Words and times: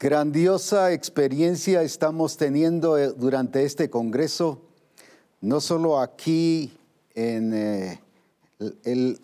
Grandiosa 0.00 0.92
experiencia 0.92 1.82
estamos 1.82 2.36
teniendo 2.36 2.96
eh, 2.96 3.08
durante 3.16 3.64
este 3.64 3.90
Congreso, 3.90 4.60
no 5.40 5.60
solo 5.60 5.98
aquí 5.98 6.72
en 7.16 7.52
eh, 7.52 8.00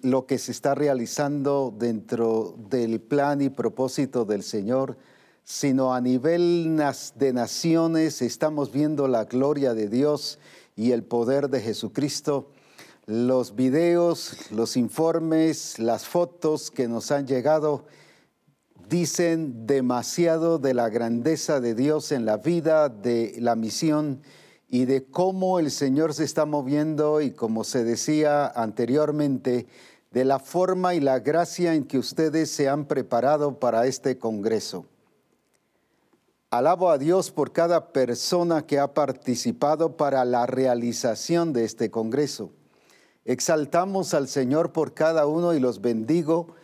lo 0.03 0.27
que 0.27 0.37
se 0.37 0.51
está 0.51 0.75
realizando 0.75 1.73
dentro 1.79 2.57
del 2.69 3.01
plan 3.01 3.41
y 3.41 3.51
propósito 3.51 4.25
del 4.25 4.43
Señor, 4.43 4.99
sino 5.45 5.95
a 5.95 6.01
nivel 6.01 6.77
de 7.15 7.33
naciones 7.33 8.21
estamos 8.21 8.73
viendo 8.73 9.07
la 9.07 9.27
gloria 9.27 9.75
de 9.75 9.89
Dios 9.89 10.41
y 10.75 10.91
el 10.91 11.05
poder 11.05 11.51
de 11.51 11.61
Jesucristo. 11.61 12.51
Los 13.07 13.55
videos, 13.55 14.51
los 14.51 14.77
informes, 14.77 15.79
las 15.79 16.05
fotos 16.05 16.73
que 16.73 16.89
nos 16.89 17.13
han 17.13 17.29
llegado, 17.29 17.85
dicen 18.89 19.67
demasiado 19.67 20.59
de 20.59 20.75
la 20.75 20.89
grandeza 20.89 21.61
de 21.61 21.75
Dios 21.75 22.13
en 22.13 22.25
la 22.25 22.37
vida, 22.37 22.89
de 22.89 23.35
la 23.39 23.57
misión 23.57 24.23
y 24.69 24.85
de 24.85 25.05
cómo 25.05 25.59
el 25.59 25.71
Señor 25.71 26.15
se 26.15 26.25
está 26.25 26.47
moviendo 26.47 27.21
y 27.21 27.31
como 27.31 27.65
se 27.65 27.85
decía 27.85 28.47
anteriormente, 28.47 29.67
de 30.11 30.25
la 30.25 30.39
forma 30.39 30.95
y 30.95 31.01
la 31.01 31.19
gracia 31.19 31.75
en 31.75 31.85
que 31.85 31.99
ustedes 31.99 32.51
se 32.51 32.69
han 32.69 32.87
preparado 32.87 33.59
para 33.59 33.87
este 33.87 34.19
Congreso. 34.19 34.87
Alabo 36.51 36.91
a 36.91 36.99
Dios 36.99 37.33
por 37.33 37.53
cada 37.53 37.93
persona 37.93 38.65
que 38.65 38.79
ha 38.79 38.95
participado 38.95 39.97
para 39.97 40.25
la 40.25 40.47
realización 40.47 41.53
de 41.53 41.65
este 41.65 41.91
Congreso. 41.91 42.53
Exaltamos 43.25 44.15
al 44.15 44.29
Señor 44.29 44.73
por 44.73 44.95
cada 44.95 45.27
uno 45.27 45.55
y 45.55 45.59
los 45.59 45.81
bendigo 45.81 46.55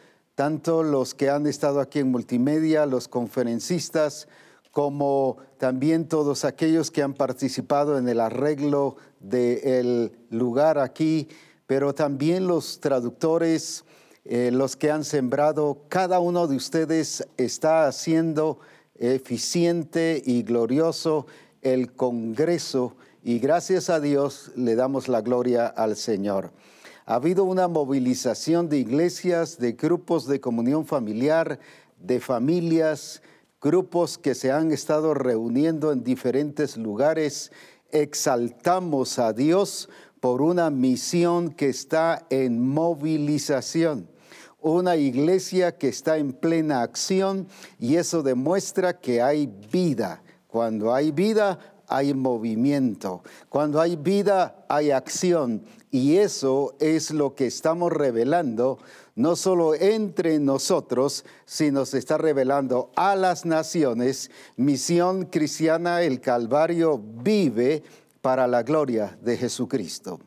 tanto 0.40 0.82
los 0.82 1.14
que 1.14 1.28
han 1.28 1.46
estado 1.46 1.80
aquí 1.80 1.98
en 1.98 2.10
multimedia, 2.10 2.86
los 2.86 3.08
conferencistas, 3.08 4.26
como 4.70 5.36
también 5.58 6.08
todos 6.08 6.46
aquellos 6.46 6.90
que 6.90 7.02
han 7.02 7.12
participado 7.12 7.98
en 7.98 8.09
el 8.09 8.20
arreglo 8.20 8.96
del 9.18 10.12
lugar 10.30 10.78
aquí, 10.78 11.28
pero 11.66 11.95
también 11.95 12.46
los 12.46 12.80
traductores, 12.80 13.84
eh, 14.24 14.50
los 14.50 14.76
que 14.76 14.90
han 14.90 15.04
sembrado, 15.04 15.82
cada 15.90 16.20
uno 16.20 16.46
de 16.46 16.56
ustedes 16.56 17.28
está 17.37 17.87
haciendo 17.87 18.60
eficiente 18.95 20.22
y 20.24 20.43
glorioso 20.43 21.26
el 21.60 21.93
Congreso 21.93 22.96
y 23.22 23.40
gracias 23.40 23.90
a 23.90 24.00
Dios 24.00 24.52
le 24.56 24.74
damos 24.74 25.06
la 25.06 25.20
gloria 25.20 25.66
al 25.66 25.96
Señor. 25.96 26.50
Ha 27.06 27.15
habido 27.15 27.45
una 27.45 27.68
movilización 27.68 28.68
de 28.68 28.79
iglesias, 28.79 29.59
de 29.59 29.73
grupos 29.73 30.26
de 30.26 30.40
comunión 30.40 30.87
familiar, 30.87 31.59
de 31.98 32.20
familias, 32.20 33.23
grupos 33.60 34.18
que 34.18 34.34
se 34.34 34.52
han 34.52 34.73
estado 34.73 35.15
reuniendo 35.15 35.93
en 35.93 36.04
diferentes 36.04 36.76
lugares. 36.76 37.52
Exaltamos 37.90 39.18
a 39.18 39.32
Dios 39.32 39.88
por 40.21 40.43
una 40.43 40.71
misión 40.71 41.51
que 41.51 41.68
está 41.68 42.26
en 42.30 42.60
movilización 42.60 44.09
una 44.62 44.96
iglesia 44.96 45.76
que 45.76 45.88
está 45.88 46.18
en 46.18 46.32
plena 46.32 46.82
acción 46.82 47.48
y 47.78 47.96
eso 47.96 48.23
demuestra 48.23 48.98
que 48.98 49.23
hay 49.23 49.46
vida. 49.46 50.23
Cuando 50.48 50.93
hay 50.93 51.12
vida, 51.12 51.59
hay 51.91 52.15
movimiento. 52.15 53.23
Cuando 53.49 53.80
hay 53.80 53.96
vida, 53.96 54.65
hay 54.69 54.93
acción. 54.93 55.63
Y 55.91 56.16
eso 56.16 56.77
es 56.79 57.10
lo 57.10 57.35
que 57.35 57.49
estamos 57.49 57.93
revelando, 57.93 58.79
no 59.16 59.35
solo 59.35 59.74
entre 59.74 60.38
nosotros, 60.38 61.24
sino 61.45 61.85
se 61.85 61.99
está 61.99 62.16
revelando 62.16 62.93
a 62.95 63.16
las 63.16 63.45
naciones. 63.45 64.31
Misión 64.56 65.27
cristiana, 65.27 66.03
el 66.03 66.21
Calvario 66.21 66.99
vive 66.99 67.83
para 68.22 68.47
la 68.47 68.62
gloria 68.62 69.19
de 69.21 69.37
Jesucristo. 69.37 70.21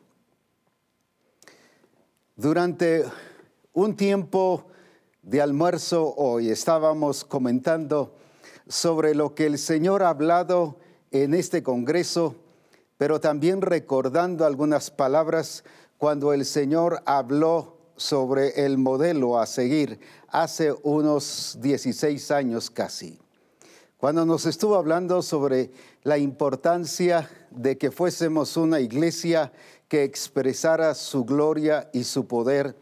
Durante 2.36 3.04
un 3.72 3.96
tiempo 3.96 4.66
de 5.22 5.40
almuerzo 5.40 6.14
hoy 6.16 6.50
estábamos 6.50 7.24
comentando 7.24 8.14
sobre 8.68 9.14
lo 9.14 9.34
que 9.34 9.46
el 9.46 9.58
Señor 9.58 10.02
ha 10.02 10.10
hablado 10.10 10.76
en 11.14 11.32
este 11.32 11.62
Congreso 11.62 12.36
pero 12.96 13.20
también 13.20 13.60
recordando 13.60 14.46
algunas 14.46 14.90
palabras 14.90 15.64
cuando 15.98 16.32
el 16.32 16.44
Señor 16.44 17.02
habló 17.06 17.78
sobre 17.96 18.64
el 18.64 18.78
modelo 18.78 19.38
a 19.38 19.46
seguir 19.46 20.00
hace 20.28 20.74
unos 20.82 21.58
16 21.60 22.30
años 22.30 22.70
casi. 22.70 23.18
Cuando 23.96 24.26
nos 24.26 24.46
estuvo 24.46 24.76
hablando 24.76 25.22
sobre 25.22 25.70
la 26.02 26.18
importancia 26.18 27.30
de 27.50 27.78
que 27.78 27.90
fuésemos 27.90 28.56
una 28.56 28.80
iglesia 28.80 29.52
que 29.88 30.04
expresara 30.04 30.94
su 30.94 31.24
gloria 31.24 31.88
y 31.92 32.04
su 32.04 32.26
poder, 32.26 32.76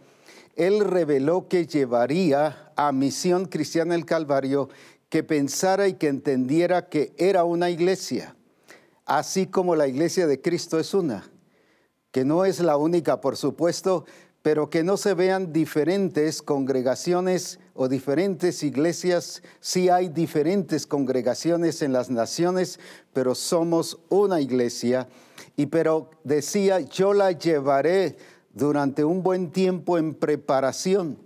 Él 0.56 0.80
reveló 0.80 1.48
que 1.48 1.66
llevaría 1.66 2.72
a 2.76 2.92
Misión 2.92 3.46
Cristiana 3.46 3.94
el 3.94 4.04
Calvario 4.04 4.68
que 5.12 5.22
pensara 5.22 5.88
y 5.88 5.94
que 5.94 6.08
entendiera 6.08 6.88
que 6.88 7.12
era 7.18 7.44
una 7.44 7.68
iglesia 7.68 8.34
así 9.04 9.46
como 9.46 9.76
la 9.76 9.86
iglesia 9.86 10.26
de 10.26 10.40
Cristo 10.40 10.78
es 10.78 10.94
una, 10.94 11.30
que 12.10 12.24
no 12.24 12.46
es 12.46 12.60
la 12.60 12.78
única, 12.78 13.20
por 13.20 13.36
supuesto, 13.36 14.06
pero 14.40 14.70
que 14.70 14.82
no 14.82 14.96
se 14.96 15.12
vean 15.12 15.52
diferentes 15.52 16.40
congregaciones 16.40 17.60
o 17.74 17.88
diferentes 17.88 18.62
iglesias. 18.62 19.42
Sí 19.60 19.90
hay 19.90 20.08
diferentes 20.08 20.86
congregaciones 20.86 21.82
en 21.82 21.92
las 21.92 22.08
naciones, 22.08 22.80
pero 23.12 23.34
somos 23.34 23.98
una 24.08 24.40
iglesia. 24.40 25.08
Y 25.56 25.66
pero 25.66 26.08
decía, 26.24 26.80
yo 26.80 27.12
la 27.12 27.32
llevaré 27.32 28.16
durante 28.54 29.04
un 29.04 29.22
buen 29.22 29.52
tiempo 29.52 29.98
en 29.98 30.14
preparación. 30.14 31.18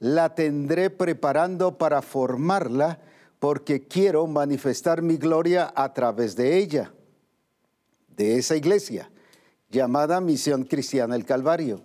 La 0.00 0.34
tendré 0.34 0.88
preparando 0.88 1.78
para 1.78 2.00
formarla 2.00 2.98
porque 3.38 3.86
quiero 3.86 4.26
manifestar 4.26 5.02
mi 5.02 5.16
gloria 5.16 5.72
a 5.74 5.92
través 5.92 6.36
de 6.36 6.58
ella 6.58 6.92
de 8.16 8.38
esa 8.38 8.56
iglesia 8.56 9.10
llamada 9.70 10.20
Misión 10.20 10.64
Cristiana 10.64 11.16
el 11.16 11.24
Calvario. 11.24 11.82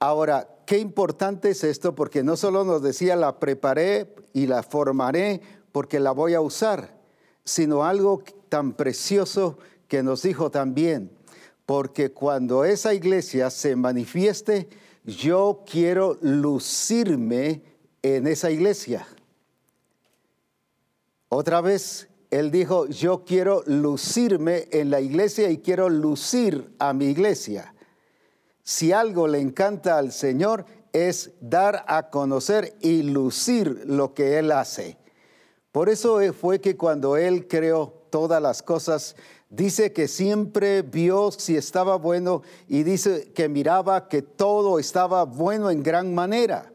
Ahora, 0.00 0.48
qué 0.66 0.78
importante 0.78 1.50
es 1.50 1.64
esto 1.64 1.94
porque 1.94 2.22
no 2.22 2.36
solo 2.36 2.64
nos 2.64 2.82
decía 2.82 3.16
la 3.16 3.38
preparé 3.38 4.14
y 4.32 4.46
la 4.46 4.62
formaré 4.62 5.40
porque 5.72 6.00
la 6.00 6.12
voy 6.12 6.34
a 6.34 6.40
usar, 6.40 6.96
sino 7.44 7.84
algo 7.84 8.22
tan 8.48 8.72
precioso 8.72 9.58
que 9.86 10.02
nos 10.02 10.22
dijo 10.22 10.50
también, 10.50 11.10
porque 11.66 12.12
cuando 12.12 12.64
esa 12.64 12.94
iglesia 12.94 13.50
se 13.50 13.76
manifieste, 13.76 14.68
yo 15.04 15.64
quiero 15.70 16.18
lucirme 16.20 17.62
en 18.02 18.26
esa 18.26 18.50
iglesia. 18.50 19.06
Otra 21.28 21.60
vez, 21.60 22.08
él 22.30 22.50
dijo, 22.50 22.86
yo 22.86 23.24
quiero 23.24 23.62
lucirme 23.66 24.68
en 24.70 24.90
la 24.90 25.00
iglesia 25.00 25.50
y 25.50 25.58
quiero 25.58 25.88
lucir 25.88 26.74
a 26.78 26.92
mi 26.92 27.06
iglesia. 27.06 27.74
Si 28.62 28.92
algo 28.92 29.28
le 29.28 29.40
encanta 29.40 29.98
al 29.98 30.12
Señor 30.12 30.66
es 30.92 31.32
dar 31.40 31.84
a 31.86 32.10
conocer 32.10 32.76
y 32.80 33.02
lucir 33.02 33.84
lo 33.86 34.14
que 34.14 34.38
Él 34.38 34.52
hace. 34.52 34.98
Por 35.72 35.88
eso 35.88 36.20
fue 36.32 36.60
que 36.60 36.76
cuando 36.76 37.16
Él 37.16 37.46
creó 37.46 38.06
todas 38.10 38.42
las 38.42 38.62
cosas, 38.62 39.16
dice 39.48 39.92
que 39.92 40.08
siempre 40.08 40.82
vio 40.82 41.30
si 41.30 41.56
estaba 41.56 41.96
bueno 41.96 42.42
y 42.68 42.82
dice 42.82 43.32
que 43.34 43.48
miraba 43.48 44.08
que 44.08 44.22
todo 44.22 44.78
estaba 44.78 45.24
bueno 45.24 45.70
en 45.70 45.82
gran 45.82 46.14
manera. 46.14 46.72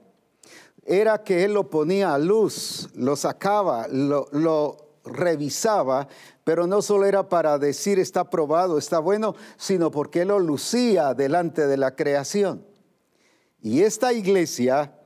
Era 0.85 1.23
que 1.23 1.45
Él 1.45 1.53
lo 1.53 1.69
ponía 1.69 2.13
a 2.13 2.17
luz, 2.17 2.89
lo 2.95 3.15
sacaba, 3.15 3.87
lo, 3.87 4.77
revisaba, 5.05 6.07
pero 6.45 6.65
no 6.65 6.81
solo 6.81 7.05
era 7.05 7.27
para 7.27 7.57
decir 7.57 7.99
está 7.99 8.29
probado, 8.29 8.77
está 8.77 8.99
bueno, 8.99 9.35
sino 9.57 9.91
porque 9.91 10.23
lo 10.23 10.39
lucía 10.39 11.13
delante 11.13 11.67
de 11.67 11.75
la 11.75 11.95
creación. 11.95 12.65
Y 13.61 13.81
esta 13.81 14.13
iglesia, 14.13 14.97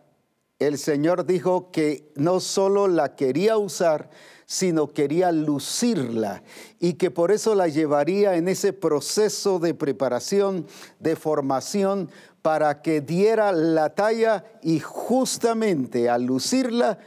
el 0.60 0.78
Señor 0.78 1.26
dijo 1.26 1.72
que 1.72 2.12
no 2.16 2.40
solo 2.40 2.88
la 2.88 3.16
quería 3.16 3.58
usar, 3.58 4.10
sino 4.48 4.94
quería 4.94 5.32
lucirla 5.32 6.42
y 6.80 6.94
que 6.94 7.12
por 7.12 7.32
eso 7.32 7.54
la 7.54 7.68
llevaría 7.68 8.36
en 8.36 8.48
ese 8.48 8.72
proceso 8.72 9.60
de 9.60 9.74
preparación, 9.74 10.66
de 11.00 11.18
formación, 11.18 12.10
para 12.48 12.82
que 12.82 13.02
diera 13.02 13.52
la 13.52 13.94
talla 13.94 14.42
y 14.62 14.80
justamente 14.80 16.10
al 16.10 16.24
lucirla, 16.24 16.98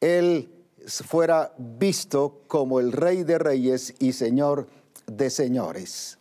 Él 0.00 0.50
fuera 0.86 1.52
visto 1.58 2.40
como 2.46 2.80
el 2.80 2.90
rey 2.90 3.22
de 3.22 3.36
reyes 3.36 3.92
y 3.98 4.14
señor 4.14 4.66
de 5.06 5.28
señores. 5.28 6.16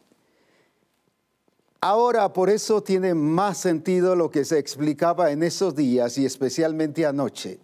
Ahora 1.79 2.33
por 2.33 2.49
eso 2.49 2.83
tiene 2.83 3.13
más 3.13 3.57
sentido 3.57 4.17
lo 4.17 4.29
que 4.29 4.43
se 4.43 4.59
explicaba 4.59 5.31
en 5.31 5.43
esos 5.43 5.73
días 5.73 6.17
y 6.17 6.25
especialmente 6.25 7.05
anoche. 7.05 7.57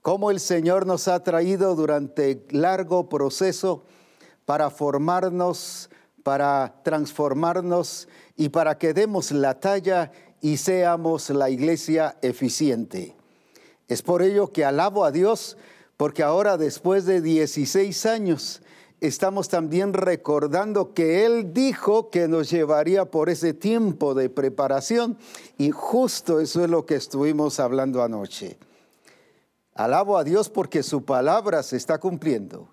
cómo 0.00 0.30
el 0.30 0.40
Señor 0.40 0.86
nos 0.86 1.06
ha 1.06 1.22
traído 1.22 1.74
durante 1.74 2.46
largo 2.48 3.10
proceso 3.10 3.82
para 4.46 4.70
formarnos, 4.70 5.90
para 6.22 6.80
transformarnos 6.82 8.08
y 8.38 8.50
para 8.50 8.78
que 8.78 8.94
demos 8.94 9.32
la 9.32 9.58
talla 9.58 10.12
y 10.40 10.56
seamos 10.56 11.28
la 11.28 11.50
iglesia 11.50 12.16
eficiente. 12.22 13.16
Es 13.88 14.00
por 14.00 14.22
ello 14.22 14.52
que 14.52 14.64
alabo 14.64 15.04
a 15.04 15.10
Dios, 15.10 15.58
porque 15.96 16.22
ahora 16.22 16.56
después 16.56 17.04
de 17.04 17.20
16 17.20 18.06
años 18.06 18.62
estamos 19.00 19.48
también 19.48 19.92
recordando 19.92 20.94
que 20.94 21.26
Él 21.26 21.52
dijo 21.52 22.10
que 22.10 22.28
nos 22.28 22.48
llevaría 22.48 23.06
por 23.06 23.28
ese 23.28 23.54
tiempo 23.54 24.14
de 24.14 24.30
preparación 24.30 25.18
y 25.58 25.72
justo 25.72 26.38
eso 26.38 26.62
es 26.62 26.70
lo 26.70 26.86
que 26.86 26.94
estuvimos 26.94 27.58
hablando 27.58 28.04
anoche. 28.04 28.56
Alabo 29.74 30.16
a 30.16 30.22
Dios 30.22 30.48
porque 30.48 30.84
su 30.84 31.04
palabra 31.04 31.64
se 31.64 31.76
está 31.76 31.98
cumpliendo 31.98 32.68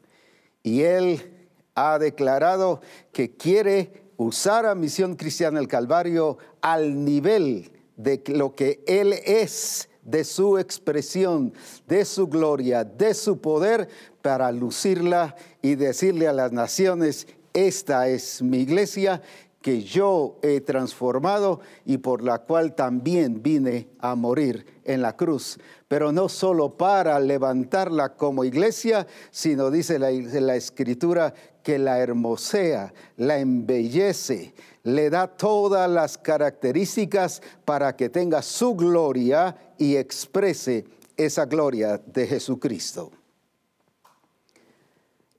y 0.62 0.82
Él 0.82 1.50
ha 1.74 1.98
declarado 1.98 2.82
que 3.12 3.36
quiere 3.36 4.05
usar 4.18 4.66
a 4.66 4.76
Misión 4.76 5.16
Cristiana 5.16 5.60
el 5.60 5.68
Calvario 5.68 6.38
al 6.62 7.04
nivel 7.04 7.72
de 7.98 8.22
lo 8.28 8.56
que 8.56 8.84
Él 8.88 9.14
es, 9.26 9.90
de 10.04 10.24
su 10.24 10.58
expresión, 10.58 11.54
de 11.88 12.06
su 12.06 12.28
gloria, 12.28 12.84
de 12.84 13.14
su 13.14 13.40
poder, 13.40 13.90
para 14.22 14.52
lucirla 14.52 15.36
y 15.62 15.76
decirle 15.76 16.28
a 16.28 16.34
las 16.34 16.52
naciones, 16.52 17.28
esta 17.54 18.08
es 18.08 18.42
mi 18.42 18.60
iglesia 18.60 19.22
que 19.62 19.82
yo 19.82 20.38
he 20.44 20.62
transformado 20.62 21.60
y 21.86 21.98
por 21.98 22.22
la 22.22 22.38
cual 22.38 22.76
también 22.76 23.42
vine 23.42 23.88
a 23.98 24.14
morir 24.14 24.64
en 24.84 25.02
la 25.02 25.16
cruz. 25.16 25.58
Pero 25.88 26.12
no 26.12 26.30
solo 26.30 26.78
para 26.78 27.20
levantarla 27.20 28.16
como 28.16 28.44
iglesia, 28.44 29.08
sino 29.32 29.72
dice 29.72 29.98
la, 29.98 30.12
la 30.12 30.56
escritura 30.56 31.34
que 31.66 31.80
la 31.80 31.98
hermosea, 31.98 32.94
la 33.18 33.40
embellece, 33.40 34.54
le 34.84 35.10
da 35.10 35.26
todas 35.26 35.90
las 35.90 36.16
características 36.16 37.42
para 37.66 37.96
que 37.96 38.08
tenga 38.08 38.44
su 38.44 38.76
gloria 38.76 39.74
y 39.80 39.96
exprese 39.96 40.86
esa 41.18 41.48
gloria 41.48 42.00
de 42.06 42.28
Jesucristo. 42.28 43.12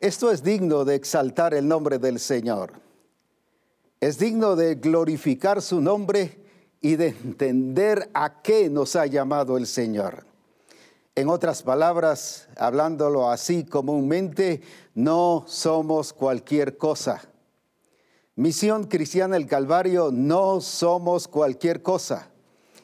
Esto 0.00 0.32
es 0.32 0.42
digno 0.42 0.84
de 0.84 0.96
exaltar 0.96 1.54
el 1.54 1.68
nombre 1.68 2.00
del 2.00 2.18
Señor. 2.18 2.72
Es 4.00 4.18
digno 4.18 4.56
de 4.56 4.74
glorificar 4.74 5.62
su 5.62 5.80
nombre 5.80 6.40
y 6.80 6.96
de 6.96 7.08
entender 7.08 8.10
a 8.14 8.42
qué 8.42 8.68
nos 8.68 8.96
ha 8.96 9.06
llamado 9.06 9.56
el 9.56 9.68
Señor. 9.68 10.26
En 11.18 11.30
otras 11.30 11.62
palabras, 11.62 12.46
hablándolo 12.58 13.30
así 13.30 13.64
comúnmente, 13.64 14.60
no 14.94 15.46
somos 15.48 16.12
cualquier 16.12 16.76
cosa. 16.76 17.22
Misión 18.34 18.84
Cristiana 18.84 19.38
el 19.38 19.46
Calvario, 19.46 20.10
no 20.12 20.60
somos 20.60 21.26
cualquier 21.26 21.80
cosa. 21.80 22.28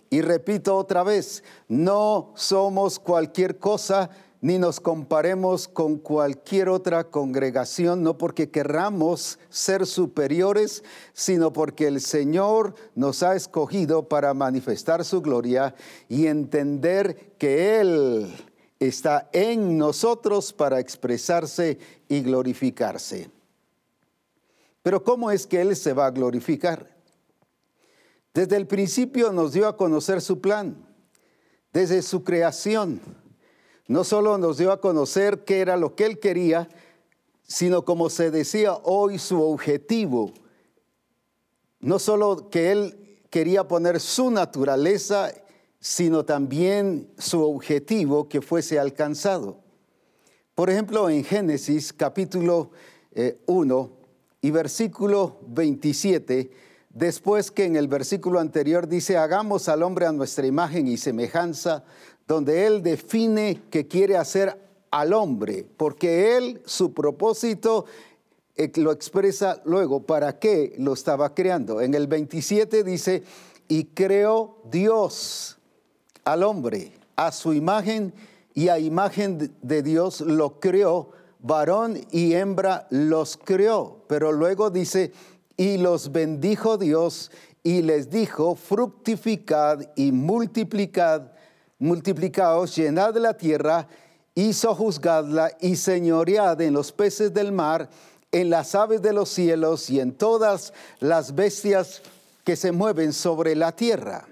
Y 0.09 0.23
repito 0.23 0.79
otra 0.79 1.03
vez, 1.03 1.45
no 1.69 2.33
somos 2.35 2.99
cualquier 2.99 3.59
cosa 3.59 4.09
ni 4.43 4.59
nos 4.59 4.81
comparemos 4.81 5.69
con 5.69 5.99
cualquier 5.99 6.69
otra 6.69 7.05
congregación, 7.05 8.03
no 8.03 8.19
porque 8.19 8.51
querramos 8.51 9.39
ser 9.49 9.87
superiores, 9.87 10.83
sino 11.13 11.53
porque 11.53 11.87
el 11.87 12.01
Señor 12.01 12.75
nos 12.97 13.23
ha 13.23 13.37
escogido 13.37 14.09
para 14.09 14.35
manifestar 14.35 15.05
su 15.05 15.23
gloria 15.23 15.77
y 16.09 16.27
entender 16.27 17.35
que 17.39 17.81
Él 17.81 18.35
está 18.81 19.31
en 19.33 19.79
nosotros 19.79 20.53
para 20.53 20.81
expresarse 20.81 21.79
y 22.09 22.21
glorificarse. 22.23 23.31
Pero 24.83 25.05
¿cómo 25.05 25.31
es 25.31 25.47
que 25.47 25.61
Él 25.61 25.77
se 25.77 25.93
va 25.93 26.07
a 26.07 26.11
glorificar? 26.11 26.97
Desde 28.35 28.57
el 28.57 28.67
principio 28.67 29.31
nos 29.31 29.53
dio 29.53 29.69
a 29.69 29.77
conocer 29.77 30.21
su 30.21 30.41
plan, 30.41 30.85
desde 31.73 32.03
su 32.03 32.25
creación 32.25 33.22
no 33.89 34.05
solo 34.05 34.39
nos 34.39 34.59
dio 34.59 34.73
a 34.73 34.81
conocer 34.81 35.45
qué 35.45 35.61
era 35.61 35.77
lo 35.77 35.95
que 35.95 36.07
él 36.07 36.19
quería, 36.19 36.69
sino 37.43 37.85
como 37.85 38.11
se 38.11 38.31
decía 38.31 38.75
hoy 38.85 39.19
su 39.19 39.43
objetivo. 39.43 40.33
No 41.81 41.99
solo 41.99 42.49
que 42.49 42.71
él 42.71 43.19
quería 43.29 43.67
poner 43.67 44.01
su 44.01 44.31
naturaleza, 44.31 45.33
sino 45.81 46.25
también 46.25 47.11
su 47.19 47.43
objetivo 47.43 48.29
que 48.29 48.41
fuese 48.41 48.79
alcanzado. 48.79 49.59
Por 50.55 50.71
ejemplo, 50.71 51.11
en 51.11 51.25
Génesis 51.25 51.93
capítulo 51.93 52.71
1 53.47 53.91
eh, 53.91 54.07
y 54.43 54.51
versículo 54.51 55.41
27, 55.49 56.51
después 56.91 57.51
que 57.51 57.65
en 57.65 57.77
el 57.77 57.89
versículo 57.89 58.39
anterior 58.39 58.87
dice, 58.87 59.17
hagamos 59.17 59.69
al 59.69 59.83
hombre 59.83 60.07
a 60.07 60.13
nuestra 60.13 60.47
imagen 60.47 60.87
y 60.87 60.99
semejanza, 60.99 61.85
donde 62.33 62.67
él 62.67 62.83
define 62.83 63.61
que 63.69 63.87
quiere 63.87 64.17
hacer 64.17 64.59
al 64.91 65.13
hombre, 65.13 65.67
porque 65.77 66.35
él, 66.39 66.63
su 66.65 66.95
propósito, 66.95 67.85
eh, 68.57 68.73
lo 68.77 68.91
expresa 68.91 69.61
luego, 69.67 70.07
¿para 70.07 70.39
qué 70.39 70.75
lo 70.79 70.95
estaba 70.95 71.35
creando? 71.35 71.83
En 71.83 71.93
el 71.93 72.07
27 72.07 72.85
dice, 72.85 73.23
y 73.69 73.85
creó 73.85 74.57
Dios 74.71 75.59
al 76.25 76.43
hombre, 76.43 76.93
a 77.17 77.33
su 77.33 77.53
imagen 77.53 78.15
y 78.55 78.69
a 78.69 78.79
imagen 78.79 79.55
de 79.61 79.83
Dios 79.83 80.23
lo 80.23 80.59
creó, 80.59 81.11
varón 81.39 82.01
y 82.11 82.33
hembra 82.33 82.87
los 82.89 83.37
creó, 83.37 84.05
pero 84.07 84.33
luego 84.33 84.71
dice, 84.71 85.13
y 85.59 85.77
los 85.77 86.13
bendijo 86.13 86.79
Dios 86.79 87.31
y 87.63 87.83
les 87.83 88.09
dijo, 88.09 88.55
fructificad 88.55 89.83
y 89.97 90.13
multiplicad 90.13 91.32
multiplicaos, 91.83 92.77
llenad 92.77 93.17
la 93.17 93.35
tierra 93.35 93.89
y 94.35 94.53
sojuzgadla 94.53 95.51
y 95.61 95.77
señoread 95.77 96.61
en 96.61 96.73
los 96.73 96.93
peces 96.93 97.35
del 97.35 97.51
mar, 97.51 97.91
en 98.31 98.51
las 98.51 98.75
aves 98.75 99.03
de 99.03 99.13
los 99.13 99.29
cielos 99.29 99.91
y 99.91 99.99
en 99.99 100.13
todas 100.13 100.73
las 101.01 101.35
bestias 101.35 102.01
que 102.45 102.55
se 102.55 102.71
mueven 102.71 103.13
sobre 103.13 103.57
la 103.57 103.73
tierra. 103.73 104.27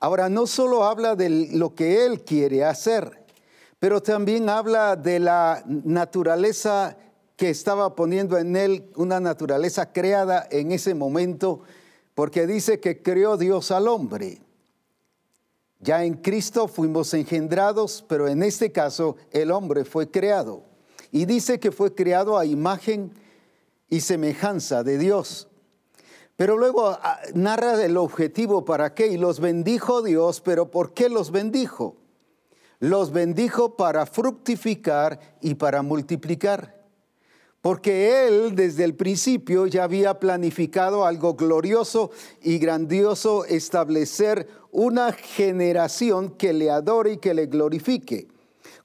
Ahora, 0.00 0.28
no 0.28 0.46
solo 0.46 0.84
habla 0.84 1.16
de 1.16 1.28
lo 1.52 1.74
que 1.74 2.04
Él 2.06 2.22
quiere 2.22 2.64
hacer, 2.64 3.22
pero 3.78 4.02
también 4.02 4.48
habla 4.48 4.96
de 4.96 5.20
la 5.20 5.62
naturaleza 5.66 6.96
que 7.36 7.50
estaba 7.50 7.94
poniendo 7.94 8.38
en 8.38 8.56
Él, 8.56 8.90
una 8.96 9.20
naturaleza 9.20 9.92
creada 9.92 10.46
en 10.50 10.72
ese 10.72 10.94
momento, 10.94 11.60
porque 12.14 12.46
dice 12.46 12.80
que 12.80 13.02
creó 13.02 13.36
Dios 13.36 13.70
al 13.70 13.86
hombre. 13.88 14.43
Ya 15.84 16.02
en 16.02 16.14
Cristo 16.14 16.66
fuimos 16.66 17.12
engendrados, 17.12 18.02
pero 18.08 18.26
en 18.26 18.42
este 18.42 18.72
caso 18.72 19.16
el 19.32 19.50
hombre 19.50 19.84
fue 19.84 20.10
creado. 20.10 20.62
Y 21.12 21.26
dice 21.26 21.60
que 21.60 21.72
fue 21.72 21.94
creado 21.94 22.38
a 22.38 22.46
imagen 22.46 23.12
y 23.90 24.00
semejanza 24.00 24.82
de 24.82 24.96
Dios. 24.96 25.46
Pero 26.36 26.56
luego 26.56 26.88
ah, 26.88 27.20
narra 27.34 27.84
el 27.84 27.98
objetivo 27.98 28.64
para 28.64 28.94
qué. 28.94 29.08
Y 29.08 29.18
los 29.18 29.40
bendijo 29.40 30.00
Dios, 30.00 30.40
pero 30.40 30.70
¿por 30.70 30.94
qué 30.94 31.10
los 31.10 31.30
bendijo? 31.30 31.96
Los 32.80 33.12
bendijo 33.12 33.76
para 33.76 34.06
fructificar 34.06 35.36
y 35.42 35.56
para 35.56 35.82
multiplicar. 35.82 36.73
Porque 37.64 38.26
Él 38.26 38.54
desde 38.54 38.84
el 38.84 38.94
principio 38.94 39.66
ya 39.66 39.84
había 39.84 40.20
planificado 40.20 41.06
algo 41.06 41.32
glorioso 41.32 42.10
y 42.42 42.58
grandioso, 42.58 43.46
establecer 43.46 44.46
una 44.70 45.12
generación 45.12 46.32
que 46.32 46.52
le 46.52 46.70
adore 46.70 47.12
y 47.12 47.16
que 47.16 47.32
le 47.32 47.46
glorifique. 47.46 48.28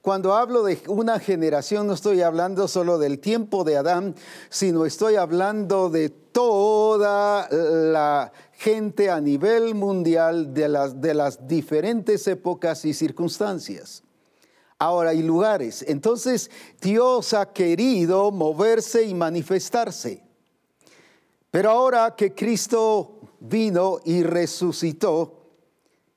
Cuando 0.01 0.33
hablo 0.33 0.63
de 0.63 0.79
una 0.87 1.19
generación 1.19 1.87
no 1.87 1.93
estoy 1.93 2.21
hablando 2.21 2.69
solo 2.69 2.97
del 2.97 3.19
tiempo 3.19 3.65
de 3.65 3.75
Adán, 3.75 4.15
sino 4.47 4.85
estoy 4.85 5.17
hablando 5.17 5.89
de 5.89 6.07
toda 6.07 7.49
la 7.49 8.31
gente 8.53 9.09
a 9.09 9.19
nivel 9.19 9.75
mundial 9.75 10.53
de 10.53 10.69
las, 10.69 11.01
de 11.01 11.15
las 11.15 11.45
diferentes 11.45 12.25
épocas 12.27 12.85
y 12.85 12.93
circunstancias. 12.93 14.03
Ahora, 14.79 15.13
y 15.13 15.21
lugares. 15.21 15.83
Entonces, 15.87 16.49
Dios 16.81 17.33
ha 17.33 17.51
querido 17.51 18.31
moverse 18.31 19.03
y 19.03 19.13
manifestarse. 19.13 20.23
Pero 21.51 21.69
ahora 21.69 22.15
que 22.15 22.33
Cristo 22.33 23.19
vino 23.41 23.99
y 24.05 24.23
resucitó, 24.23 25.35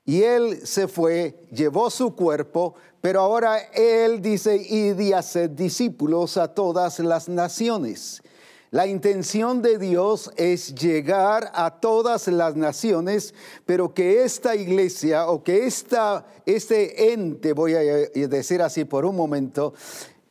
y 0.04 0.23
él 0.23 0.66
se 0.66 0.88
fue, 0.88 1.47
llevó 1.50 1.90
su 1.90 2.14
cuerpo, 2.14 2.75
pero 3.00 3.21
ahora 3.21 3.59
él 3.73 4.21
dice, 4.21 4.57
y 4.57 4.90
de 4.92 5.14
hacer 5.14 5.54
discípulos 5.54 6.37
a 6.37 6.49
todas 6.49 6.99
las 7.00 7.28
naciones. 7.28 8.23
La 8.72 8.86
intención 8.86 9.60
de 9.60 9.76
Dios 9.76 10.30
es 10.34 10.74
llegar 10.74 11.50
a 11.52 11.78
todas 11.78 12.26
las 12.28 12.56
naciones, 12.56 13.34
pero 13.66 13.92
que 13.92 14.24
esta 14.24 14.56
iglesia 14.56 15.28
o 15.28 15.44
que 15.44 15.66
esta, 15.66 16.24
este 16.46 17.12
ente, 17.12 17.52
voy 17.52 17.74
a 17.74 17.82
decir 17.82 18.62
así 18.62 18.86
por 18.86 19.04
un 19.04 19.14
momento, 19.14 19.74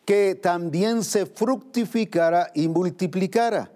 que 0.06 0.34
también 0.34 1.04
se 1.04 1.28
fructificara 1.28 2.50
y 2.56 2.68
multiplicara. 2.68 3.72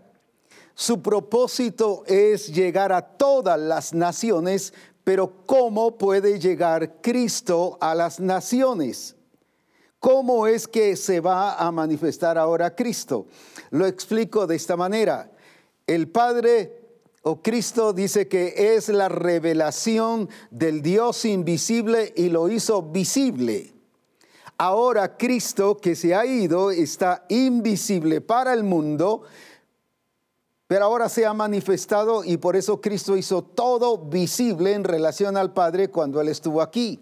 Su 0.74 1.00
propósito 1.00 2.01
es 2.07 2.48
llegar 2.48 2.91
a 2.91 3.03
todas 3.03 3.60
las 3.60 3.93
naciones, 3.93 4.74
pero 5.03 5.45
¿cómo 5.45 5.95
puede 5.95 6.39
llegar 6.39 7.01
Cristo 7.03 7.77
a 7.79 7.93
las 7.93 8.19
naciones? 8.19 9.15
¿Cómo 10.06 10.46
es 10.46 10.68
que 10.68 10.96
se 10.98 11.20
va 11.20 11.56
a 11.56 11.72
manifestar 11.72 12.38
ahora 12.38 12.76
Cristo? 12.76 13.26
Lo 13.72 13.88
explico 13.88 14.46
de 14.46 14.56
esta 14.56 14.78
manera. 14.78 15.32
El 15.88 16.10
Padre 16.10 16.80
o 17.24 17.42
Cristo 17.42 17.92
dice 17.92 18.28
que 18.28 18.76
es 18.76 18.90
la 18.90 19.10
revelación 19.10 20.30
del 20.52 20.84
Dios 20.84 21.26
invisible 21.26 22.14
y 22.16 22.30
lo 22.30 22.50
hizo 22.50 22.84
visible. 22.84 23.74
Ahora 24.60 25.18
Cristo 25.18 25.78
que 25.78 25.96
se 25.96 26.14
ha 26.14 26.24
ido 26.24 26.70
está 26.70 27.26
invisible 27.30 28.22
para 28.22 28.54
el 28.54 28.64
mundo, 28.64 29.24
pero 30.68 30.86
ahora 30.86 31.10
se 31.10 31.26
ha 31.26 31.34
manifestado 31.34 32.24
y 32.24 32.38
por 32.38 32.56
eso 32.56 32.80
Cristo 32.80 33.18
hizo 33.18 33.42
todo 33.42 33.98
visible 33.98 34.74
en 34.74 34.84
relación 34.84 35.36
al 35.36 35.52
Padre 35.52 35.90
cuando 35.90 36.22
Él 36.22 36.28
estuvo 36.28 36.62
aquí. 36.62 37.02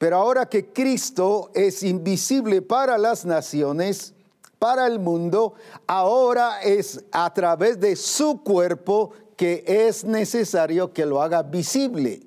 Pero 0.00 0.16
ahora 0.16 0.46
que 0.46 0.72
Cristo 0.72 1.50
es 1.52 1.82
invisible 1.82 2.62
para 2.62 2.96
las 2.96 3.26
naciones, 3.26 4.14
para 4.58 4.86
el 4.86 4.98
mundo, 4.98 5.52
ahora 5.86 6.62
es 6.62 7.04
a 7.12 7.34
través 7.34 7.78
de 7.78 7.96
su 7.96 8.42
cuerpo 8.42 9.10
que 9.36 9.62
es 9.66 10.04
necesario 10.04 10.94
que 10.94 11.04
lo 11.04 11.20
haga 11.20 11.42
visible. 11.42 12.22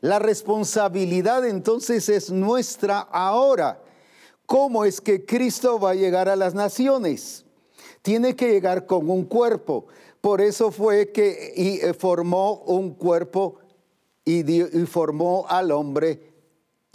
La 0.00 0.18
responsabilidad 0.18 1.46
entonces 1.46 2.08
es 2.08 2.32
nuestra 2.32 2.98
ahora. 2.98 3.80
¿Cómo 4.44 4.84
es 4.84 5.00
que 5.00 5.24
Cristo 5.24 5.78
va 5.78 5.90
a 5.90 5.94
llegar 5.94 6.28
a 6.28 6.34
las 6.34 6.54
naciones? 6.54 7.44
Tiene 8.02 8.34
que 8.34 8.50
llegar 8.50 8.84
con 8.84 9.08
un 9.08 9.26
cuerpo. 9.26 9.86
Por 10.20 10.40
eso 10.40 10.72
fue 10.72 11.12
que 11.12 11.52
eh, 11.56 11.94
formó 11.94 12.64
un 12.66 12.94
cuerpo 12.94 13.60
y, 14.24 14.42
formó 14.86 15.46
al 15.48 15.70
hombre 15.70 16.35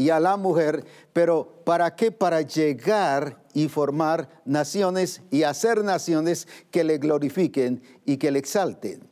y 0.01 0.09
a 0.09 0.19
la 0.19 0.35
mujer. 0.35 0.83
Pero 1.13 1.61
¿para 1.63 1.95
qué? 1.95 2.11
Para 2.11 2.41
llegar 2.41 3.39
y 3.53 3.67
formar 3.67 4.41
naciones 4.45 5.21
y 5.29 5.43
hacer 5.43 5.83
naciones 5.83 6.47
que 6.71 6.83
le 6.83 6.97
glorifiquen 6.97 7.83
y 8.03 8.17
que 8.17 8.31
le 8.31 8.39
exalten. 8.39 9.07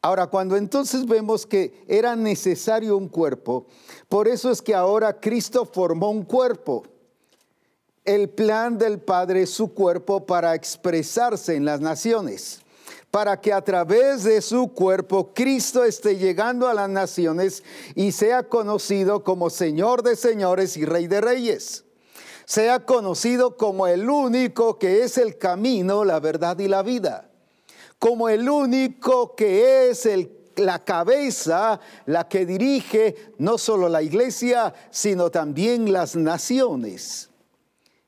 Ahora, 0.00 0.28
cuando 0.28 0.56
entonces 0.56 1.06
vemos 1.06 1.44
que 1.44 1.84
era 1.88 2.14
necesario 2.14 2.96
un 2.96 3.08
cuerpo, 3.08 3.66
por 4.08 4.28
eso 4.28 4.50
es 4.50 4.62
que 4.62 4.74
ahora 4.74 5.20
Cristo 5.20 5.64
formó 5.64 6.10
un 6.10 6.22
cuerpo. 6.22 6.84
El 8.04 8.28
plan 8.28 8.78
del 8.78 9.00
Padre 9.00 9.42
es 9.42 9.50
su 9.50 9.74
cuerpo 9.74 10.24
para 10.24 10.54
expresarse 10.54 11.56
en 11.56 11.64
las 11.64 11.80
naciones 11.80 12.61
para 13.12 13.38
que 13.42 13.52
a 13.52 13.62
través 13.62 14.24
de 14.24 14.40
su 14.40 14.68
cuerpo 14.68 15.34
Cristo 15.34 15.84
esté 15.84 16.16
llegando 16.16 16.66
a 16.66 16.72
las 16.72 16.88
naciones 16.88 17.62
y 17.94 18.10
sea 18.10 18.44
conocido 18.44 19.22
como 19.22 19.50
Señor 19.50 20.02
de 20.02 20.16
señores 20.16 20.78
y 20.78 20.86
Rey 20.86 21.08
de 21.08 21.20
reyes. 21.20 21.84
Sea 22.46 22.86
conocido 22.86 23.58
como 23.58 23.86
el 23.86 24.08
único 24.08 24.78
que 24.78 25.02
es 25.02 25.18
el 25.18 25.36
camino, 25.36 26.06
la 26.06 26.20
verdad 26.20 26.58
y 26.58 26.68
la 26.68 26.82
vida. 26.82 27.30
Como 27.98 28.30
el 28.30 28.48
único 28.48 29.36
que 29.36 29.90
es 29.90 30.08
la 30.56 30.82
cabeza, 30.82 31.80
la 32.06 32.28
que 32.28 32.46
dirige 32.46 33.34
no 33.36 33.58
solo 33.58 33.90
la 33.90 34.00
iglesia, 34.00 34.72
sino 34.90 35.30
también 35.30 35.92
las 35.92 36.16
naciones. 36.16 37.28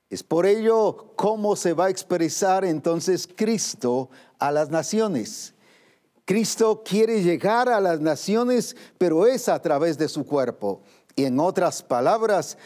Es 0.09 0.23
por 0.23 0.47
ello 0.47 1.13
cómo 1.17 1.57
se 1.57 1.75
va 1.75 1.87
a 1.87 1.91
expresar 1.91 2.65
entonces 2.65 3.27
Cristo 3.27 4.09
a 4.47 4.53
las 4.53 4.71
naciones. 4.71 5.55
Cristo 6.25 6.83
quiere 6.85 7.23
llegar 7.23 7.69
a 7.69 7.81
las 7.81 8.01
naciones, 8.01 8.77
pero 8.99 9.27
es 9.27 9.49
a 9.49 9.61
través 9.61 9.99
de 9.99 10.09
su 10.09 10.27
cuerpo. 10.27 10.83
Y 11.17 11.25
en 11.25 11.39
otras 11.39 11.83
palabras, 11.83 12.57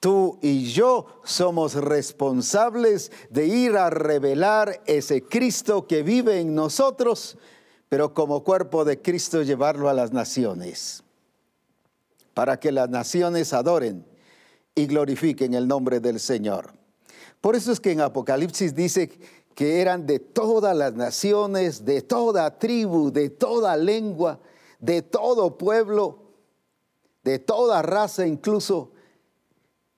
tú 0.00 0.38
y 0.40 0.66
yo 0.66 1.06
somos 1.24 1.74
responsables 1.74 3.10
de 3.30 3.46
ir 3.46 3.76
a 3.76 3.90
revelar 3.90 4.82
ese 4.86 5.22
Cristo 5.22 5.86
que 5.86 6.02
vive 6.02 6.40
en 6.40 6.54
nosotros, 6.54 7.38
pero 7.88 8.14
como 8.14 8.44
cuerpo 8.44 8.84
de 8.84 9.02
Cristo 9.02 9.42
llevarlo 9.42 9.88
a 9.88 9.94
las 9.94 10.12
naciones, 10.12 11.02
para 12.34 12.60
que 12.60 12.70
las 12.70 12.88
naciones 12.88 13.52
adoren 13.52 14.06
y 14.74 14.86
glorifiquen 14.86 15.54
el 15.54 15.66
nombre 15.66 15.98
del 15.98 16.20
Señor. 16.20 16.72
Por 17.40 17.54
eso 17.54 17.72
es 17.72 17.80
que 17.80 17.92
en 17.92 18.00
Apocalipsis 18.00 18.74
dice 18.74 19.10
que 19.58 19.80
eran 19.80 20.06
de 20.06 20.20
todas 20.20 20.76
las 20.76 20.94
naciones, 20.94 21.84
de 21.84 22.00
toda 22.00 22.60
tribu, 22.60 23.10
de 23.10 23.28
toda 23.28 23.76
lengua, 23.76 24.38
de 24.78 25.02
todo 25.02 25.58
pueblo, 25.58 26.30
de 27.24 27.40
toda 27.40 27.82
raza 27.82 28.24
incluso, 28.24 28.92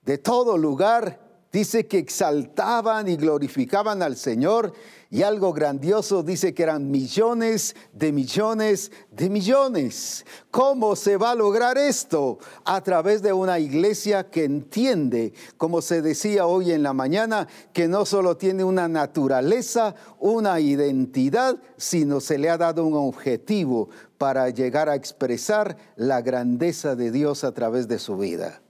de 0.01 0.17
todo 0.17 0.57
lugar. 0.57 1.45
Dice 1.51 1.85
que 1.85 1.99
exaltaban 1.99 3.07
y 3.07 3.17
glorificaban 3.17 4.01
al 4.01 4.17
Señor 4.17 4.73
y 5.13 5.23
algo 5.23 5.51
grandioso 5.51 6.23
dice 6.23 6.53
que 6.53 6.63
eran 6.63 6.89
millones 6.89 7.75
de 7.91 8.13
millones 8.13 8.93
de 9.11 9.29
millones. 9.29 10.25
¿Cómo 10.51 10.95
se 10.95 11.17
va 11.17 11.31
a 11.31 11.35
lograr 11.35 11.77
esto? 11.77 12.39
A 12.63 12.81
través 12.81 13.21
de 13.21 13.33
una 13.33 13.59
iglesia 13.59 14.29
que 14.29 14.45
entiende, 14.45 15.33
como 15.57 15.81
se 15.81 16.01
decía 16.01 16.45
hoy 16.45 16.71
en 16.71 16.81
la 16.81 16.93
mañana, 16.93 17.49
que 17.73 17.89
no 17.89 18.05
solo 18.05 18.37
tiene 18.37 18.63
una 18.63 18.87
naturaleza, 18.87 19.95
una 20.17 20.61
identidad, 20.61 21.57
sino 21.75 22.21
se 22.21 22.37
le 22.37 22.49
ha 22.49 22.57
dado 22.57 22.85
un 22.85 22.93
objetivo 22.93 23.89
para 24.17 24.49
llegar 24.49 24.87
a 24.87 24.95
expresar 24.95 25.75
la 25.97 26.21
grandeza 26.21 26.95
de 26.95 27.11
Dios 27.11 27.43
a 27.43 27.51
través 27.51 27.89
de 27.89 27.99
su 27.99 28.15
vida. 28.15 28.61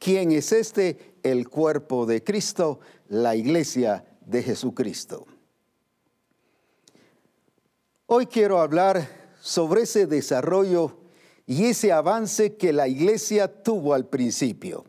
¿Quién 0.00 0.32
es 0.32 0.50
este? 0.50 1.14
El 1.22 1.48
cuerpo 1.48 2.04
de 2.04 2.24
Cristo, 2.24 2.80
la 3.08 3.36
iglesia 3.36 4.04
de 4.26 4.42
Jesucristo. 4.42 5.37
Hoy 8.10 8.24
quiero 8.24 8.58
hablar 8.62 9.06
sobre 9.38 9.82
ese 9.82 10.06
desarrollo 10.06 10.96
y 11.44 11.66
ese 11.66 11.92
avance 11.92 12.56
que 12.56 12.72
la 12.72 12.88
iglesia 12.88 13.62
tuvo 13.62 13.92
al 13.92 14.06
principio. 14.06 14.86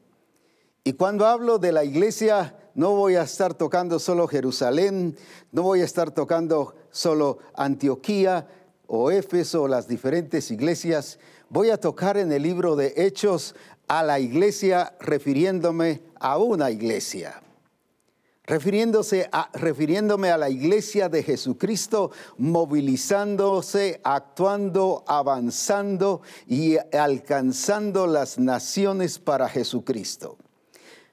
Y 0.86 0.94
cuando 0.94 1.28
hablo 1.28 1.60
de 1.60 1.74
la 1.74 1.84
iglesia, 1.84 2.56
no 2.76 2.92
voy 2.92 3.16
a 3.16 3.24
estar 3.24 3.54
tocando 3.56 4.00
solo 4.00 4.26
Jerusalén, 4.26 5.18
no 5.52 5.64
voy 5.64 5.82
a 5.82 5.84
estar 5.84 6.12
tocando 6.12 6.76
solo 6.92 7.40
Antioquía 7.56 8.48
o 8.88 9.12
Éfeso 9.12 9.64
o 9.64 9.68
las 9.68 9.90
diferentes 9.90 10.50
iglesias. 10.50 11.20
Voy 11.50 11.72
a 11.72 11.78
tocar 11.78 12.16
en 12.16 12.32
el 12.32 12.44
libro 12.44 12.78
de 12.78 12.94
Hechos 12.96 13.54
a 13.90 14.02
la 14.02 14.22
iglesia 14.22 14.96
refiriéndome 15.02 16.04
a 16.22 16.38
una 16.38 16.72
iglesia 16.72 17.42
refiriéndose 18.50 19.30
a, 19.32 19.52
refiriéndome 19.54 20.32
a 20.32 20.38
la 20.38 20.50
iglesia 20.50 21.08
de 21.08 21.22
Jesucristo, 21.22 22.10
movilizándose, 22.38 24.02
actuando, 24.04 25.04
avanzando 25.08 26.24
y 26.48 26.78
alcanzando 26.92 28.08
las 28.08 28.40
naciones 28.40 29.20
para 29.20 29.48
Jesucristo. 29.48 30.36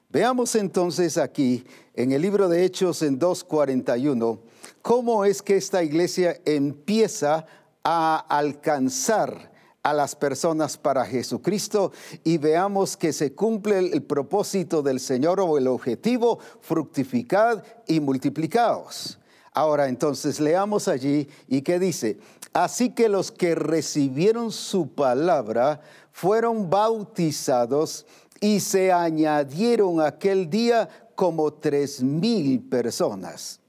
Veamos 0.09 0.55
entonces 0.55 1.19
aquí 1.19 1.63
en 1.93 2.11
el 2.11 2.23
libro 2.23 2.49
de 2.49 2.65
Hechos 2.65 3.03
en 3.03 3.19
2.41 3.19 4.39
cómo 4.81 5.23
es 5.23 5.43
que 5.43 5.57
esta 5.57 5.83
iglesia 5.83 6.39
empieza 6.43 7.45
a 7.83 8.17
alcanzar 8.17 9.51
a 9.87 9.93
las 9.93 10.17
personas 10.17 10.77
para 10.77 11.05
Jesucristo 11.05 11.93
y 12.25 12.37
veamos 12.37 12.97
que 12.97 13.13
se 13.13 13.31
cumple 13.33 13.79
el, 13.79 14.03
propósito 14.03 14.81
del 14.81 14.99
Señor 14.99 15.39
o 15.39 15.57
el 15.57 15.65
objetivo, 15.67 16.39
fructificad 16.59 17.63
y 17.87 18.01
multiplicaos. 18.01 19.17
Ahora 19.53 19.87
entonces 19.87 20.41
leamos 20.41 20.89
allí 20.89 21.29
y 21.47 21.61
que 21.61 21.79
dice, 21.79 22.17
así 22.51 22.89
que 22.89 23.07
los 23.07 23.31
que 23.31 23.55
recibieron 23.55 24.51
su 24.51 24.89
palabra 24.89 25.79
fueron 26.11 26.69
bautizados 26.69 28.05
y 28.41 28.59
se 28.59 28.91
añadieron 28.91 30.01
aquel 30.01 30.49
día 30.49 30.89
como 31.15 31.53
tres 31.53 32.03
mil 32.03 32.59
personas. 32.59 33.61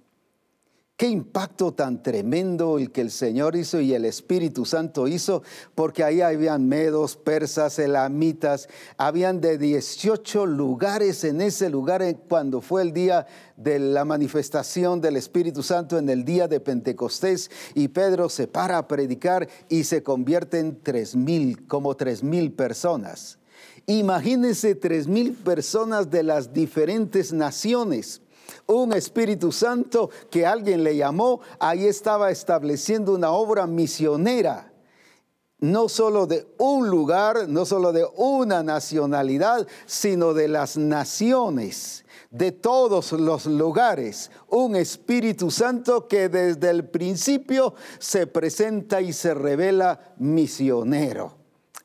Qué 0.98 1.06
impacto 1.06 1.70
tan 1.70 2.02
tremendo 2.02 2.76
el 2.76 2.90
que 2.90 3.02
el 3.02 3.12
Señor 3.12 3.54
hizo 3.54 3.80
y 3.80 3.94
el 3.94 4.04
Espíritu 4.04 4.64
Santo 4.64 5.06
hizo, 5.06 5.44
porque 5.76 6.02
ahí 6.02 6.22
habían 6.22 6.66
medos, 6.66 7.14
persas, 7.14 7.78
elamitas, 7.78 8.68
habían 8.96 9.40
de 9.40 9.58
18 9.58 10.44
lugares 10.46 11.22
en 11.22 11.40
ese 11.40 11.70
lugar 11.70 12.02
cuando 12.28 12.60
fue 12.60 12.82
el 12.82 12.92
día 12.92 13.28
de 13.56 13.78
la 13.78 14.04
manifestación 14.04 15.00
del 15.00 15.14
Espíritu 15.14 15.62
Santo 15.62 15.98
en 15.98 16.08
el 16.08 16.24
día 16.24 16.48
de 16.48 16.58
Pentecostés 16.58 17.48
y 17.76 17.86
Pedro 17.86 18.28
se 18.28 18.48
para 18.48 18.76
a 18.76 18.88
predicar 18.88 19.48
y 19.68 19.84
se 19.84 20.02
convierte 20.02 20.58
en 20.58 20.82
tres 20.82 21.14
mil, 21.14 21.64
como 21.68 21.94
tres 21.94 22.24
mil 22.24 22.50
personas. 22.50 23.38
Imagínense 23.86 24.74
tres 24.74 25.06
mil 25.06 25.34
personas 25.34 26.10
de 26.10 26.24
las 26.24 26.52
diferentes 26.52 27.32
naciones 27.32 28.20
un 28.66 28.92
Espíritu 28.92 29.52
Santo 29.52 30.10
que 30.30 30.46
alguien 30.46 30.82
le 30.84 30.96
llamó, 30.96 31.40
ahí 31.58 31.86
estaba 31.86 32.30
estableciendo 32.30 33.14
una 33.14 33.30
obra 33.30 33.66
misionera 33.66 34.72
no 35.60 35.88
solo 35.88 36.26
de 36.26 36.46
un 36.58 36.88
lugar, 36.88 37.48
no 37.48 37.64
solo 37.66 37.92
de 37.92 38.06
una 38.16 38.62
nacionalidad, 38.62 39.66
sino 39.86 40.32
de 40.32 40.48
las 40.48 40.76
naciones, 40.76 42.04
de 42.30 42.52
todos 42.52 43.12
los 43.12 43.46
lugares. 43.46 44.30
Un 44.48 44.76
Espíritu 44.76 45.50
Santo 45.50 46.06
que 46.06 46.28
desde 46.28 46.70
el 46.70 46.88
principio 46.88 47.74
se 47.98 48.26
presenta 48.26 49.00
y 49.00 49.12
se 49.12 49.34
revela 49.34 50.14
misionero. 50.18 51.37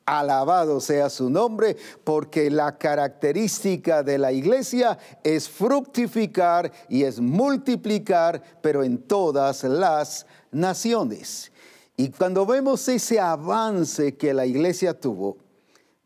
Alabado 0.05 0.79
sea 0.79 1.09
su 1.09 1.29
nombre, 1.29 1.77
porque 2.03 2.49
la 2.49 2.77
característica 2.77 4.03
de 4.03 4.17
la 4.17 4.31
iglesia 4.31 4.97
es 5.23 5.47
fructificar 5.47 6.71
y 6.89 7.03
es 7.03 7.19
multiplicar, 7.19 8.41
pero 8.61 8.83
en 8.83 8.97
todas 8.97 9.63
las 9.63 10.25
naciones. 10.51 11.51
Y 11.95 12.09
cuando 12.09 12.45
vemos 12.45 12.87
ese 12.87 13.19
avance 13.19 14.15
que 14.17 14.33
la 14.33 14.45
iglesia 14.45 14.99
tuvo, 14.99 15.37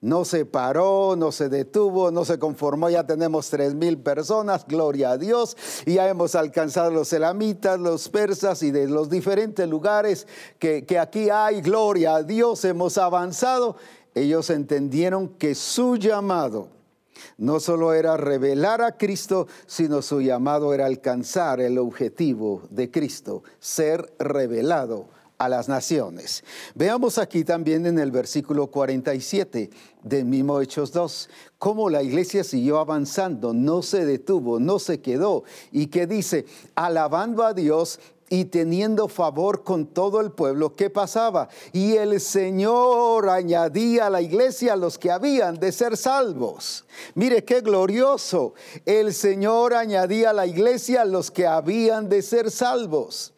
no 0.01 0.25
se 0.25 0.45
paró, 0.45 1.15
no 1.17 1.31
se 1.31 1.49
detuvo, 1.49 2.11
no 2.11 2.23
se 2.23 2.37
conformó, 2.37 2.89
ya 2.89 3.05
tenemos 3.05 3.49
tres 3.49 3.73
mil 3.73 3.97
personas, 3.97 4.65
gloria 4.67 5.11
a 5.11 5.17
Dios, 5.17 5.57
y 5.85 5.95
ya 5.95 6.07
hemos 6.07 6.35
alcanzado 6.35 6.91
los 6.91 7.11
elamitas, 7.13 7.79
los 7.79 8.09
persas 8.09 8.61
y 8.61 8.71
de 8.71 8.87
los 8.87 9.09
diferentes 9.09 9.67
lugares 9.67 10.27
que, 10.59 10.85
que 10.85 10.99
aquí 10.99 11.29
hay, 11.29 11.61
gloria 11.61 12.15
a 12.15 12.23
Dios, 12.23 12.63
hemos 12.65 12.97
avanzado. 12.97 13.75
Ellos 14.13 14.49
entendieron 14.49 15.29
que 15.29 15.55
su 15.55 15.95
llamado 15.95 16.69
no 17.37 17.59
solo 17.59 17.93
era 17.93 18.17
revelar 18.17 18.81
a 18.81 18.97
Cristo, 18.97 19.47
sino 19.65 20.01
su 20.01 20.21
llamado 20.21 20.73
era 20.73 20.85
alcanzar 20.85 21.59
el 21.59 21.77
objetivo 21.77 22.63
de 22.69 22.91
Cristo, 22.91 23.43
ser 23.59 24.13
revelado 24.19 25.16
a 25.37 25.49
las 25.49 25.69
naciones. 25.69 26.43
Veamos 26.75 27.17
aquí 27.17 27.43
también 27.43 27.85
en 27.85 27.99
el 27.99 28.11
versículo 28.11 28.67
47 28.67 29.69
de 30.03 30.23
mismo 30.23 30.61
Hechos 30.61 30.91
2, 30.91 31.29
cómo 31.59 31.89
la 31.89 32.01
iglesia 32.01 32.43
siguió 32.43 32.79
avanzando, 32.79 33.53
no 33.53 33.81
se 33.81 34.05
detuvo, 34.05 34.59
no 34.59 34.79
se 34.79 35.01
quedó, 35.01 35.43
y 35.71 35.87
que 35.87 36.07
dice, 36.07 36.45
alabando 36.75 37.43
a 37.43 37.53
Dios 37.53 37.99
y 38.29 38.45
teniendo 38.45 39.07
favor 39.07 39.63
con 39.63 39.87
todo 39.87 40.19
el 40.19 40.31
pueblo, 40.31 40.75
¿qué 40.75 40.89
pasaba? 40.89 41.47
Y 41.71 41.93
el 41.93 42.19
Señor 42.19 43.29
añadía 43.29 44.07
a 44.07 44.09
la 44.09 44.21
iglesia 44.21 44.75
los 44.75 44.97
que 44.97 45.11
habían 45.11 45.59
de 45.59 45.71
ser 45.71 45.95
salvos. 45.95 46.85
Mire 47.15 47.45
qué 47.45 47.61
glorioso. 47.61 48.53
El 48.85 49.13
Señor 49.13 49.73
añadía 49.73 50.31
a 50.31 50.33
la 50.33 50.45
iglesia 50.45 51.05
los 51.05 51.31
que 51.31 51.47
habían 51.47 52.09
de 52.09 52.21
ser 52.21 52.51
salvos. 52.51 53.33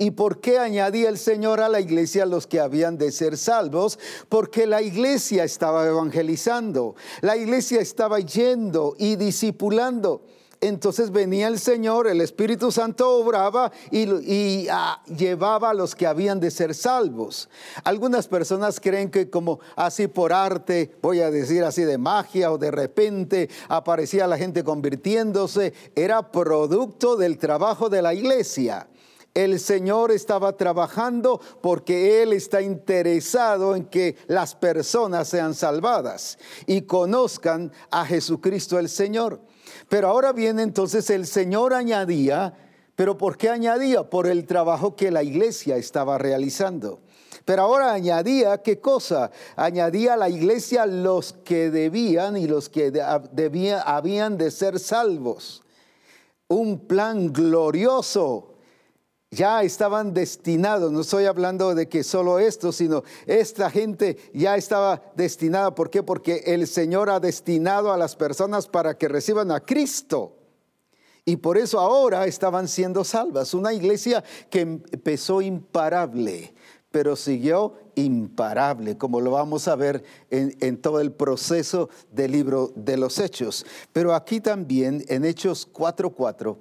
¿Y 0.00 0.12
por 0.12 0.40
qué 0.40 0.58
añadía 0.58 1.10
el 1.10 1.18
Señor 1.18 1.60
a 1.60 1.68
la 1.68 1.78
iglesia 1.78 2.24
los 2.24 2.46
que 2.46 2.58
habían 2.58 2.96
de 2.96 3.12
ser 3.12 3.36
salvos? 3.36 3.98
Porque 4.30 4.66
la 4.66 4.80
iglesia 4.80 5.44
estaba 5.44 5.86
evangelizando, 5.86 6.94
la 7.20 7.36
iglesia 7.36 7.82
estaba 7.82 8.18
yendo 8.18 8.96
y 8.98 9.16
discipulando. 9.16 10.22
Entonces 10.62 11.10
venía 11.10 11.48
el 11.48 11.58
Señor, 11.58 12.06
el 12.06 12.22
Espíritu 12.22 12.72
Santo 12.72 13.14
obraba 13.14 13.72
y, 13.90 14.66
ah, 14.70 15.02
llevaba 15.04 15.68
a 15.68 15.74
los 15.74 15.94
que 15.94 16.06
habían 16.06 16.40
de 16.40 16.50
ser 16.50 16.74
salvos. 16.74 17.50
Algunas 17.84 18.26
personas 18.26 18.80
creen 18.80 19.10
que 19.10 19.28
como 19.28 19.60
así 19.76 20.06
por 20.06 20.32
arte, 20.32 20.96
voy 21.02 21.20
a 21.20 21.30
decir 21.30 21.62
así 21.62 21.82
de 21.82 21.98
magia 21.98 22.52
o 22.52 22.56
de 22.56 22.70
repente 22.70 23.50
aparecía 23.68 24.26
la 24.26 24.38
gente 24.38 24.64
convirtiéndose, 24.64 25.74
era 25.94 26.32
producto 26.32 27.16
del 27.16 27.36
trabajo 27.36 27.90
de 27.90 28.00
la 28.00 28.14
iglesia. 28.14 28.88
El 29.34 29.60
Señor 29.60 30.10
estaba 30.10 30.56
trabajando 30.56 31.40
porque 31.60 32.22
Él 32.22 32.32
está 32.32 32.62
interesado 32.62 33.76
en 33.76 33.84
que 33.84 34.16
las 34.26 34.56
personas 34.56 35.28
sean 35.28 35.54
salvadas 35.54 36.36
y 36.66 36.82
conozcan 36.82 37.70
a 37.90 38.04
Jesucristo 38.04 38.78
el 38.78 38.88
Señor. 38.88 39.40
Pero 39.88 40.08
ahora 40.08 40.32
viene 40.32 40.62
entonces 40.62 41.10
el 41.10 41.26
Señor 41.26 41.74
añadía, 41.74 42.54
pero 42.96 43.16
¿por 43.16 43.36
qué 43.36 43.50
añadía? 43.50 44.10
Por 44.10 44.26
el 44.26 44.46
trabajo 44.46 44.96
que 44.96 45.12
la 45.12 45.22
iglesia 45.22 45.76
estaba 45.76 46.18
realizando. 46.18 47.00
Pero 47.44 47.62
ahora 47.62 47.92
añadía, 47.92 48.58
¿qué 48.58 48.80
cosa? 48.80 49.30
Añadía 49.54 50.14
a 50.14 50.16
la 50.16 50.28
iglesia 50.28 50.86
los 50.86 51.32
que 51.32 51.70
debían 51.70 52.36
y 52.36 52.48
los 52.48 52.68
que 52.68 52.92
habían 53.84 54.36
de 54.36 54.50
ser 54.50 54.80
salvos. 54.80 55.62
Un 56.48 56.86
plan 56.86 57.32
glorioso 57.32 58.50
ya 59.30 59.62
estaban 59.62 60.12
destinados, 60.12 60.90
no 60.90 61.02
estoy 61.02 61.26
hablando 61.26 61.74
de 61.74 61.88
que 61.88 62.02
solo 62.02 62.40
esto, 62.40 62.72
sino 62.72 63.04
esta 63.26 63.70
gente 63.70 64.16
ya 64.34 64.56
estaba 64.56 65.00
destinada. 65.14 65.74
¿Por 65.74 65.88
qué? 65.88 66.02
Porque 66.02 66.42
el 66.46 66.66
Señor 66.66 67.10
ha 67.10 67.20
destinado 67.20 67.92
a 67.92 67.96
las 67.96 68.16
personas 68.16 68.66
para 68.66 68.98
que 68.98 69.06
reciban 69.08 69.52
a 69.52 69.60
Cristo. 69.60 70.36
Y 71.24 71.36
por 71.36 71.58
eso 71.58 71.78
ahora 71.78 72.26
estaban 72.26 72.66
siendo 72.66 73.04
salvas. 73.04 73.54
Una 73.54 73.72
iglesia 73.72 74.24
que 74.50 74.62
empezó 74.62 75.42
imparable, 75.42 76.52
pero 76.90 77.14
siguió 77.14 77.74
imparable, 77.94 78.98
como 78.98 79.20
lo 79.20 79.30
vamos 79.30 79.68
a 79.68 79.76
ver 79.76 80.02
en, 80.30 80.56
en, 80.60 80.80
todo 80.80 81.00
el 81.00 81.12
proceso 81.12 81.88
del 82.10 82.32
libro 82.32 82.72
de 82.74 82.96
los 82.96 83.20
Hechos. 83.20 83.64
Pero 83.92 84.12
aquí 84.12 84.40
también 84.40 85.04
en 85.06 85.24
Hechos 85.24 85.72
4.4 85.72 86.56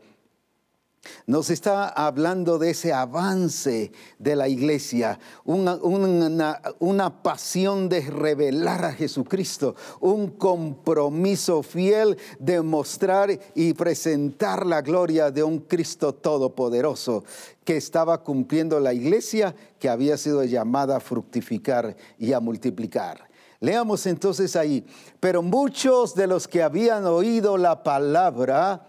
nos 1.28 1.50
está 1.50 1.90
hablando 1.90 2.58
de 2.58 2.72
ese 2.72 2.94
avance 2.94 3.92
de 4.18 4.36
la 4.36 4.48
iglesia, 4.48 5.20
una, 5.46 5.76
una, 6.80 7.24
pasión 7.24 7.88
de 7.90 8.02
revelar 8.02 8.86
a 8.86 8.94
Jesucristo, 8.94 9.76
un 10.00 10.32
compromiso 10.32 11.64
fiel 11.64 12.18
de 12.40 12.62
mostrar 12.62 13.40
y 13.56 13.74
presentar 13.74 14.66
la 14.66 14.82
gloria 14.82 15.32
de 15.32 15.44
un 15.44 15.60
Cristo 15.60 16.14
todopoderoso 16.14 17.24
que 17.64 17.78
estaba 17.78 18.24
cumpliendo 18.24 18.80
la 18.80 18.94
iglesia 18.94 19.56
que 19.78 19.90
había 19.90 20.18
sido 20.18 20.44
llamada 20.44 20.98
a 20.98 21.00
fructificar 21.00 21.96
y 22.18 22.34
a 22.34 22.40
multiplicar. 22.40 23.30
Leamos 23.62 24.06
entonces 24.06 24.56
ahí, 24.56 24.86
pero 25.20 25.42
muchos 25.42 26.16
de 26.16 26.28
los 26.28 26.48
que 26.48 26.64
habían 26.64 27.06
oído 27.06 27.58
la 27.58 27.84
palabra, 27.84 28.89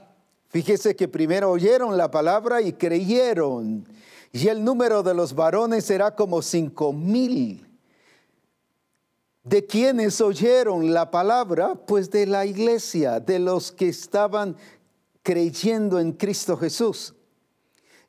Fíjese 0.50 0.96
que 0.96 1.06
primero 1.06 1.50
oyeron 1.50 1.96
la 1.96 2.10
palabra 2.10 2.60
y 2.60 2.72
creyeron. 2.72 3.86
Y 4.32 4.48
el 4.48 4.64
número 4.64 5.02
de 5.04 5.14
los 5.14 5.34
varones 5.34 5.88
era 5.90 6.14
como 6.16 6.42
cinco 6.42 6.92
mil. 6.92 7.66
¿De 9.44 9.64
quienes 9.64 10.20
oyeron 10.20 10.92
la 10.92 11.10
palabra? 11.10 11.74
Pues 11.74 12.10
de 12.10 12.26
la 12.26 12.46
iglesia, 12.46 13.20
de 13.20 13.38
los 13.38 13.70
que 13.70 13.88
estaban 13.88 14.56
creyendo 15.22 16.00
en 16.00 16.12
Cristo 16.12 16.56
Jesús. 16.56 17.14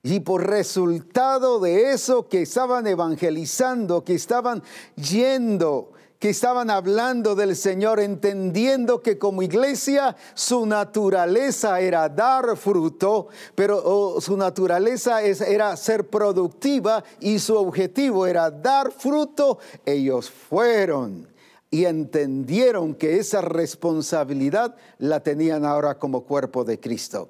Y 0.01 0.21
por 0.21 0.47
resultado 0.47 1.59
de 1.59 1.91
eso 1.91 2.27
que 2.27 2.41
estaban 2.41 2.87
evangelizando, 2.87 4.03
que 4.03 4.15
estaban 4.15 4.63
yendo 4.95 5.93
que 6.21 6.29
estaban 6.29 6.69
hablando 6.69 7.33
del 7.33 7.55
Señor, 7.55 7.99
entendiendo 7.99 9.01
que 9.01 9.17
como 9.17 9.41
iglesia 9.41 10.15
su 10.35 10.67
naturaleza 10.67 11.81
era 11.81 12.07
dar 12.09 12.55
fruto, 12.57 13.29
pero 13.55 14.21
su 14.21 14.37
naturaleza 14.37 15.23
era 15.23 15.75
ser 15.75 16.07
productiva 16.07 17.03
y 17.19 17.39
su 17.39 17.55
objetivo 17.55 18.27
era 18.27 18.51
dar 18.51 18.91
fruto, 18.91 19.57
ellos 19.83 20.29
fueron 20.29 21.27
y 21.71 21.85
entendieron 21.85 22.93
que 22.93 23.17
esa 23.17 23.41
responsabilidad 23.41 24.75
la 24.99 25.21
tenían 25.21 25.65
ahora 25.65 25.97
como 25.97 26.25
cuerpo 26.25 26.63
de 26.63 26.79
Cristo. 26.79 27.29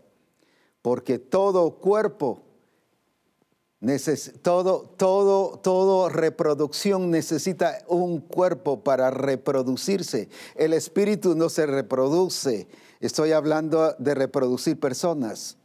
Porque 0.82 1.18
todo 1.18 1.78
cuerpo 1.78 2.42
todo, 4.44 4.94
todo, 4.96 5.58
todo 5.58 6.08
reproducción 6.10 7.10
necesita 7.10 7.80
un 7.88 8.20
cuerpo 8.20 8.84
para 8.84 9.10
reproducirse. 9.10 10.30
El 10.56 10.74
espíritu 10.74 11.34
no 11.36 11.50
se 11.50 11.66
reproduce. 11.66 12.68
Estoy 13.00 13.32
hablando 13.32 13.96
de 13.98 14.14
reproducir 14.14 14.80
personas. 14.80 15.58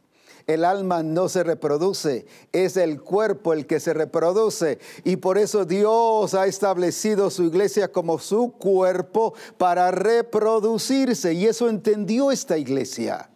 el 0.47 0.63
alma 0.63 1.03
no 1.03 1.27
se 1.27 1.43
reproduce, 1.43 2.25
es 2.53 2.77
el 2.77 3.01
cuerpo 3.01 3.51
el 3.51 3.67
que 3.67 3.81
se 3.81 3.93
reproduce. 3.93 4.79
Y 5.03 5.17
por 5.17 5.37
eso 5.37 5.65
Dios 5.65 6.33
ha 6.33 6.47
establecido 6.47 7.29
su 7.29 7.43
iglesia 7.43 7.91
como 7.91 8.17
su 8.17 8.53
cuerpo 8.53 9.33
para 9.57 9.91
reproducirse. 9.91 11.33
Y 11.33 11.45
eso 11.45 11.67
entendió 11.67 12.31
esta 12.31 12.57
iglesia. 12.57 13.29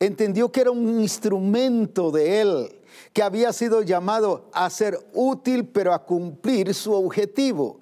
Entendió 0.00 0.50
que 0.50 0.62
era 0.62 0.70
un 0.70 0.98
instrumento 0.98 2.10
de 2.10 2.40
Él, 2.40 2.79
que 3.12 3.22
había 3.22 3.52
sido 3.52 3.82
llamado 3.82 4.50
a 4.52 4.68
ser 4.70 4.98
útil, 5.12 5.66
pero 5.66 5.92
a 5.92 6.04
cumplir 6.04 6.74
su 6.74 6.92
objetivo 6.92 7.80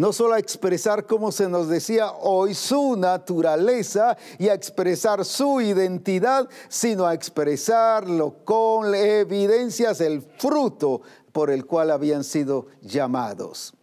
no 0.00 0.14
solo 0.14 0.32
a 0.32 0.38
expresar, 0.38 1.06
como 1.06 1.30
se 1.30 1.46
nos 1.46 1.68
decía 1.68 2.12
hoy, 2.12 2.54
su 2.54 2.96
naturaleza 2.96 4.16
y 4.38 4.48
a 4.48 4.54
expresar 4.54 5.26
su 5.26 5.60
identidad, 5.60 6.48
sino 6.70 7.06
a 7.06 7.12
expresarlo 7.12 8.36
con 8.46 8.94
evidencias, 8.94 10.00
el 10.00 10.22
fruto 10.22 11.02
por 11.32 11.50
el 11.50 11.66
cual 11.66 11.90
habían 11.90 12.24
sido 12.24 12.68
llamados. 12.80 13.74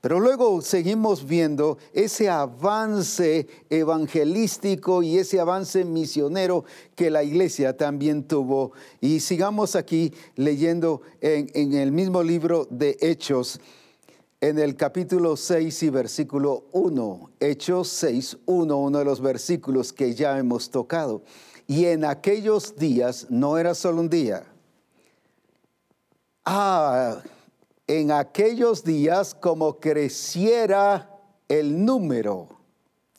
Pero 0.00 0.20
luego 0.20 0.60
seguimos 0.60 1.26
viendo 1.26 1.78
ese 1.92 2.28
avance 2.28 3.46
evangelístico 3.70 5.02
y 5.02 5.18
ese 5.18 5.40
avance 5.40 5.84
misionero 5.84 6.64
que 6.94 7.10
la 7.10 7.24
iglesia 7.24 7.76
también 7.76 8.24
tuvo. 8.24 8.72
Y 9.00 9.20
sigamos 9.20 9.74
aquí 9.74 10.12
leyendo 10.36 11.02
en, 11.20 11.74
el 11.74 11.92
mismo 11.92 12.22
libro 12.22 12.68
de 12.70 12.96
Hechos 13.00 13.58
en 14.40 14.58
el 14.58 14.76
capítulo 14.76 15.34
6 15.36 15.82
y 15.82 15.90
versículo 15.90 16.66
1, 16.72 17.30
Hechos 17.40 17.88
6, 17.88 18.38
1, 18.44 18.76
uno 18.76 18.98
de 18.98 19.04
los 19.04 19.20
versículos 19.20 19.92
que 19.92 20.14
ya 20.14 20.38
hemos 20.38 20.70
tocado. 20.70 21.22
Y 21.66 21.86
en 21.86 22.04
aquellos 22.04 22.76
días, 22.76 23.26
no 23.30 23.58
era 23.58 23.74
solo 23.74 24.00
un 24.02 24.10
día, 24.10 24.44
ah, 26.44 27.22
en 27.86 28.10
aquellos 28.10 28.84
días 28.84 29.34
como 29.34 29.78
creciera 29.78 31.10
el 31.48 31.84
número, 31.84 32.48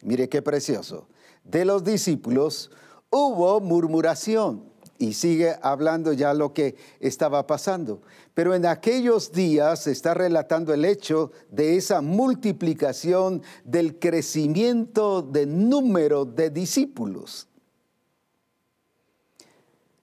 mire 0.01 0.27
qué 0.27 0.41
precioso, 0.41 1.07
de 1.43 1.63
los 1.63 1.83
discípulos, 1.83 2.71
hubo 3.09 3.61
murmuración 3.61 4.67
y 4.99 5.13
sigue 5.13 5.55
hablando 5.61 6.11
ya 6.11 6.33
lo 6.33 6.53
que 6.53 6.75
estaba 6.99 7.47
pasando. 7.47 8.01
Pero 8.33 8.55
en 8.55 8.65
aquellos 8.65 9.31
días 9.31 9.87
está 9.87 10.13
relatando 10.13 10.73
el 10.73 10.85
hecho 10.85 11.31
de 11.51 11.77
esa 11.77 12.01
multiplicación 12.01 13.41
del 13.63 13.99
crecimiento 13.99 15.21
de 15.21 15.45
número 15.45 16.25
de 16.25 16.49
discípulos. 16.49 17.47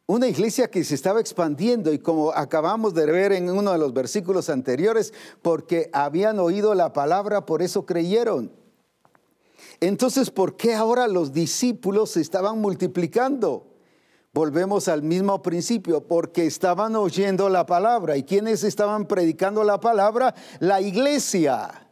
Una 0.06 0.28
iglesia 0.28 0.70
que 0.70 0.84
se 0.84 0.94
estaba 0.94 1.18
expandiendo 1.18 1.90
y 1.90 1.98
como 1.98 2.30
acabamos 2.32 2.92
de 2.92 3.06
ver 3.06 3.32
en 3.32 3.48
uno 3.48 3.72
de 3.72 3.78
los 3.78 3.94
versículos 3.94 4.50
anteriores, 4.50 5.14
porque 5.40 5.88
habían 5.94 6.38
oído 6.38 6.74
la 6.74 6.92
palabra, 6.92 7.46
por 7.46 7.62
eso 7.62 7.86
creyeron. 7.86 8.52
Entonces, 9.80 10.30
¿por 10.30 10.56
qué 10.58 10.74
ahora 10.74 11.08
los 11.08 11.32
discípulos 11.32 12.10
se 12.10 12.20
estaban 12.20 12.60
multiplicando? 12.60 13.66
Volvemos 14.34 14.88
al 14.88 15.02
mismo 15.02 15.40
principio, 15.40 16.06
porque 16.06 16.44
estaban 16.44 16.96
oyendo 16.96 17.48
la 17.48 17.64
palabra. 17.64 18.16
¿Y 18.18 18.24
quiénes 18.24 18.62
estaban 18.62 19.06
predicando 19.06 19.64
la 19.64 19.80
palabra? 19.80 20.34
La 20.58 20.82
iglesia. 20.82 21.83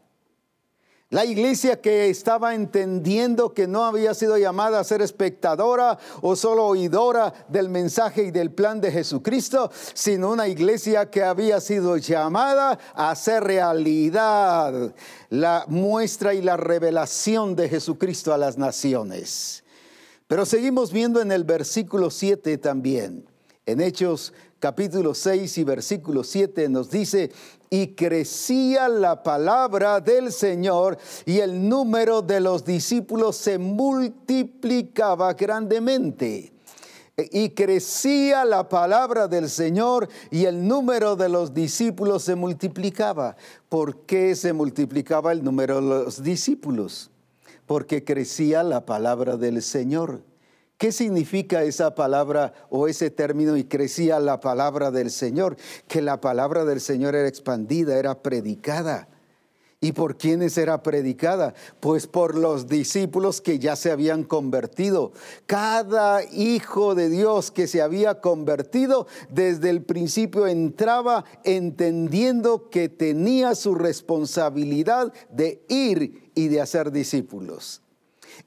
La 1.12 1.27
iglesia 1.27 1.79
que 1.79 2.09
estaba 2.09 2.55
entendiendo 2.55 3.53
que 3.53 3.66
no 3.66 3.85
había 3.85 4.14
sido 4.14 4.38
llamada 4.38 4.81
a 4.81 4.85
ser 4.85 5.03
espectadora 5.03 5.98
o 6.22 6.35
solo 6.37 6.64
oidora 6.64 7.35
del 7.48 7.68
mensaje 7.68 8.22
y 8.22 8.31
del 8.31 8.51
plan 8.51 8.81
de 8.81 8.90
Jesucristo, 8.90 9.70
sino 9.92 10.31
una 10.31 10.48
iglesia 10.48 11.11
que 11.11 11.22
había 11.22 11.61
sido 11.61 11.98
llamada 11.98 12.79
a 12.94 13.11
hacer 13.11 13.44
realidad 13.44 14.94
la 15.29 15.66
muestra 15.68 16.33
y 16.33 16.40
la 16.40 16.57
revelación 16.57 17.57
de 17.57 17.68
Jesucristo 17.68 18.33
a 18.33 18.38
las 18.38 18.57
naciones. 18.57 19.64
Pero 20.29 20.46
seguimos 20.46 20.92
viendo 20.92 21.20
en 21.20 21.31
el 21.31 21.44
versículo 21.44 22.11
7 22.11 22.57
también. 22.57 23.27
En 23.66 23.83
Hechos 23.83 24.33
capítulo 24.62 25.12
6 25.12 25.59
y 25.59 25.64
versículo 25.64 26.22
7 26.22 26.68
nos 26.68 26.88
dice, 26.88 27.33
y 27.68 27.96
crecía 27.96 28.88
la 28.88 29.25
palabra 29.25 30.01
del 30.01 30.31
Señor 30.31 30.98
y 31.27 31.40
el 31.40 31.68
número 31.68 32.22
de 32.22 32.38
los 32.38 32.64
discípulos 32.64 33.37
se 33.37 33.59
multiplicaba 33.59 35.33
grandemente. 35.35 36.53
Y 37.16 37.51
crecía 37.51 38.44
la 38.44 38.68
palabra 38.68 39.27
del 39.27 39.51
Señor 39.51 40.09
y 40.31 40.44
el 40.44 40.66
número 40.66 41.16
de 41.16 41.29
los 41.29 41.53
discípulos 41.53 42.22
se 42.22 42.37
multiplicaba. 42.37 43.35
¿Por 43.68 44.07
qué 44.07 44.37
se 44.37 44.53
multiplicaba 44.53 45.33
el 45.33 45.42
número 45.42 45.77
de 45.77 46.05
los 46.05 46.22
discípulos? 46.22 47.11
porque 47.66 48.05
crecía 48.05 48.62
la 48.62 48.85
palabra 48.85 49.37
del 49.37 49.62
Señor. 49.62 50.22
¿Qué 50.83 50.90
significa 50.90 51.62
esa 51.62 51.95
palabra 51.95 52.55
o 52.68 52.88
ese 52.88 53.09
término 53.09 53.57
y 53.57 53.62
crecía 53.62 54.18
la 54.18 54.40
palabra 54.40 54.90
del 54.90 55.12
Señor? 55.12 55.57
Que 55.87 56.03
la 56.03 56.21
palabra 56.21 56.64
del 56.64 56.81
Señor 56.81 57.14
era 57.14 57.29
expandida, 57.29 57.97
era 57.97 58.21
predicada. 58.21 59.07
¿Y 59.81 59.92
por 59.92 60.16
quiénes 60.16 60.59
era 60.59 60.83
predicada? 60.83 61.55
Pues 61.79 62.09
por 62.09 62.37
los 62.37 62.66
discípulos 62.66 63.40
que 63.40 63.61
ya 63.61 63.77
se 63.77 63.92
habían 63.92 64.25
convertido. 64.25 65.12
Cada 65.47 66.25
hijo 66.25 66.97
de 66.97 67.09
Dios 67.11 67.53
que 67.53 67.68
se 67.68 67.81
había 67.81 68.21
convertido 68.21 69.07
desde 69.31 69.71
el 69.71 69.85
principio 69.85 70.49
entraba 70.49 71.25
entendiendo 71.45 72.71
que 72.71 72.88
tenía 72.88 73.55
su 73.55 73.77
responsabilidad 73.77 75.12
de 75.31 75.64
ir 75.68 76.33
y 76.35 76.49
de 76.49 76.61
hacer 76.61 76.90
discípulos 76.90 77.82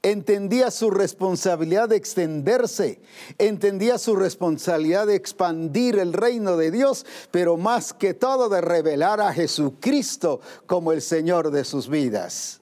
entendía 0.02 0.70
su 0.70 0.90
responsabilidad 0.90 1.88
de 1.88 1.96
extenderse, 1.96 3.00
entendía 3.38 3.98
su 3.98 4.16
responsabilidad 4.16 5.06
de 5.06 5.16
expandir 5.16 5.98
el 5.98 6.12
reino 6.12 6.56
de 6.56 6.70
Dios, 6.70 7.06
pero 7.30 7.56
más 7.56 7.92
que 7.92 8.14
todo 8.14 8.48
de 8.48 8.60
revelar 8.60 9.20
a 9.20 9.32
Jesucristo 9.32 10.40
como 10.66 10.92
el 10.92 11.02
Señor 11.02 11.50
de 11.50 11.64
sus 11.64 11.88
vidas. 11.88 12.60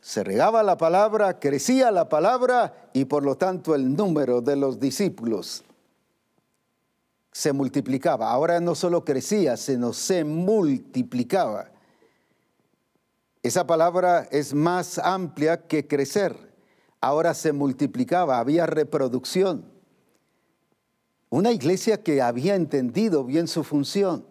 Se 0.00 0.24
regaba 0.24 0.62
la 0.62 0.76
palabra, 0.76 1.38
crecía 1.38 1.90
la 1.90 2.08
palabra 2.08 2.90
y 2.92 3.04
por 3.04 3.22
lo 3.22 3.36
tanto 3.36 3.74
el 3.74 3.94
número 3.94 4.40
de 4.40 4.56
los 4.56 4.80
discípulos 4.80 5.64
se 7.32 7.52
multiplicaba. 7.52 8.30
Ahora 8.30 8.60
no 8.60 8.74
solo 8.74 9.04
crecía, 9.04 9.56
sino 9.56 9.92
se 9.92 10.24
multiplicaba. 10.24 11.71
Esa 13.42 13.66
palabra 13.66 14.28
es 14.30 14.54
más 14.54 14.98
amplia 14.98 15.66
que 15.66 15.88
crecer. 15.88 16.36
Ahora 17.00 17.34
se 17.34 17.52
multiplicaba, 17.52 18.38
había 18.38 18.66
reproducción. 18.66 19.64
Una 21.28 21.50
iglesia 21.50 22.02
que 22.02 22.22
había 22.22 22.54
entendido 22.54 23.24
bien 23.24 23.48
su 23.48 23.64
función. 23.64 24.26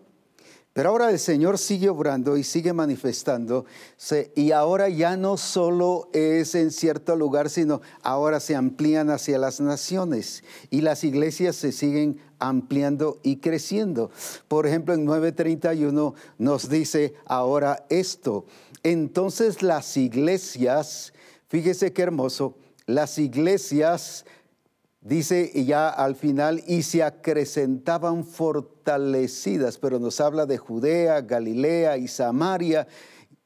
Pero 0.73 0.89
ahora 0.89 1.11
el 1.11 1.19
Señor 1.19 1.57
sigue 1.57 1.89
obrando 1.89 2.37
y 2.37 2.45
sigue 2.45 2.71
manifestándose 2.71 4.31
y 4.35 4.51
ahora 4.51 4.87
ya 4.87 5.17
no 5.17 5.35
solo 5.35 6.09
es 6.13 6.55
en 6.55 6.71
cierto 6.71 7.17
lugar, 7.17 7.49
sino 7.49 7.81
ahora 8.03 8.39
se 8.39 8.55
amplían 8.55 9.09
hacia 9.09 9.37
las 9.37 9.59
naciones 9.59 10.45
y 10.69 10.79
las 10.79 11.03
iglesias 11.03 11.57
se 11.57 11.73
siguen 11.73 12.21
ampliando 12.39 13.19
y 13.21 13.37
creciendo. 13.37 14.11
Por 14.47 14.65
ejemplo, 14.65 14.93
en 14.93 15.03
931 15.03 16.15
nos 16.37 16.69
dice 16.69 17.15
ahora 17.25 17.85
esto. 17.89 18.45
Entonces 18.83 19.61
las 19.61 19.95
iglesias, 19.97 21.13
fíjese 21.47 21.93
qué 21.93 22.01
hermoso, 22.01 22.57
las 22.85 23.17
iglesias 23.17 24.25
Dice 25.01 25.51
ya 25.65 25.89
al 25.89 26.15
final, 26.15 26.63
y 26.67 26.83
se 26.83 27.01
acrecentaban 27.01 28.23
fortalecidas, 28.23 29.79
pero 29.79 29.97
nos 29.97 30.21
habla 30.21 30.45
de 30.45 30.59
Judea, 30.59 31.21
Galilea 31.21 31.97
y 31.97 32.07
Samaria, 32.07 32.87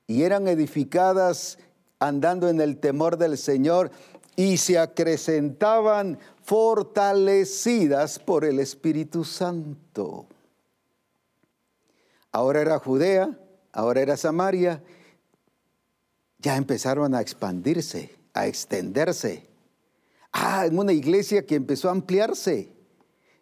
y 0.06 0.24
eran 0.24 0.50
edificadas 0.50 1.58
andando 1.98 2.50
en 2.50 2.60
el 2.60 2.78
temor 2.78 3.18
del 3.18 3.38
Señor, 3.38 3.90
y 4.36 4.58
se 4.58 4.78
acrecentaban 4.78 6.20
fortalecidas 6.44 8.20
por 8.20 8.44
el 8.44 8.60
Espíritu 8.60 9.24
Santo. 9.24 10.28
Ahora 12.34 12.60
era 12.60 12.80
Judea, 12.80 13.30
ahora 13.72 14.02
era 14.02 14.18
Samaria, 14.18 14.84
ya 16.46 16.58
empezaron 16.58 17.16
a 17.16 17.22
expandirse, 17.22 18.16
a 18.36 18.46
extenderse 18.46 19.50
Ah, 20.38 20.66
en 20.68 20.78
una 20.78 20.92
iglesia 20.92 21.44
que 21.44 21.56
empezó 21.56 21.88
a 21.88 21.94
ampliarse. 21.94 22.70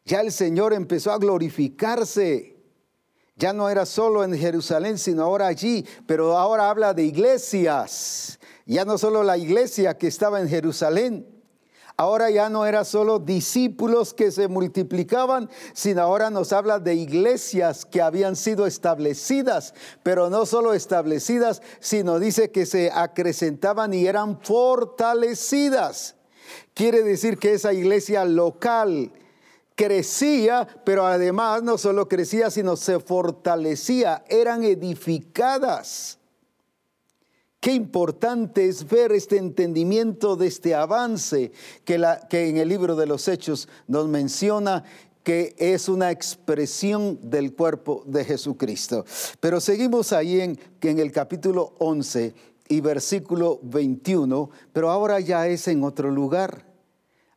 Ya 0.06 0.22
el 0.22 0.32
Señor 0.32 0.74
empezó 0.74 1.12
a 1.12 1.18
glorificarse. 1.18 2.56
Ya 3.36 3.52
no 3.52 3.68
era 3.68 3.88
solo 3.88 4.24
en 4.24 4.38
Jerusalén, 4.38 4.98
sino 4.98 5.24
ahora 5.24 5.48
allí, 5.48 5.86
pero 6.06 6.38
ahora 6.38 6.70
habla 6.70 6.94
de 6.94 7.04
iglesias. 7.04 8.39
Ya 8.66 8.86
no 8.86 8.98
solo 8.98 9.24
la 9.24 9.38
iglesia 9.38 9.98
que 9.98 10.08
estaba 10.08 10.39
en 10.39 10.48
Jerusalén, 10.48 11.28
Ahora 11.96 12.32
ya 12.32 12.50
no 12.50 12.66
era 12.66 12.86
solo 12.86 13.20
discípulos 13.20 14.16
que 14.16 14.32
se 14.32 14.48
multiplicaban, 14.48 15.50
sino 15.74 16.02
ahora 16.02 16.32
nos 16.32 16.52
habla 16.52 16.80
de 16.80 16.96
iglesias 16.96 17.86
que 17.86 18.02
habían 18.02 18.36
sido 18.36 18.66
establecidas, 18.66 19.76
pero 20.02 20.32
no 20.32 20.48
solo 20.48 20.74
establecidas, 20.74 21.62
sino 21.80 22.18
dice 22.18 22.50
que 22.50 22.66
se 22.66 22.90
acrecentaban 22.92 23.94
y 23.94 24.08
eran 24.08 24.40
fortalecidas. 24.42 26.16
Quiere 26.74 27.04
decir 27.04 27.38
que 27.38 27.54
esa 27.54 27.74
iglesia 27.74 28.26
local 28.26 29.12
crecía, 29.76 30.68
pero 30.84 31.06
además 31.06 31.62
no 31.62 31.78
solo 31.78 32.08
crecía, 32.08 32.50
sino 32.50 32.76
se 32.76 33.00
fortalecía, 33.00 34.24
eran 34.30 34.64
edificadas. 34.64 36.18
Qué 37.63 37.71
importante 37.71 38.67
es 38.67 38.89
ver 38.89 39.13
este 39.13 39.38
entendimiento 39.38 40.36
de 40.36 40.47
este 40.47 40.76
avance 40.76 41.54
que, 41.86 41.93
en 41.95 42.58
el 42.58 42.67
libro 42.67 42.97
de 42.97 43.06
los 43.06 43.30
Hechos 43.30 43.69
nos 43.88 44.10
menciona 44.10 44.84
que 45.23 45.56
es 45.58 45.88
una 45.88 46.12
expresión 46.12 47.17
del 47.21 47.54
cuerpo 47.54 48.04
de 48.06 48.26
Jesucristo. 48.26 49.06
Pero 49.39 49.62
seguimos 49.62 50.12
ahí 50.12 50.41
en, 50.41 50.60
en 50.82 50.99
el 50.99 51.13
capítulo 51.13 51.73
11 51.80 52.36
y 52.67 52.82
versículo 52.82 53.62
21, 53.63 54.49
pero 54.73 54.91
ahora 54.91 55.21
ya 55.21 55.47
es 55.47 55.65
en 55.69 55.86
otro 55.86 56.12
lugar. 56.12 56.65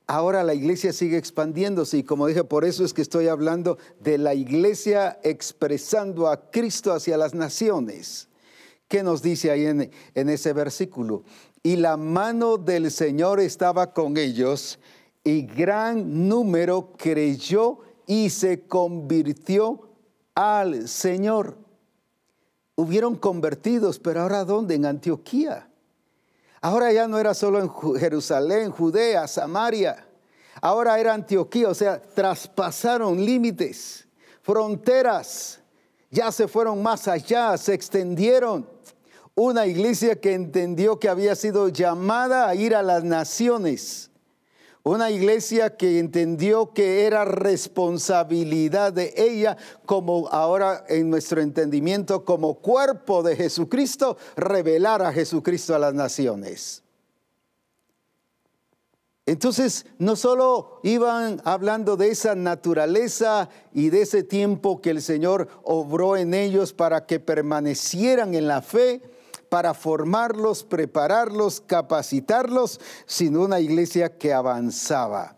Ahora 0.08 0.42
la 0.42 0.54
iglesia 0.54 0.92
sigue 0.92 1.18
expandiéndose 1.18 1.98
y 1.98 2.02
como 2.02 2.26
dije, 2.26 2.42
por 2.42 2.64
eso 2.64 2.84
es 2.84 2.92
que 2.92 3.02
estoy 3.02 3.28
hablando 3.28 3.78
de 4.00 4.18
la 4.18 4.34
iglesia 4.34 5.20
expresando 5.22 6.26
a 6.26 6.50
Cristo 6.50 6.92
hacia 6.92 7.16
las 7.16 7.32
naciones. 7.32 8.28
¿Qué 8.88 9.02
nos 9.02 9.20
dice 9.20 9.50
ahí 9.50 9.66
en, 9.66 9.90
ese 10.28 10.52
versículo? 10.52 11.24
Y 11.62 11.76
la 11.76 11.96
mano 11.96 12.56
del 12.56 12.92
Señor 12.92 13.40
estaba 13.40 13.92
con 13.92 14.16
ellos 14.16 14.78
y 15.24 15.42
gran 15.42 16.28
número 16.28 16.92
creyó 16.96 17.80
y 18.06 18.30
se 18.30 18.66
convirtió 18.66 19.88
al 20.36 20.86
Señor. 20.88 21.58
Hubieron 22.76 23.16
convertidos, 23.16 23.98
pero 23.98 24.20
ahora 24.20 24.44
¿dónde? 24.44 24.76
En 24.76 24.86
Antioquía. 24.86 25.68
Ahora 26.60 26.92
ya 26.92 27.08
no 27.08 27.18
era 27.18 27.34
solo 27.34 27.58
en 27.58 27.98
Jerusalén, 27.98 28.70
Judea, 28.70 29.26
Samaria. 29.26 30.06
Ahora 30.60 30.98
era 31.00 31.12
Antioquía, 31.12 31.68
o 31.68 31.74
sea, 31.74 32.00
traspasaron 32.00 33.22
límites, 33.24 34.06
fronteras, 34.42 35.60
ya 36.10 36.30
se 36.30 36.46
fueron 36.48 36.82
más 36.82 37.08
allá, 37.08 37.56
se 37.58 37.74
extendieron 37.74 38.75
una 39.36 39.66
iglesia 39.66 40.18
que 40.18 40.32
entendió 40.32 40.98
que 40.98 41.10
había 41.10 41.36
sido 41.36 41.68
llamada 41.68 42.48
a 42.48 42.54
ir 42.54 42.74
a 42.74 42.82
las 42.82 43.04
naciones. 43.04 44.10
Una 44.82 45.10
iglesia 45.10 45.76
que 45.76 45.98
entendió 45.98 46.72
que 46.72 47.04
era 47.04 47.26
responsabilidad 47.26 48.94
de 48.94 49.12
ella, 49.16 49.58
como 49.84 50.28
ahora 50.28 50.84
en 50.88 51.10
nuestro 51.10 51.42
entendimiento, 51.42 52.24
como 52.24 52.54
cuerpo 52.54 53.22
de 53.22 53.36
Jesucristo, 53.36 54.16
revelar 54.36 55.02
a 55.02 55.12
Jesucristo 55.12 55.74
a 55.74 55.80
las 55.80 55.92
naciones. 55.92 56.82
Entonces, 59.26 59.84
no 59.98 60.16
solo 60.16 60.80
iban 60.82 61.42
hablando 61.44 61.96
de 61.96 62.10
esa 62.10 62.34
naturaleza 62.34 63.50
y 63.74 63.90
de 63.90 64.02
ese 64.02 64.22
tiempo 64.22 64.80
que 64.80 64.90
el 64.90 65.02
Señor 65.02 65.48
obró 65.62 66.16
en 66.16 66.32
ellos 66.32 66.72
para 66.72 67.04
que 67.04 67.20
permanecieran 67.20 68.34
en 68.34 68.46
la 68.46 68.62
fe, 68.62 69.02
para 69.48 69.74
formarlos, 69.74 70.64
prepararlos, 70.64 71.60
capacitarlos, 71.60 72.80
sino 73.06 73.42
una 73.42 73.60
iglesia 73.60 74.16
que 74.16 74.32
avanzaba. 74.32 75.36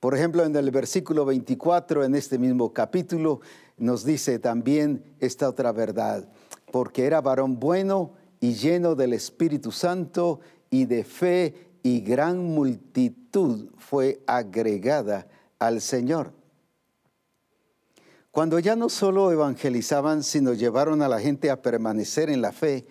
Por 0.00 0.14
ejemplo, 0.14 0.44
en 0.44 0.54
el 0.56 0.70
versículo 0.70 1.24
24, 1.24 2.04
en 2.04 2.14
este 2.14 2.38
mismo 2.38 2.72
capítulo, 2.72 3.40
nos 3.76 4.04
dice 4.04 4.38
también 4.38 5.02
esta 5.18 5.48
otra 5.48 5.72
verdad, 5.72 6.28
porque 6.70 7.06
era 7.06 7.20
varón 7.20 7.58
bueno 7.58 8.12
y 8.40 8.54
lleno 8.54 8.94
del 8.94 9.14
Espíritu 9.14 9.72
Santo 9.72 10.40
y 10.70 10.84
de 10.84 11.04
fe 11.04 11.70
y 11.82 12.00
gran 12.00 12.38
multitud 12.44 13.70
fue 13.78 14.22
agregada 14.26 15.26
al 15.58 15.80
Señor. 15.80 16.32
Cuando 18.30 18.58
ya 18.58 18.74
no 18.74 18.88
solo 18.88 19.30
evangelizaban, 19.30 20.24
sino 20.24 20.54
llevaron 20.54 21.02
a 21.02 21.08
la 21.08 21.20
gente 21.20 21.50
a 21.50 21.62
permanecer 21.62 22.30
en 22.30 22.42
la 22.42 22.52
fe, 22.52 22.84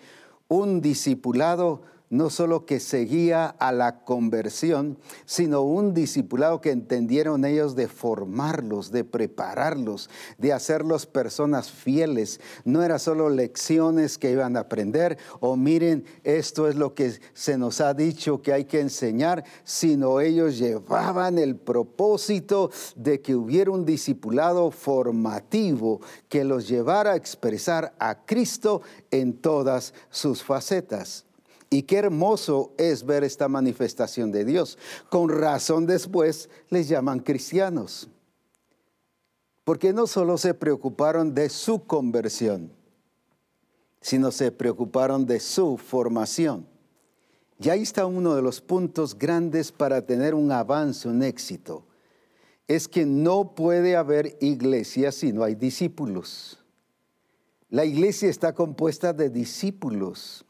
un 0.48 0.80
discipulado 0.80 1.82
no 2.14 2.30
solo 2.30 2.64
que 2.64 2.78
seguía 2.78 3.46
a 3.46 3.72
la 3.72 4.04
conversión, 4.04 4.98
sino 5.26 5.62
un 5.62 5.94
discipulado 5.94 6.60
que 6.60 6.70
entendieron 6.70 7.44
ellos 7.44 7.74
de 7.74 7.88
formarlos, 7.88 8.92
de 8.92 9.02
prepararlos, 9.02 10.08
de 10.38 10.52
hacerlos 10.52 11.06
personas 11.06 11.72
fieles. 11.72 12.40
No 12.64 12.84
era 12.84 13.00
solo 13.00 13.30
lecciones 13.30 14.16
que 14.16 14.30
iban 14.30 14.56
a 14.56 14.60
aprender 14.60 15.18
o 15.40 15.56
miren, 15.56 16.04
esto 16.22 16.68
es 16.68 16.76
lo 16.76 16.94
que 16.94 17.18
se 17.32 17.58
nos 17.58 17.80
ha 17.80 17.94
dicho 17.94 18.42
que 18.42 18.52
hay 18.52 18.66
que 18.66 18.80
enseñar, 18.80 19.42
sino 19.64 20.20
ellos 20.20 20.56
llevaban 20.56 21.36
el 21.36 21.56
propósito 21.56 22.70
de 22.94 23.20
que 23.22 23.34
hubiera 23.34 23.72
un 23.72 23.84
discipulado 23.84 24.70
formativo 24.70 26.00
que 26.28 26.44
los 26.44 26.68
llevara 26.68 27.12
a 27.12 27.16
expresar 27.16 27.92
a 27.98 28.24
Cristo 28.24 28.82
en 29.10 29.32
todas 29.32 29.94
sus 30.10 30.44
facetas. 30.44 31.24
Y 31.74 31.82
qué 31.82 31.96
hermoso 31.96 32.72
es 32.78 33.04
ver 33.04 33.24
esta 33.24 33.48
manifestación 33.48 34.30
de 34.30 34.44
Dios. 34.44 34.78
Con 35.10 35.28
razón 35.28 35.86
después 35.86 36.48
les 36.70 36.86
llaman 36.86 37.18
cristianos. 37.18 38.08
Porque 39.64 39.92
no 39.92 40.06
solo 40.06 40.38
se 40.38 40.54
preocuparon 40.54 41.34
de 41.34 41.48
su 41.48 41.84
conversión, 41.84 42.70
sino 44.00 44.30
se 44.30 44.52
preocuparon 44.52 45.26
de 45.26 45.40
su 45.40 45.76
formación. 45.76 46.64
Y 47.58 47.70
ahí 47.70 47.82
está 47.82 48.06
uno 48.06 48.36
de 48.36 48.42
los 48.42 48.60
puntos 48.60 49.18
grandes 49.18 49.72
para 49.72 50.06
tener 50.06 50.36
un 50.36 50.52
avance, 50.52 51.08
un 51.08 51.24
éxito. 51.24 51.84
Es 52.68 52.86
que 52.86 53.04
no 53.04 53.52
puede 53.56 53.96
haber 53.96 54.38
iglesia 54.40 55.10
si 55.10 55.32
no 55.32 55.42
hay 55.42 55.56
discípulos. 55.56 56.56
La 57.68 57.84
iglesia 57.84 58.30
está 58.30 58.54
compuesta 58.54 59.12
de 59.12 59.28
discípulos. 59.28 60.44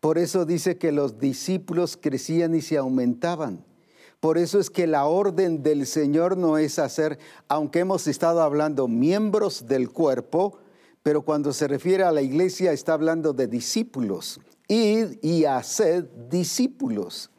Por 0.00 0.18
eso 0.18 0.44
dice 0.44 0.78
que 0.78 0.92
los 0.92 1.18
discípulos 1.18 1.98
crecían 2.00 2.54
y 2.54 2.62
se 2.62 2.76
aumentaban. 2.76 3.64
Por 4.20 4.38
eso 4.38 4.58
es 4.58 4.70
que 4.70 4.86
la 4.86 5.06
orden 5.06 5.62
del 5.62 5.86
Señor 5.86 6.36
no 6.36 6.58
es 6.58 6.78
hacer, 6.78 7.18
aunque 7.48 7.80
hemos 7.80 8.06
estado 8.06 8.42
hablando 8.42 8.88
miembros 8.88 9.66
del 9.66 9.90
cuerpo, 9.90 10.58
pero 11.02 11.22
cuando 11.22 11.52
se 11.52 11.68
refiere 11.68 12.02
a 12.02 12.12
la 12.12 12.22
iglesia 12.22 12.72
está 12.72 12.94
hablando 12.94 13.32
de 13.32 13.46
discípulos. 13.46 14.40
Id 14.68 15.18
y 15.22 15.44
hacer 15.44 16.28
discípulos. 16.28 17.30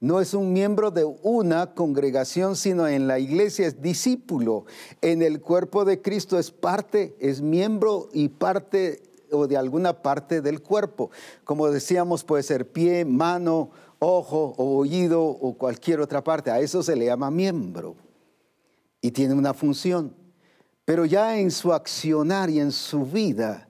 No 0.00 0.20
es 0.20 0.34
un 0.34 0.52
miembro 0.52 0.90
de 0.90 1.04
una 1.04 1.74
congregación, 1.74 2.56
sino 2.56 2.88
en 2.88 3.06
la 3.06 3.20
iglesia 3.20 3.68
es 3.68 3.80
discípulo. 3.80 4.64
En 5.00 5.22
el 5.22 5.40
cuerpo 5.40 5.84
de 5.84 6.02
Cristo 6.02 6.40
es 6.40 6.50
parte, 6.50 7.14
es 7.20 7.40
miembro 7.40 8.08
y 8.12 8.28
parte 8.28 9.11
o 9.32 9.46
de 9.46 9.56
alguna 9.56 10.02
parte 10.02 10.40
del 10.40 10.62
cuerpo. 10.62 11.10
Como 11.44 11.68
decíamos, 11.70 12.22
puede 12.24 12.42
ser 12.42 12.70
pie, 12.70 13.04
mano, 13.04 13.70
ojo 13.98 14.54
o 14.56 14.76
oído 14.76 15.24
o 15.24 15.54
cualquier 15.54 16.00
otra 16.00 16.22
parte. 16.22 16.50
A 16.50 16.60
eso 16.60 16.82
se 16.82 16.94
le 16.94 17.06
llama 17.06 17.30
miembro 17.30 17.96
y 19.00 19.10
tiene 19.10 19.34
una 19.34 19.54
función. 19.54 20.14
Pero 20.84 21.04
ya 21.04 21.38
en 21.38 21.50
su 21.50 21.72
accionar 21.72 22.50
y 22.50 22.60
en 22.60 22.72
su 22.72 23.04
vida, 23.04 23.68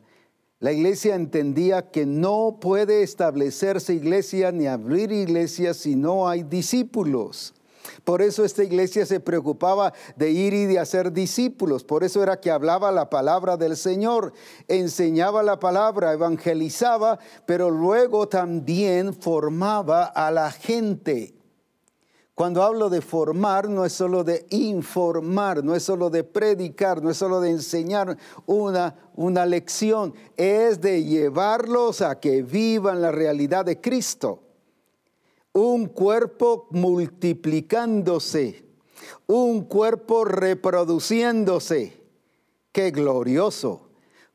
la 0.60 0.72
iglesia 0.72 1.14
entendía 1.14 1.90
que 1.90 2.06
no 2.06 2.58
puede 2.60 3.02
establecerse 3.02 3.94
iglesia 3.94 4.52
ni 4.52 4.66
abrir 4.66 5.10
iglesia 5.10 5.74
si 5.74 5.96
no 5.96 6.28
hay 6.28 6.42
discípulos. 6.42 7.54
Por 8.04 8.20
eso 8.20 8.44
esta 8.44 8.64
iglesia 8.64 9.06
se 9.06 9.20
preocupaba 9.20 9.92
de 10.16 10.30
ir 10.30 10.54
y 10.54 10.66
de 10.66 10.80
hacer 10.80 11.12
discípulos. 11.12 11.84
Por 11.84 12.02
eso 12.02 12.22
era 12.22 12.40
que 12.40 12.50
hablaba 12.50 12.90
la 12.90 13.08
palabra 13.08 13.56
del 13.56 13.76
Señor, 13.76 14.32
enseñaba 14.66 15.42
la 15.42 15.60
palabra, 15.60 16.12
evangelizaba, 16.12 17.20
pero 17.46 17.70
luego 17.70 18.28
también 18.28 19.14
formaba 19.14 20.04
a 20.04 20.32
la 20.32 20.50
gente. 20.50 21.34
Cuando 22.34 22.64
hablo 22.64 22.90
de 22.90 23.02
formar, 23.02 23.68
no 23.68 23.84
es 23.84 23.92
solo 23.92 24.24
de 24.24 24.46
informar, 24.50 25.62
no 25.62 25.76
es 25.76 25.84
solo 25.84 26.10
de 26.10 26.24
predicar, 26.24 27.02
no 27.02 27.10
es 27.10 27.18
solo 27.18 27.40
de 27.40 27.50
enseñar 27.50 28.16
una, 28.46 28.96
una 29.14 29.46
lección, 29.46 30.14
es 30.36 30.80
de 30.80 31.04
llevarlos 31.04 32.00
a 32.00 32.18
que 32.18 32.42
vivan 32.42 33.00
la 33.00 33.12
realidad 33.12 33.64
de 33.64 33.80
Cristo 33.80 34.41
un 35.52 35.86
cuerpo 35.86 36.66
multiplicándose, 36.70 38.64
un 39.26 39.64
cuerpo 39.64 40.24
reproduciéndose. 40.24 42.00
Qué 42.72 42.90
glorioso. 42.90 43.88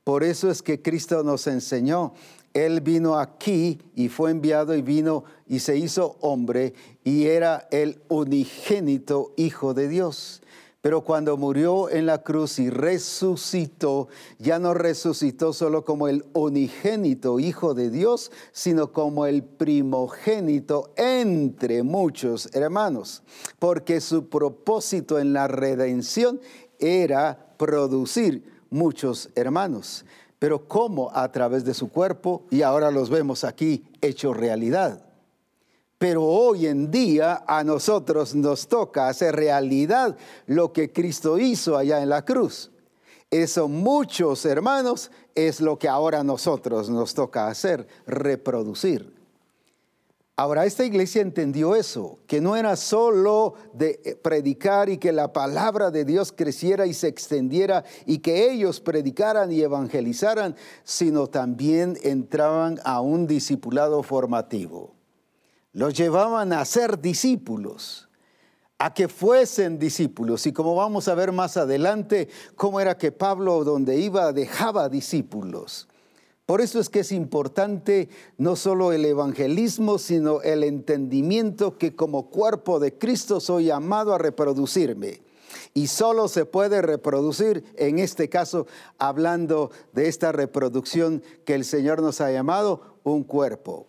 Por 0.04 0.24
eso 0.24 0.50
es 0.50 0.62
que 0.62 0.82
Cristo 0.82 1.24
nos 1.24 1.48
enseñó 1.48 2.14
Él 2.54 2.82
vino 2.82 3.20
aquí 3.20 3.80
y 3.96 4.10
fue 4.10 4.32
enviado 4.32 4.76
y 4.76 4.82
vino 4.82 5.26
y 5.48 5.60
se 5.60 5.78
hizo 5.78 6.18
hombre 6.22 6.74
y 7.04 7.26
era 7.26 7.68
el 7.72 8.02
unigénito 8.08 9.34
Hijo 9.36 9.74
de 9.74 9.88
Dios. 9.90 10.42
Pero 10.88 11.02
cuando 11.02 11.36
murió 11.36 11.90
en 11.90 12.06
la 12.06 12.24
cruz 12.24 12.60
y 12.60 12.70
resucitó, 12.70 14.08
ya 14.40 14.58
no 14.58 14.74
resucitó 14.74 15.52
solo 15.52 15.84
como 15.84 16.08
el 16.08 16.24
unigénito 16.32 17.42
Hijo 17.42 17.74
de 17.74 17.90
Dios, 17.90 18.32
sino 18.54 18.94
como 18.94 19.26
el 19.26 19.44
primogénito 19.44 20.94
entre 20.96 21.84
muchos 21.84 22.56
hermanos, 22.56 23.22
porque 23.60 24.00
su 24.00 24.30
propósito 24.30 25.20
en 25.20 25.34
la 25.34 25.50
redención 25.50 26.40
era 26.80 27.54
producir 27.58 28.50
muchos 28.70 29.30
hermanos. 29.36 30.06
Pero 30.40 30.70
¿cómo? 30.70 31.12
A 31.14 31.30
través 31.34 31.66
de 31.66 31.74
su 31.74 31.90
cuerpo, 31.90 32.46
y 32.50 32.62
ahora 32.62 32.92
los 32.92 33.10
vemos 33.10 33.44
aquí 33.44 33.84
hecho 34.00 34.34
realidad. 34.34 35.07
Pero 35.98 36.24
hoy 36.24 36.68
en 36.68 36.92
día 36.92 37.44
a 37.48 37.64
nosotros 37.64 38.36
nos 38.36 38.68
toca 38.68 39.08
hacer 39.08 39.36
realidad 39.36 40.16
lo 40.46 40.72
que 40.72 40.92
Cristo 40.92 41.40
hizo 41.40 41.76
allá 41.76 42.02
en 42.04 42.10
la 42.10 42.24
cruz. 42.24 42.72
Eso 43.32 43.68
muchos 43.68 44.46
hermanos 44.46 45.12
es 45.34 45.60
lo 45.60 45.78
que 45.80 45.90
ahora 45.90 46.24
nosotros 46.24 46.90
nos 46.90 47.14
toca 47.14 47.48
hacer, 47.48 47.88
reproducir. 48.06 49.18
Ahora, 50.40 50.68
esta 50.68 50.86
iglesia 50.86 51.24
entendió 51.24 51.76
eso, 51.76 52.20
que 52.28 52.42
no 52.42 52.56
era 52.56 52.76
solo 52.76 53.56
de 53.74 54.00
eh, 54.06 54.16
predicar 54.16 54.88
y 54.88 55.00
que 55.00 55.12
la 55.12 55.34
palabra 55.34 55.90
de 55.90 56.06
Dios 56.06 56.32
creciera 56.32 56.86
y 56.86 56.94
se 56.94 57.08
extendiera 57.08 57.84
y 58.06 58.20
que 58.20 58.52
ellos 58.52 58.80
predicaran 58.80 59.52
y 59.52 59.62
evangelizaran, 59.62 60.56
sino 60.84 61.26
también 61.26 61.98
entraban 62.04 62.80
a 62.84 63.02
un 63.02 63.26
discipulado 63.26 64.04
formativo 64.04 64.97
los 65.78 65.94
llevaban 65.94 66.54
a 66.54 66.66
ser 66.66 67.00
discípulos, 67.00 68.10
a 68.80 68.96
que 68.96 69.08
fuesen 69.08 69.78
discípulos. 69.78 70.48
Y 70.48 70.52
como 70.52 70.74
vamos 70.74 71.08
a 71.08 71.14
ver 71.14 71.32
más 71.32 71.56
adelante, 71.56 72.30
cómo 72.56 72.80
era 72.80 72.98
que 72.98 73.12
Pablo 73.12 73.64
donde 73.64 74.00
iba 74.00 74.34
dejaba 74.34 74.90
discípulos. 74.90 75.88
Por 76.48 76.62
eso 76.62 76.80
es 76.80 76.90
que 76.90 77.02
es 77.02 77.12
importante 77.12 78.10
no 78.40 78.56
solo 78.56 78.92
el 78.92 79.06
evangelismo, 79.06 80.00
sino 80.00 80.42
el 80.42 80.64
entendimiento 80.64 81.78
que 81.78 81.96
como 81.96 82.32
cuerpo 82.32 82.80
de 82.80 82.98
Cristo 82.98 83.40
soy 83.40 83.66
llamado 83.66 84.16
a 84.16 84.18
reproducirme. 84.18 85.22
Y 85.76 85.88
solo 85.88 86.28
se 86.28 86.46
puede 86.46 86.82
reproducir, 86.82 87.64
en 87.76 88.00
este 88.00 88.30
caso, 88.30 88.66
hablando 88.98 89.70
de 89.94 90.08
esta 90.08 90.32
reproducción 90.32 91.22
que 91.46 91.54
el 91.54 91.66
Señor 91.66 92.02
nos 92.02 92.20
ha 92.20 92.32
llamado, 92.32 92.98
un 93.04 93.24
cuerpo 93.24 93.86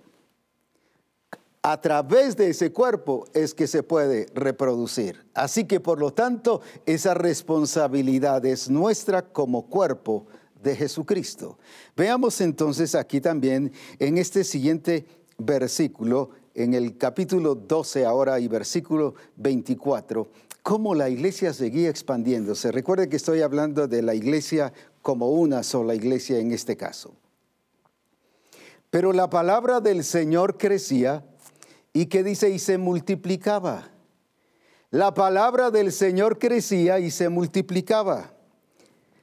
a 1.70 1.78
través 1.82 2.34
de 2.34 2.48
ese 2.48 2.72
cuerpo 2.72 3.26
es 3.34 3.52
que 3.52 3.66
se 3.66 3.82
puede 3.82 4.24
reproducir. 4.32 5.26
Así 5.34 5.64
que 5.64 5.80
por 5.80 6.00
lo 6.00 6.14
tanto, 6.14 6.62
esa 6.86 7.12
responsabilidad 7.12 8.46
es 8.46 8.70
nuestra 8.70 9.20
como 9.20 9.66
cuerpo 9.66 10.26
de 10.62 10.74
Jesucristo. 10.74 11.58
Veamos 11.94 12.40
entonces 12.40 12.94
aquí 12.94 13.20
también 13.20 13.70
en 13.98 14.16
este 14.16 14.44
siguiente 14.44 15.04
versículo, 15.36 16.30
en 16.54 16.72
el 16.72 16.96
capítulo 16.96 17.54
12 17.54 18.06
ahora 18.06 18.40
y 18.40 18.48
versículo 18.48 19.14
24, 19.36 20.26
cómo 20.62 20.94
la 20.94 21.10
iglesia 21.10 21.52
seguía 21.52 21.90
expandiéndose. 21.90 22.72
Recuerde 22.72 23.10
que 23.10 23.16
estoy 23.16 23.42
hablando 23.42 23.86
de 23.86 24.00
la 24.00 24.14
iglesia 24.14 24.72
como 25.02 25.32
una 25.32 25.62
sola 25.62 25.94
iglesia 25.94 26.38
en 26.38 26.50
este 26.50 26.78
caso. 26.78 27.12
Pero 28.88 29.12
la 29.12 29.28
palabra 29.28 29.82
del 29.82 30.02
Señor 30.02 30.56
crecía 30.56 31.26
¿Y 31.98 32.06
qué 32.06 32.22
dice? 32.22 32.48
Y 32.48 32.60
se 32.60 32.78
multiplicaba. 32.78 33.90
La 34.90 35.14
palabra 35.14 35.72
del 35.72 35.90
Señor 35.90 36.38
crecía 36.38 37.00
y 37.00 37.10
se 37.10 37.28
multiplicaba. 37.28 38.34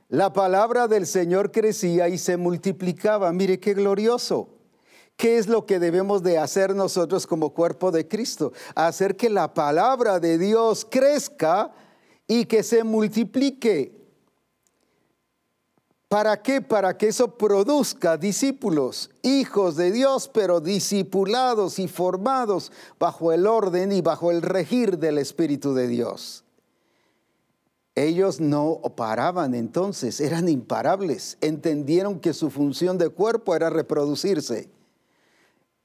La 0.09 0.33
palabra 0.33 0.89
del 0.89 1.07
Señor 1.07 1.53
crecía 1.53 2.09
y 2.09 2.17
se 2.17 2.35
multiplicaba. 2.35 3.31
Mire 3.31 3.61
qué 3.61 3.75
glorioso. 3.75 4.49
¿Qué 5.15 5.37
es 5.37 5.47
lo 5.47 5.65
que 5.65 5.79
debemos 5.79 6.21
de 6.21 6.37
hacer 6.37 6.75
nosotros 6.75 7.25
como 7.25 7.53
cuerpo 7.53 7.91
de 7.91 8.09
Cristo? 8.09 8.51
Hacer 8.75 9.15
que 9.15 9.29
la 9.29 9.53
palabra 9.53 10.19
de 10.19 10.37
Dios 10.37 10.85
crezca 10.91 11.71
y 12.27 12.43
que 12.43 12.61
se 12.61 12.83
multiplique. 12.83 13.94
¿Para 16.15 16.41
qué? 16.41 16.61
Para 16.61 16.97
que 16.97 17.09
eso 17.09 17.35
produzca 17.35 18.15
discípulos, 18.15 19.09
hijos 19.21 19.75
de 19.75 19.91
Dios, 19.91 20.31
pero 20.33 20.61
discipulados 20.61 21.77
y 21.77 21.89
formados 21.89 22.71
bajo 22.97 23.33
el 23.33 23.45
orden 23.45 23.91
y 23.91 23.99
bajo 23.99 24.31
el 24.31 24.41
regir 24.41 24.97
del 24.97 25.17
Espíritu 25.17 25.73
de 25.73 25.89
Dios. 25.89 26.45
Ellos 27.95 28.39
no 28.39 28.79
paraban 28.95 29.53
entonces, 29.55 30.21
eran 30.21 30.47
imparables, 30.47 31.37
entendieron 31.41 32.21
que 32.21 32.31
su 32.31 32.49
función 32.49 32.97
de 32.97 33.09
cuerpo 33.09 33.53
era 33.53 33.69
reproducirse. 33.69 34.69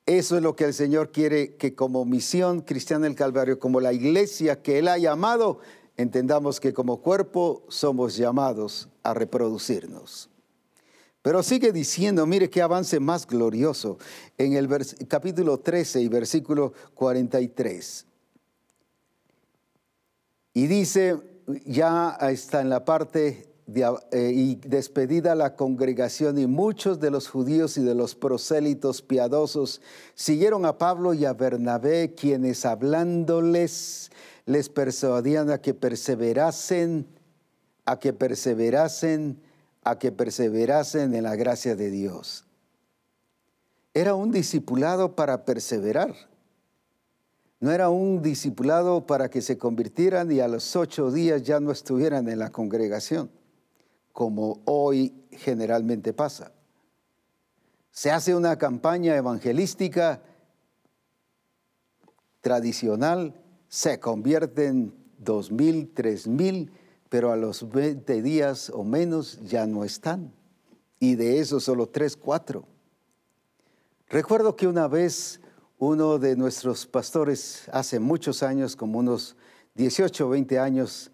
Eso 0.07 0.37
es 0.37 0.43
lo 0.45 0.55
que 0.55 0.66
el 0.66 0.75
Señor 0.75 1.11
quiere 1.11 1.57
que 1.57 1.75
como 1.75 2.05
misión 2.05 2.61
cristiana 2.61 3.07
del 3.07 3.16
Calvario, 3.16 3.59
como 3.59 3.81
la 3.81 3.93
iglesia 3.93 4.62
que 4.62 4.79
Él 4.79 4.87
ha 4.87 4.97
llamado, 4.97 5.59
entendamos 6.01 6.61
que 6.61 6.73
como 6.73 7.01
cuerpo 7.01 7.65
somos 7.69 8.17
llamados 8.17 8.89
a 9.03 9.15
reproducirnos. 9.15 10.31
Pero 11.23 11.43
sigue 11.43 11.73
diciendo, 11.73 12.25
mire 12.27 12.49
qué 12.49 12.63
avance 12.63 12.99
más 12.99 13.27
glorioso 13.27 13.99
en 14.39 14.55
el 14.55 14.69
capítulo 15.07 15.61
13 15.61 16.01
y 16.01 16.09
versículo 16.09 16.73
43. 16.95 18.07
Y 20.55 20.67
dice, 20.67 21.19
ya 21.67 22.17
está 22.23 22.63
en 22.63 22.71
la 22.71 22.85
parte 22.85 23.51
eh, 24.11 24.33
y 24.35 24.57
despedida 24.57 25.35
la 25.35 25.55
congregación 25.55 26.39
y 26.39 26.47
muchos 26.47 26.99
de 26.99 27.11
los 27.11 27.29
judíos 27.29 27.77
y 27.77 27.83
de 27.83 27.95
los 27.95 28.15
prosélitos 28.15 29.03
piadosos 29.03 29.81
siguieron 30.15 30.65
a 30.65 30.79
Pablo 30.79 31.15
y 31.15 31.25
a 31.25 31.35
Bernabé, 31.35 32.15
quienes 32.15 32.65
hablándoles 32.65 34.11
les 34.51 34.69
persuadían 34.69 35.49
a 35.51 35.59
que 35.59 35.75
perseverasen, 35.75 37.07
a 37.85 38.01
que 38.01 38.13
perseverasen, 38.13 39.41
a 39.85 39.97
que 39.97 40.11
perseverasen 40.11 41.15
en 41.15 41.23
la 41.23 41.37
gracia 41.37 41.77
de 41.77 41.89
Dios. 41.89 42.47
Era 43.95 44.17
un 44.17 44.33
discipulado 44.33 45.15
para 45.15 45.45
perseverar. 45.45 46.15
No 47.61 47.71
era 47.71 47.91
un 47.91 48.23
discipulado 48.23 49.07
para 49.07 49.31
que 49.31 49.41
se 49.41 49.57
convirtieran 49.57 50.33
y 50.33 50.41
a 50.41 50.49
los 50.49 50.75
ocho 50.75 51.13
días 51.13 51.45
ya 51.45 51.61
no 51.61 51.71
estuvieran 51.71 52.29
en 52.29 52.41
la 52.41 52.51
congregación, 52.51 53.31
como 54.13 54.63
hoy 54.65 55.15
generalmente 55.31 56.13
pasa. 56.13 56.51
Se 57.93 58.11
hace 58.11 58.35
una 58.35 58.59
campaña 58.59 59.15
evangelística 59.15 60.23
tradicional 62.41 63.35
se 63.71 64.01
convierten 64.01 64.93
dos 65.17 65.53
mil, 65.53 65.93
tres 65.95 66.27
mil, 66.27 66.73
pero 67.09 67.31
a 67.31 67.37
los 67.37 67.71
20 67.71 68.21
días 68.21 68.69
o 68.75 68.83
menos 68.83 69.41
ya 69.43 69.67
no 69.67 69.85
están. 69.85 70.33
Y 70.99 71.15
de 71.15 71.39
esos 71.39 71.65
solo 71.65 71.87
tres, 71.87 72.17
cuatro. 72.17 72.67
Recuerdo 74.09 74.57
que 74.57 74.67
una 74.67 74.89
vez 74.89 75.41
uno 75.79 76.19
de 76.19 76.37
nuestros 76.37 76.85
pastores, 76.85 77.69
hace 77.73 78.01
muchos 78.01 78.43
años, 78.43 78.75
como 78.75 78.99
unos 78.99 79.37
18 79.77 80.27
o 80.27 80.31
20 80.31 80.59
años, 80.59 81.13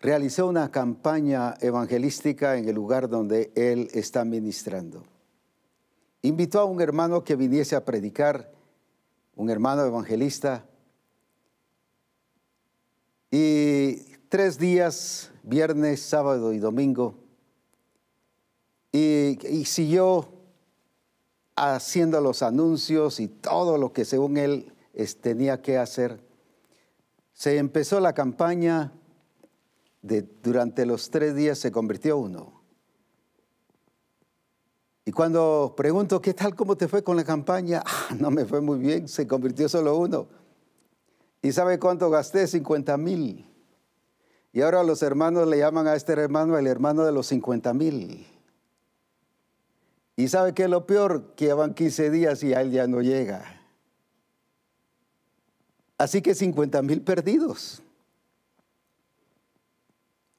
realizó 0.00 0.46
una 0.46 0.70
campaña 0.70 1.54
evangelística 1.60 2.56
en 2.56 2.66
el 2.66 2.74
lugar 2.74 3.10
donde 3.10 3.52
él 3.54 3.88
está 3.92 4.24
ministrando. 4.24 5.04
Invitó 6.22 6.60
a 6.60 6.64
un 6.64 6.80
hermano 6.80 7.24
que 7.24 7.36
viniese 7.36 7.76
a 7.76 7.84
predicar, 7.84 8.50
un 9.36 9.50
hermano 9.50 9.84
evangelista, 9.84 10.66
y 13.30 13.96
tres 14.28 14.58
días, 14.58 15.30
viernes, 15.42 16.00
sábado 16.00 16.52
y 16.52 16.58
domingo, 16.58 17.14
y, 18.92 19.64
siguió 19.66 20.28
haciendo 21.54 22.20
los 22.20 22.42
anuncios 22.42 23.20
y 23.20 23.28
todo 23.28 23.78
lo 23.78 23.92
que 23.92 24.04
según 24.04 24.36
él 24.36 24.72
tenía 25.20 25.62
que 25.62 25.78
hacer. 25.78 26.20
Se 27.32 27.58
empezó 27.58 28.00
la 28.00 28.12
campaña, 28.14 28.92
de, 30.02 30.22
durante 30.42 30.86
los 30.86 31.10
tres 31.10 31.34
días 31.34 31.58
se 31.58 31.70
convirtió 31.70 32.16
uno. 32.16 32.60
Y 35.04 35.12
cuando 35.12 35.74
pregunto, 35.76 36.20
¿qué 36.20 36.34
tal, 36.34 36.54
cómo 36.54 36.76
te 36.76 36.88
fue 36.88 37.02
con 37.02 37.16
la 37.16 37.24
campaña? 37.24 37.82
Ah, 38.10 38.14
no 38.18 38.30
me 38.30 38.44
fue 38.44 38.60
muy 38.60 38.78
bien, 38.78 39.06
se 39.06 39.26
convirtió 39.26 39.68
solo 39.68 39.96
uno. 39.96 40.39
¿Y 41.42 41.52
sabe 41.52 41.78
cuánto 41.78 42.10
gasté? 42.10 42.46
50 42.46 42.96
mil. 42.96 43.46
Y 44.52 44.62
ahora 44.62 44.82
los 44.82 45.02
hermanos 45.02 45.46
le 45.48 45.58
llaman 45.58 45.86
a 45.86 45.94
este 45.94 46.12
hermano 46.12 46.58
el 46.58 46.66
hermano 46.66 47.04
de 47.04 47.12
los 47.12 47.28
50 47.28 47.72
mil. 47.74 48.26
Y 50.16 50.28
sabe 50.28 50.52
que 50.52 50.68
lo 50.68 50.86
peor, 50.86 51.34
que 51.34 51.52
van 51.52 51.74
15 51.74 52.10
días 52.10 52.42
y 52.42 52.52
a 52.52 52.60
él 52.60 52.72
ya 52.72 52.86
no 52.86 53.00
llega. 53.00 53.60
Así 55.96 56.20
que 56.20 56.34
50 56.34 56.82
mil 56.82 57.02
perdidos. 57.02 57.82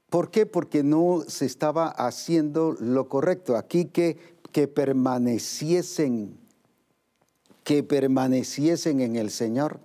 ¿Por 0.10 0.30
qué? 0.30 0.46
Porque 0.46 0.84
no 0.84 1.24
se 1.28 1.46
estaba 1.46 1.88
haciendo 1.88 2.76
lo 2.80 3.08
correcto. 3.08 3.56
Aquí 3.56 3.86
que, 3.86 4.18
que 4.52 4.68
permaneciesen, 4.68 6.38
que 7.64 7.82
permaneciesen 7.82 9.00
en 9.00 9.16
el 9.16 9.32
Señor. 9.32 9.80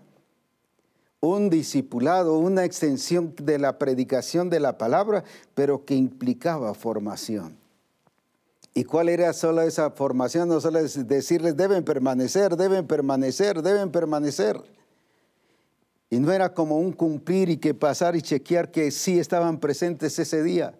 Un 1.26 1.50
discipulado, 1.50 2.38
una 2.38 2.64
extensión 2.64 3.34
de 3.42 3.58
la 3.58 3.78
predicación 3.78 4.48
de 4.48 4.60
la 4.60 4.78
palabra, 4.78 5.24
pero 5.54 5.84
que 5.84 5.96
implicaba 5.96 6.72
formación. 6.72 7.56
¿Y 8.74 8.84
cuál 8.84 9.08
era 9.08 9.32
solo 9.32 9.62
esa 9.62 9.90
formación? 9.90 10.48
No 10.48 10.60
solo 10.60 10.80
decirles 10.80 11.56
deben 11.56 11.82
permanecer, 11.82 12.56
deben 12.56 12.86
permanecer, 12.86 13.60
deben 13.60 13.90
permanecer. 13.90 14.62
Y 16.10 16.20
no 16.20 16.30
era 16.30 16.54
como 16.54 16.78
un 16.78 16.92
cumplir 16.92 17.48
y 17.48 17.56
que 17.56 17.74
pasar 17.74 18.14
y 18.14 18.22
chequear 18.22 18.70
que 18.70 18.92
sí 18.92 19.18
estaban 19.18 19.58
presentes 19.58 20.16
ese 20.20 20.44
día, 20.44 20.78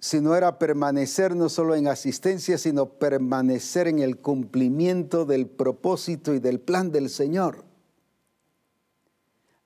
sino 0.00 0.34
era 0.34 0.58
permanecer 0.58 1.36
no 1.36 1.48
solo 1.48 1.76
en 1.76 1.86
asistencia, 1.86 2.58
sino 2.58 2.86
permanecer 2.86 3.86
en 3.86 4.00
el 4.00 4.16
cumplimiento 4.16 5.24
del 5.24 5.46
propósito 5.46 6.34
y 6.34 6.40
del 6.40 6.58
plan 6.58 6.90
del 6.90 7.10
Señor. 7.10 7.69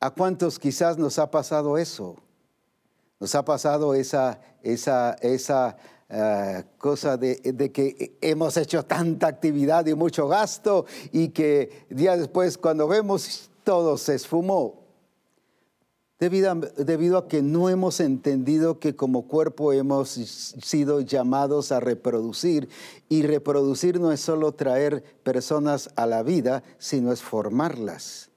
¿A 0.05 0.11
cuántos 0.11 0.59
quizás 0.59 0.99
nos 0.99 1.19
ha 1.19 1.31
pasado 1.31 1.79
eso? 1.79 2.17
Nos 3.19 3.35
ha 3.35 3.43
pasado 3.43 3.95
esa, 3.95 4.39
esa, 4.63 5.15
esa 5.15 5.79
eh, 6.11 6.63
cosa 6.77 7.17
de, 7.17 7.41
que 7.73 8.19
hemos 8.21 8.59
hecho 8.59 8.85
tanta 8.85 9.29
actividad 9.29 9.87
y 9.87 9.95
mucho 9.95 10.29
gasto 10.29 10.85
y 11.11 11.29
que 11.29 11.87
día 11.89 12.19
después 12.19 12.59
cuando 12.59 12.87
vemos 12.87 13.49
todo 13.63 13.97
se 13.97 14.17
esfumó. 14.17 14.83
Debido 16.19 17.17
a, 17.17 17.27
que 17.27 17.41
no 17.41 17.71
hemos 17.71 17.99
entendido 18.01 18.79
que 18.79 18.95
como 18.95 19.27
cuerpo 19.27 19.73
hemos 19.73 20.11
sido 20.11 21.01
llamados 21.01 21.73
a 21.73 21.81
reproducir 21.81 22.69
y 23.09 23.23
reproducir 23.23 23.99
no 23.99 24.13
es 24.13 24.21
solo 24.21 24.53
traer 24.53 25.03
personas 25.23 25.89
a 25.97 26.05
la 26.05 26.23
vida, 26.23 26.63
sino 26.77 27.11
es 27.11 27.23
formarlas, 27.23 28.29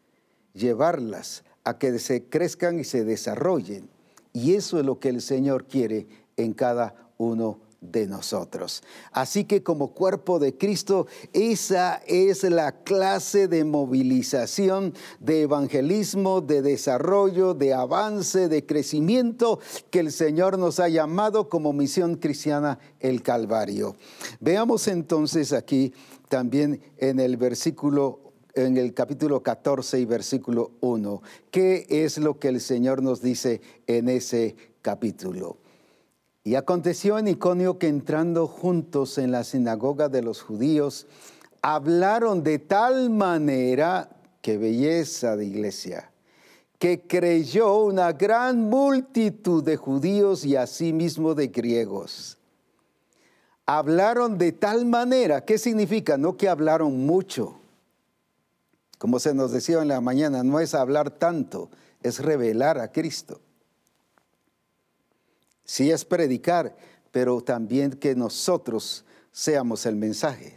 llevarlas 0.53 1.43
a 1.67 1.77
que 1.77 1.99
se 1.99 2.23
crezcan 2.23 2.79
y 2.79 2.85
se 2.85 3.03
desarrollen. 3.03 3.89
Y 4.31 4.53
eso 4.53 4.79
es 4.79 4.85
lo 4.85 4.99
que 4.99 5.09
el 5.09 5.21
Señor 5.21 5.65
quiere 5.65 6.07
en 6.37 6.53
cada 6.53 7.11
uno 7.17 7.59
de 7.81 8.07
nosotros. 8.07 8.83
Así 9.11 9.43
que 9.43 9.63
como 9.63 9.89
cuerpo 9.93 10.39
de 10.39 10.57
Cristo, 10.57 11.07
esa 11.33 12.01
es 12.07 12.43
la 12.43 12.71
clase 12.71 13.49
de 13.49 13.65
movilización, 13.65 14.93
de 15.19 15.41
evangelismo, 15.41 16.39
de 16.39 16.61
desarrollo, 16.61 17.53
de 17.53 17.73
avance, 17.73 18.47
de 18.47 18.65
crecimiento 18.65 19.59
que 19.89 19.99
el 19.99 20.13
Señor 20.13 20.57
nos 20.57 20.79
ha 20.79 20.87
llamado 20.87 21.49
como 21.49 21.73
misión 21.73 22.15
cristiana 22.15 22.79
el 23.01 23.21
Calvario. 23.21 23.97
Veamos 24.39 24.87
entonces 24.87 25.51
aquí 25.51 25.93
también 26.29 26.81
en 26.97 27.19
el 27.19 27.35
versículo 27.35 28.26
en 28.57 28.75
el 28.77 28.93
capítulo 28.93 29.43
14 29.43 29.99
y 29.99 30.05
versículo 30.05 30.71
1, 30.81 31.21
qué 31.51 31.85
es 31.89 32.17
lo 32.17 32.39
que 32.39 32.47
el 32.49 32.59
Señor 32.59 33.03
nos 33.03 33.21
dice 33.21 33.61
en 33.85 34.09
ese 34.09 34.55
capítulo. 34.81 35.57
Y 36.43 36.55
aconteció 36.55 37.19
en 37.19 37.27
Iconio 37.27 37.77
que 37.77 37.87
entrando 37.87 38.47
juntos 38.47 39.17
en 39.17 39.31
la 39.31 39.43
sinagoga 39.43 40.09
de 40.09 40.23
los 40.23 40.41
judíos, 40.41 41.05
hablaron 41.61 42.43
de 42.43 42.57
tal 42.59 43.09
manera, 43.09 44.09
que 44.41 44.57
belleza 44.57 45.35
de 45.35 45.45
iglesia, 45.45 46.11
que 46.79 47.01
creyó 47.01 47.83
una 47.83 48.13
gran 48.13 48.61
multitud 48.61 49.63
de 49.63 49.77
judíos 49.77 50.45
y 50.45 50.55
asimismo 50.55 51.35
de 51.35 51.47
griegos. 51.47 52.37
Hablaron 53.65 54.37
de 54.37 54.53
tal 54.53 54.85
manera, 54.85 55.43
¿qué 55.43 55.57
significa? 55.57 56.17
No 56.17 56.37
que 56.37 56.47
hablaron 56.47 57.05
mucho. 57.05 57.59
Como 58.97 59.19
se 59.19 59.33
nos 59.33 59.51
decía 59.51 59.81
en 59.81 59.89
la 59.89 60.01
mañana, 60.01 60.43
no 60.43 60.59
es 60.59 60.73
hablar 60.73 61.11
tanto, 61.11 61.69
es 62.01 62.19
revelar 62.19 62.79
a 62.79 62.91
Cristo. 62.91 63.41
Sí 65.63 65.91
es 65.91 66.05
predicar, 66.05 66.75
pero 67.11 67.41
también 67.41 67.91
que 67.91 68.15
nosotros 68.15 69.05
seamos 69.31 69.85
el 69.85 69.95
mensaje. 69.95 70.55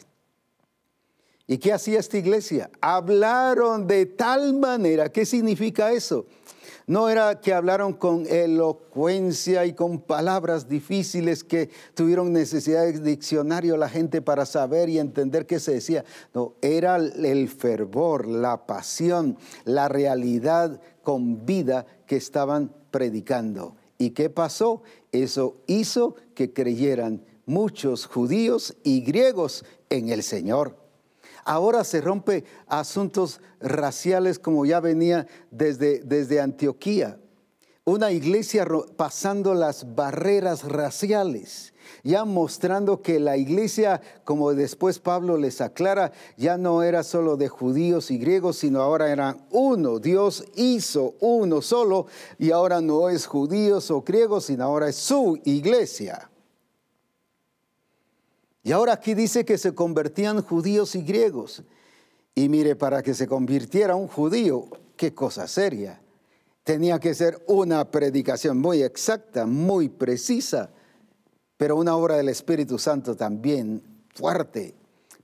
¿Y 1.47 1.59
qué 1.59 1.73
hacía 1.73 1.99
esta 1.99 2.17
iglesia? 2.17 2.71
Hablaron 2.81 3.89
de 3.89 4.07
tal 4.07 4.55
manera. 4.55 5.11
¿Qué 5.11 5.27
significa 5.27 5.91
eso? 5.91 6.27
No 6.91 7.09
era 7.09 7.41
que 7.41 7.55
hablaron 7.55 7.93
con 7.93 8.27
elocuencia 8.27 9.65
y 9.65 9.75
con 9.75 10.01
palabras 10.01 10.69
difíciles 10.69 11.45
que 11.45 11.71
tuvieron 11.95 12.33
necesidad 12.33 12.83
de 12.83 12.99
diccionario 12.99 13.77
la 13.77 13.89
gente 13.89 14.21
para 14.23 14.45
saber 14.45 14.89
y 14.89 14.99
entender 14.99 15.47
qué 15.47 15.61
se 15.61 15.75
decía. 15.75 16.05
No, 16.35 16.55
era 16.61 16.97
el 16.97 17.49
fervor, 17.49 18.27
la 18.27 18.67
pasión, 18.67 19.39
la 19.65 19.89
realidad 19.89 20.81
con 21.05 21.47
vida 21.47 21.87
que 22.09 22.17
estaban 22.17 22.75
predicando. 22.91 23.77
¿Y 23.97 24.11
qué 24.11 24.29
pasó? 24.29 24.83
Eso 25.13 25.59
hizo 25.69 26.17
que 26.35 26.53
creyeran 26.53 27.25
muchos 27.47 28.07
judíos 28.07 28.77
y 28.83 29.03
griegos 29.03 29.65
en 29.91 30.09
el 30.09 30.25
Señor. 30.25 30.80
Ahora 31.51 31.83
se 31.83 32.01
rompe 32.01 32.45
asuntos 32.69 33.41
raciales 33.59 34.39
como 34.39 34.65
ya 34.67 34.79
venía 34.79 35.27
desde, 35.51 35.99
desde 36.05 36.41
Antioquía. 36.41 37.19
Una 37.85 38.13
iglesia 38.13 38.65
pasando 38.97 39.53
las 39.55 39.97
barreras 39.97 40.63
raciales, 40.63 41.75
ya 42.05 42.25
mostrando 42.25 43.03
que 43.03 43.19
la 43.19 43.37
iglesia, 43.37 44.01
como 44.23 44.55
después 44.55 45.01
Pablo 45.01 45.39
les 45.39 45.61
aclara, 45.61 46.13
ya 46.37 46.57
no 46.57 46.85
era 46.85 47.03
solo 47.03 47.37
de 47.37 47.49
judíos 47.49 48.13
y 48.13 48.19
griegos, 48.19 48.59
sino 48.59 48.81
ahora 48.81 49.11
eran 49.11 49.45
uno. 49.51 49.99
Dios 49.99 50.45
hizo 50.55 51.15
uno 51.19 51.63
solo 51.63 52.07
y 52.39 52.53
ahora 52.53 52.81
no 52.81 53.09
es 53.09 53.27
judíos 53.27 53.91
o 53.91 54.03
griegos, 54.03 54.45
sino 54.45 54.63
ahora 54.63 54.89
es 54.89 54.95
su 54.95 55.37
iglesia. 55.45 56.30
Y 58.63 58.73
ahora 58.73 58.93
aquí 58.93 59.15
dice 59.15 59.45
que 59.45 59.59
se 59.59 59.75
convertían 59.75 60.43
judíos 60.43 60.95
y 60.95 61.03
griegos. 61.03 61.63
Y 62.35 62.49
mire, 62.49 62.77
para 62.77 63.03
que 63.03 63.15
se 63.15 63.27
convirtiera 63.27 63.97
un 63.97 64.07
judío, 64.07 64.69
qué 64.97 65.15
cosa 65.15 65.49
seria. 65.49 66.01
Tenía 66.63 66.99
que 66.99 67.15
ser 67.15 67.43
una 67.47 67.91
predicación 67.91 68.59
muy 68.59 68.83
exacta, 68.83 69.47
muy 69.47 69.89
precisa, 69.89 70.71
pero 71.57 71.77
una 71.77 71.97
obra 71.97 72.17
del 72.17 72.29
Espíritu 72.29 72.79
Santo 72.79 73.17
también 73.17 73.83
fuerte. 74.15 74.75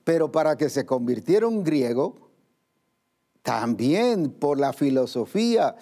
Pero 0.03 0.32
para 0.32 0.57
que 0.57 0.70
se 0.70 0.87
convirtiera 0.87 1.47
un 1.47 1.62
griego, 1.62 2.30
también 3.43 4.30
por 4.30 4.59
la 4.59 4.72
filosofía, 4.72 5.76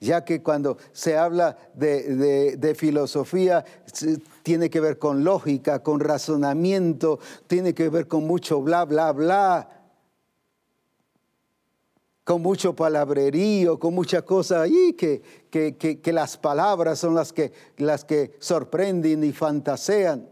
ya 0.00 0.24
que 0.24 0.42
cuando 0.42 0.78
se 0.92 1.16
habla 1.16 1.56
de, 1.74 2.74
filosofía 2.76 3.64
tiene 4.42 4.70
que 4.70 4.80
ver 4.80 4.98
con 4.98 5.24
lógica, 5.24 5.82
con 5.82 6.00
razonamiento, 6.00 7.18
tiene 7.46 7.74
que 7.74 7.88
ver 7.88 8.06
con 8.06 8.26
mucho 8.26 8.62
bla, 8.62 8.84
bla, 8.84 9.12
bla, 9.12 9.68
con 12.24 12.42
mucho 12.42 12.76
palabrerío, 12.76 13.78
con 13.78 13.94
mucha 13.94 14.22
cosa 14.22 14.62
ahí, 14.62 14.92
que, 14.92 15.22
que, 15.50 15.76
que, 15.76 16.12
las 16.12 16.36
palabras 16.36 16.98
son 16.98 17.14
las 17.14 17.32
que, 17.32 17.52
las 17.78 18.04
que 18.04 18.36
sorprenden 18.38 19.24
y 19.24 19.32
fantasean. 19.32 20.28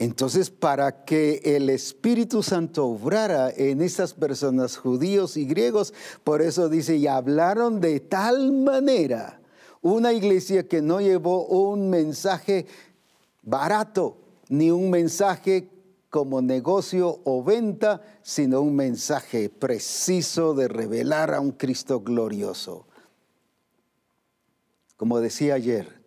Entonces, 0.00 0.48
para 0.48 1.04
que 1.04 1.42
el 1.44 1.68
Espíritu 1.68 2.42
Santo 2.42 2.86
obrara 2.86 3.50
en 3.54 3.82
esas 3.82 4.14
personas, 4.14 4.78
judíos 4.78 5.36
y 5.36 5.44
griegos, 5.44 5.92
por 6.24 6.40
eso 6.40 6.70
dice, 6.70 6.96
y 6.96 7.06
hablaron 7.06 7.82
de 7.82 8.00
tal 8.00 8.50
manera, 8.50 9.42
una 9.82 10.14
iglesia 10.14 10.66
que 10.66 10.80
no 10.80 11.02
llevó 11.02 11.44
un 11.44 11.90
mensaje 11.90 12.64
barato, 13.42 14.16
ni 14.48 14.70
un 14.70 14.88
mensaje 14.88 15.68
como 16.08 16.40
negocio 16.40 17.20
o 17.24 17.44
venta, 17.44 18.00
sino 18.22 18.62
un 18.62 18.76
mensaje 18.76 19.50
preciso 19.50 20.54
de 20.54 20.68
revelar 20.68 21.34
a 21.34 21.40
un 21.40 21.52
Cristo 21.52 22.00
glorioso. 22.00 22.86
Como 24.96 25.20
decía 25.20 25.56
ayer, 25.56 26.00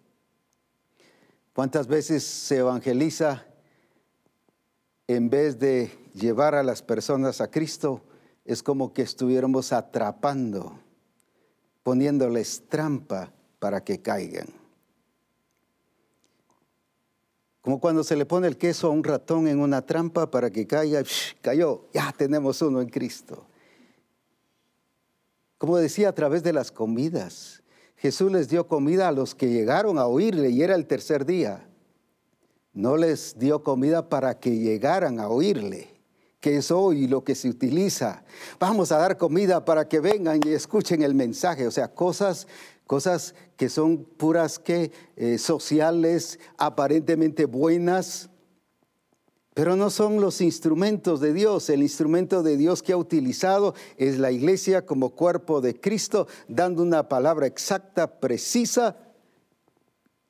¿cuántas 1.53 1.85
veces 1.85 2.23
se 2.23 2.57
evangeliza? 2.57 3.52
En 5.07 5.29
vez 5.29 5.59
de 5.59 5.91
llevar 6.13 6.55
a 6.55 6.63
las 6.63 6.81
personas 6.81 7.41
a 7.41 7.49
Cristo, 7.51 8.01
es 8.45 8.63
como 8.63 8.93
que 8.93 9.01
estuviéramos 9.01 9.73
atrapando, 9.73 10.79
poniéndoles 11.83 12.63
trampa 12.69 13.31
para 13.59 13.83
que 13.83 14.01
caigan. 14.01 14.47
Como 17.61 17.79
cuando 17.79 18.03
se 18.03 18.17
le 18.17 18.25
pone 18.25 18.47
el 18.47 18.57
queso 18.57 18.87
a 18.87 18.89
un 18.89 19.05
ratón 19.05 19.47
en 19.47 19.59
una 19.59 19.85
trampa 19.85 20.29
para 20.29 20.49
que 20.49 20.67
caiga, 20.67 21.01
cayó, 21.41 21.87
ya 21.93 22.13
tenemos 22.17 22.61
uno 22.61 22.81
en 22.81 22.89
Cristo. 22.89 23.45
Como 25.57 25.77
decía, 25.77 26.09
a 26.09 26.13
través 26.13 26.43
de 26.43 26.51
las 26.51 26.73
comidas. 26.73 27.63
Jesús 27.95 28.29
les 28.33 28.49
dio 28.49 28.67
comida 28.67 29.07
a 29.07 29.13
los 29.13 29.33
que 29.33 29.47
llegaron 29.47 29.97
a 29.97 30.07
oírle 30.07 30.49
y 30.49 30.61
era 30.61 30.75
el 30.75 30.87
tercer 30.87 31.25
día. 31.25 31.65
No 32.73 32.97
les 32.97 33.37
dio 33.37 33.63
comida 33.63 34.09
para 34.09 34.39
que 34.39 34.57
llegaran 34.57 35.19
a 35.19 35.29
oírle, 35.29 35.89
que 36.39 36.57
es 36.57 36.71
hoy 36.71 37.07
lo 37.07 37.23
que 37.23 37.35
se 37.35 37.49
utiliza. 37.49 38.23
Vamos 38.59 38.91
a 38.91 38.97
dar 38.97 39.17
comida 39.17 39.63
para 39.63 39.87
que 39.87 39.99
vengan 39.99 40.39
y 40.43 40.49
escuchen 40.49 41.03
el 41.03 41.13
mensaje. 41.13 41.67
O 41.67 41.71
sea, 41.71 41.93
cosas 41.93 42.47
cosas 42.85 43.33
que 43.57 43.69
son 43.69 44.03
puras 44.03 44.59
que 44.59 44.91
eh, 45.15 45.37
sociales, 45.37 46.39
aparentemente 46.57 47.45
buenas, 47.45 48.29
pero 49.53 49.75
no 49.75 49.89
son 49.89 50.19
los 50.19 50.41
instrumentos 50.41 51.19
de 51.19 51.33
Dios. 51.33 51.69
El 51.69 51.83
instrumento 51.83 52.43
de 52.43 52.57
Dios 52.57 52.81
que 52.81 52.93
ha 52.93 52.97
utilizado 52.97 53.75
es 53.97 54.17
la 54.17 54.31
iglesia 54.31 54.85
como 54.85 55.11
cuerpo 55.11 55.61
de 55.61 55.79
Cristo, 55.79 56.27
dando 56.47 56.81
una 56.81 57.07
palabra 57.07 57.45
exacta, 57.45 58.19
precisa, 58.19 58.97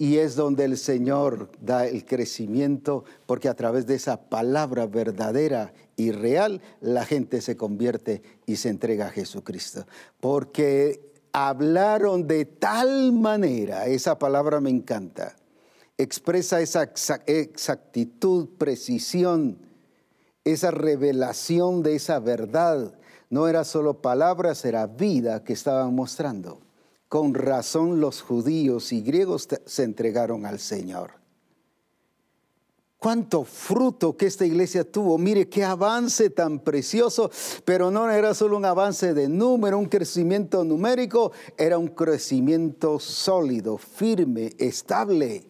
y 0.04 0.18
es 0.18 0.36
donde 0.36 0.66
el 0.66 0.78
Señor 0.78 1.49
da 1.62 1.88
el 1.88 2.04
crecimiento, 2.04 3.06
porque 3.26 3.47
a 3.47 3.54
través 3.54 3.88
de 3.88 3.95
esa 3.95 4.20
palabra 4.20 4.86
verdadera 4.86 5.72
y 5.95 6.12
real, 6.12 6.60
la 6.82 7.06
gente 7.06 7.39
se 7.39 7.56
convierte 7.56 8.22
y 8.45 8.58
se 8.58 8.68
entrega 8.68 9.06
a 9.08 9.12
Jesucristo. 9.12 9.86
Porque 10.20 11.14
hablaron 11.32 12.28
de 12.28 12.43
tal 12.43 13.14
manera, 13.14 13.86
esa 13.88 14.20
palabra 14.20 14.60
me 14.60 14.72
encanta, 14.72 15.38
expresa 15.97 16.60
esa 16.60 16.91
exactitud, 17.26 18.49
precisión, 18.58 19.58
esa 20.43 20.72
revelación 20.72 21.82
de 21.82 21.95
esa 21.95 22.20
verdad. 22.20 22.93
No 23.30 23.47
era 23.47 23.64
solo 23.64 24.01
palabras, 24.01 24.66
era 24.66 24.86
vida 24.86 25.45
que 25.45 25.54
estaban 25.54 25.95
mostrando. 25.95 26.62
Con 27.14 27.36
razón 27.36 28.01
los 28.01 28.24
judíos 28.24 28.91
y 28.91 29.01
griegos 29.01 29.47
se 29.68 29.84
entregaron 29.84 30.47
al 30.47 30.57
Señor 30.57 31.11
cuánto 32.97 33.43
fruto 33.43 34.18
que 34.18 34.26
esta 34.26 34.47
iglesia 34.47 34.84
tuvo. 34.84 35.20
Mire 35.20 35.47
qué 35.47 35.64
avance 35.64 36.32
tan 36.32 36.57
precioso, 36.57 37.30
pero 37.66 37.91
no 37.91 38.09
era 38.09 38.34
solo 38.34 38.57
un 38.57 38.66
avance 38.66 39.14
de 39.14 39.30
número, 39.30 39.78
un 39.78 39.86
crecimiento 39.86 40.64
numérico, 40.64 41.34
era 41.55 41.78
un 41.78 41.89
crecimiento 41.89 42.97
sólido, 42.97 43.78
firme, 43.78 44.53
estable, 44.57 45.43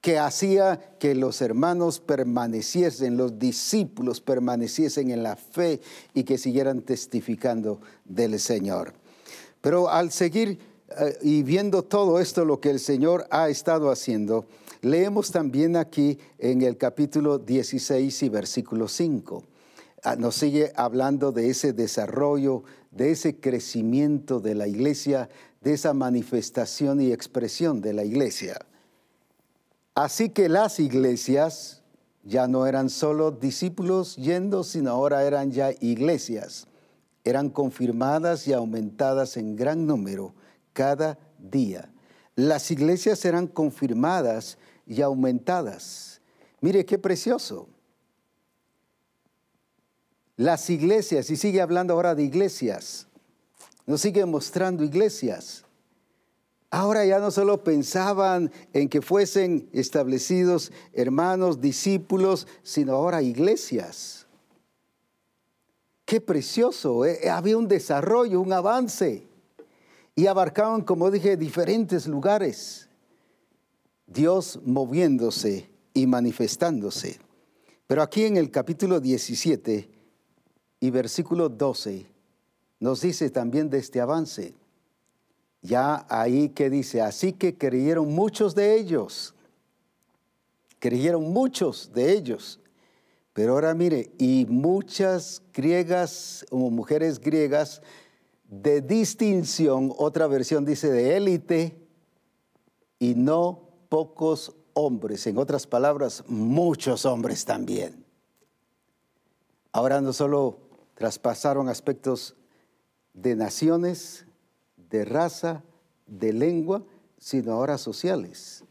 que 0.00 0.18
hacía 0.18 0.96
que 0.98 1.14
los 1.14 1.40
hermanos 1.40 2.00
permaneciesen, 2.00 3.16
los 3.16 3.38
discípulos 3.38 4.20
permaneciesen 4.20 5.12
en 5.12 5.22
la 5.22 5.36
fe 5.36 5.80
y 6.14 6.24
que 6.24 6.36
siguieran 6.36 6.80
testificando 6.82 7.80
del 8.04 8.40
Señor. 8.40 9.03
Pero 9.64 9.90
al 9.90 10.12
seguir 10.12 10.60
eh, 11.00 11.18
y 11.22 11.42
viendo 11.42 11.82
todo 11.82 12.20
esto, 12.20 12.44
lo 12.44 12.60
que 12.60 12.70
el 12.70 12.78
Señor 12.78 13.26
ha 13.30 13.48
estado 13.48 13.90
haciendo, 13.90 14.46
Leemos 14.84 15.30
también 15.30 15.76
aquí 15.76 16.18
en 16.38 16.60
el 16.60 16.76
capítulo 16.76 17.38
16 17.38 18.22
y 18.22 18.28
versículo 18.28 18.86
5. 18.86 19.42
Ah, 20.02 20.14
nos 20.14 20.34
sigue 20.34 20.74
hablando 20.76 21.32
de 21.32 21.48
ese 21.48 21.72
desarrollo, 21.72 22.64
de 22.90 23.12
ese 23.12 23.40
crecimiento 23.40 24.40
de 24.40 24.54
la 24.54 24.68
iglesia, 24.68 25.30
de 25.62 25.72
esa 25.72 25.94
manifestación 25.94 27.00
y 27.00 27.12
expresión 27.12 27.80
de 27.80 27.94
la 27.94 28.04
iglesia. 28.04 28.58
Así 29.94 30.28
que 30.28 30.50
las 30.50 30.78
iglesias 30.78 31.80
ya 32.22 32.46
no 32.46 32.66
eran 32.66 32.90
solo 32.90 33.30
discípulos 33.30 34.16
yendo, 34.16 34.64
sino 34.64 34.90
ahora 34.90 35.24
eran 35.24 35.50
ya 35.50 35.70
iglesias. 35.80 36.66
Eran 37.24 37.48
confirmadas 37.50 38.46
y 38.46 38.52
aumentadas 38.52 39.36
en 39.36 39.56
gran 39.56 39.86
número 39.86 40.34
cada 40.72 41.18
día. 41.38 41.90
Las 42.36 42.70
iglesias 42.70 43.24
eran 43.24 43.46
confirmadas 43.46 44.58
y 44.86 45.00
aumentadas. 45.00 46.20
Mire 46.60 46.84
qué 46.84 46.98
precioso. 46.98 47.68
Las 50.36 50.68
iglesias, 50.68 51.30
y 51.30 51.36
sigue 51.36 51.60
hablando 51.60 51.94
ahora 51.94 52.14
de 52.14 52.24
iglesias, 52.24 53.06
nos 53.86 54.00
sigue 54.00 54.24
mostrando 54.26 54.82
iglesias. 54.82 55.64
Ahora 56.70 57.04
ya 57.04 57.20
no 57.20 57.30
solo 57.30 57.62
pensaban 57.62 58.50
en 58.72 58.88
que 58.88 59.00
fuesen 59.00 59.68
establecidos 59.72 60.72
hermanos, 60.92 61.60
discípulos, 61.60 62.48
sino 62.64 62.94
ahora 62.94 63.22
iglesias. 63.22 64.23
Qué 66.04 66.20
precioso, 66.20 67.04
eh, 67.04 67.28
había 67.30 67.56
un 67.56 67.66
desarrollo, 67.66 68.40
un 68.40 68.52
avance. 68.52 69.26
Y 70.14 70.26
abarcaban, 70.26 70.82
como 70.82 71.10
dije, 71.10 71.36
diferentes 71.36 72.06
lugares. 72.06 72.88
Dios 74.06 74.60
moviéndose 74.64 75.70
y 75.92 76.06
manifestándose. 76.06 77.18
Pero 77.86 78.02
aquí 78.02 78.24
en 78.24 78.36
el 78.36 78.50
capítulo 78.50 79.00
17 79.00 79.88
y 80.80 80.90
versículo 80.90 81.48
12 81.48 82.06
nos 82.80 83.00
dice 83.00 83.30
también 83.30 83.70
de 83.70 83.78
este 83.78 84.00
avance. 84.00 84.54
Ya 85.62 86.04
ahí 86.10 86.50
que 86.50 86.68
dice, 86.68 87.00
así 87.00 87.32
que 87.32 87.56
creyeron 87.56 88.12
muchos 88.14 88.54
de 88.54 88.74
ellos, 88.76 89.34
creyeron 90.78 91.32
muchos 91.32 91.90
de 91.94 92.12
ellos. 92.12 92.60
Pero 93.34 93.52
ahora 93.52 93.74
mire, 93.74 94.12
y 94.16 94.46
muchas 94.48 95.42
griegas 95.52 96.46
o 96.50 96.70
mujeres 96.70 97.18
griegas 97.18 97.82
de 98.48 98.80
distinción, 98.80 99.92
otra 99.98 100.28
versión 100.28 100.64
dice 100.64 100.90
de 100.90 101.16
élite, 101.16 101.76
y 103.00 103.16
no 103.16 103.68
pocos 103.88 104.54
hombres, 104.72 105.26
en 105.26 105.36
otras 105.38 105.66
palabras, 105.66 106.22
muchos 106.28 107.04
hombres 107.04 107.44
también. 107.44 108.04
Ahora 109.72 110.00
no 110.00 110.12
solo 110.12 110.60
traspasaron 110.94 111.68
aspectos 111.68 112.36
de 113.14 113.34
naciones, 113.34 114.26
de 114.76 115.04
raza, 115.04 115.64
de 116.06 116.32
lengua, 116.32 116.84
sino 117.18 117.52
ahora 117.52 117.78
sociales. 117.78 118.62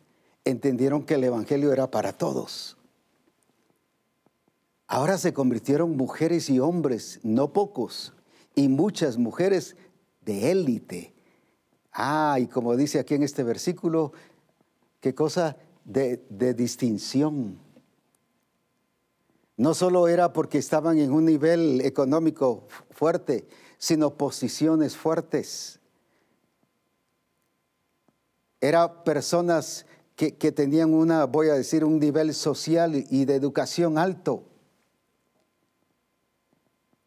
Entendieron 0.46 1.06
que 1.06 1.16
el 1.16 1.26
Evangelio 1.26 1.74
era 1.74 1.92
para 1.92 2.14
todos. 2.14 2.78
Ahora 4.94 5.18
se 5.18 5.34
convirtieron 5.34 5.98
mujeres 5.98 6.52
y 6.52 6.60
hombres, 6.60 7.20
no 7.24 7.52
pocos, 7.52 8.14
y 8.54 8.68
muchas 8.68 9.18
mujeres 9.18 9.76
de 10.22 10.52
élite. 10.52 11.16
Ah, 11.92 12.38
y 12.40 12.46
como 12.46 12.76
dice 12.76 13.00
aquí 13.00 13.16
en 13.16 13.24
este 13.24 13.42
versículo, 13.42 14.14
qué 15.00 15.16
cosa 15.16 15.58
de, 15.84 16.22
distinción. 16.54 17.58
No 19.58 19.74
solo 19.74 20.08
era 20.08 20.32
porque 20.32 20.60
estaban 20.60 21.00
en 21.00 21.12
un 21.12 21.26
nivel 21.26 21.82
económico 21.82 22.68
fuerte, 22.92 23.48
sino 23.80 24.16
posiciones 24.16 24.96
fuertes. 24.96 25.80
Era 28.62 29.04
personas 29.04 29.88
que, 30.16 30.36
que, 30.36 30.52
tenían 30.52 30.94
una, 30.94 31.26
voy 31.26 31.50
a 31.50 31.56
decir, 31.56 31.84
un 31.84 32.00
nivel 32.00 32.36
social 32.36 33.08
y 33.10 33.26
de 33.26 33.34
educación 33.34 33.98
alto. 33.98 34.53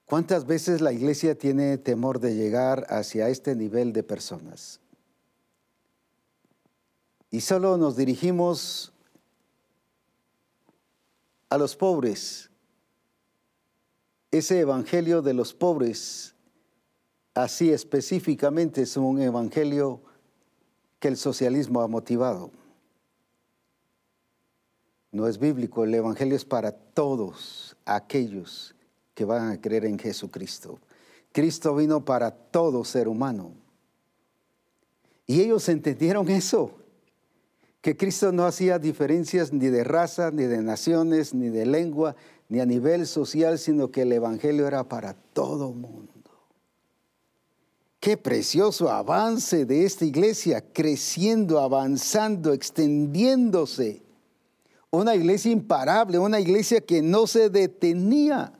¿Cuántas 0.06 0.46
veces 0.46 0.80
la 0.80 0.92
iglesia 0.92 1.36
tiene 1.36 1.78
temor 1.78 2.20
de 2.20 2.34
llegar 2.34 2.86
hacia 2.88 3.28
este 3.28 3.54
nivel 3.54 3.92
de 3.92 4.02
personas? 4.02 4.80
y 7.30 7.40
solo 7.40 7.76
nos 7.76 7.96
dirigimos 7.96 8.92
a 11.48 11.58
los 11.58 11.76
pobres. 11.76 12.50
Ese 14.30 14.60
evangelio 14.60 15.22
de 15.22 15.34
los 15.34 15.54
pobres, 15.54 16.34
así 17.34 17.70
específicamente, 17.70 18.82
es 18.82 18.96
un 18.96 19.20
evangelio 19.20 20.00
que 20.98 21.08
el 21.08 21.16
socialismo 21.16 21.80
ha 21.80 21.88
motivado. 21.88 22.50
No 25.12 25.28
es 25.28 25.38
bíblico, 25.38 25.84
el 25.84 25.94
evangelio 25.94 26.36
es 26.36 26.44
para 26.44 26.72
todos 26.72 27.76
aquellos 27.84 28.74
que 29.16 29.24
van 29.24 29.50
a 29.50 29.60
creer 29.60 29.86
en 29.86 29.98
Jesucristo. 29.98 30.78
Cristo 31.32 31.74
vino 31.74 32.04
para 32.04 32.30
todo 32.30 32.84
ser 32.84 33.08
humano. 33.08 33.50
Y 35.26 35.40
ellos 35.40 35.68
entendieron 35.70 36.28
eso 36.28 36.70
que 37.80 37.96
Cristo 37.96 38.30
no 38.30 38.44
hacía 38.44 38.78
diferencias 38.78 39.52
ni 39.52 39.68
de 39.68 39.84
raza, 39.84 40.30
ni 40.30 40.42
de 40.42 40.60
naciones, 40.60 41.32
ni 41.32 41.48
de 41.48 41.64
lengua, 41.64 42.14
ni 42.48 42.60
a 42.60 42.66
nivel 42.66 43.06
social, 43.06 43.58
sino 43.58 43.90
que 43.90 44.02
el 44.02 44.12
Evangelio 44.12 44.66
era 44.66 44.84
para 44.84 45.14
todo 45.14 45.72
mundo. 45.72 46.12
Qué 47.98 48.18
precioso 48.18 48.90
avance 48.90 49.64
de 49.64 49.86
esta 49.86 50.04
iglesia, 50.04 50.62
creciendo, 50.72 51.58
avanzando, 51.58 52.52
extendiéndose. 52.52 54.02
una 54.90 55.14
iglesia 55.14 55.52
imparable, 55.52 56.18
una 56.18 56.38
iglesia 56.38 56.80
que 56.80 57.02
no 57.02 57.26
se 57.26 57.48
detenía, 57.50 58.52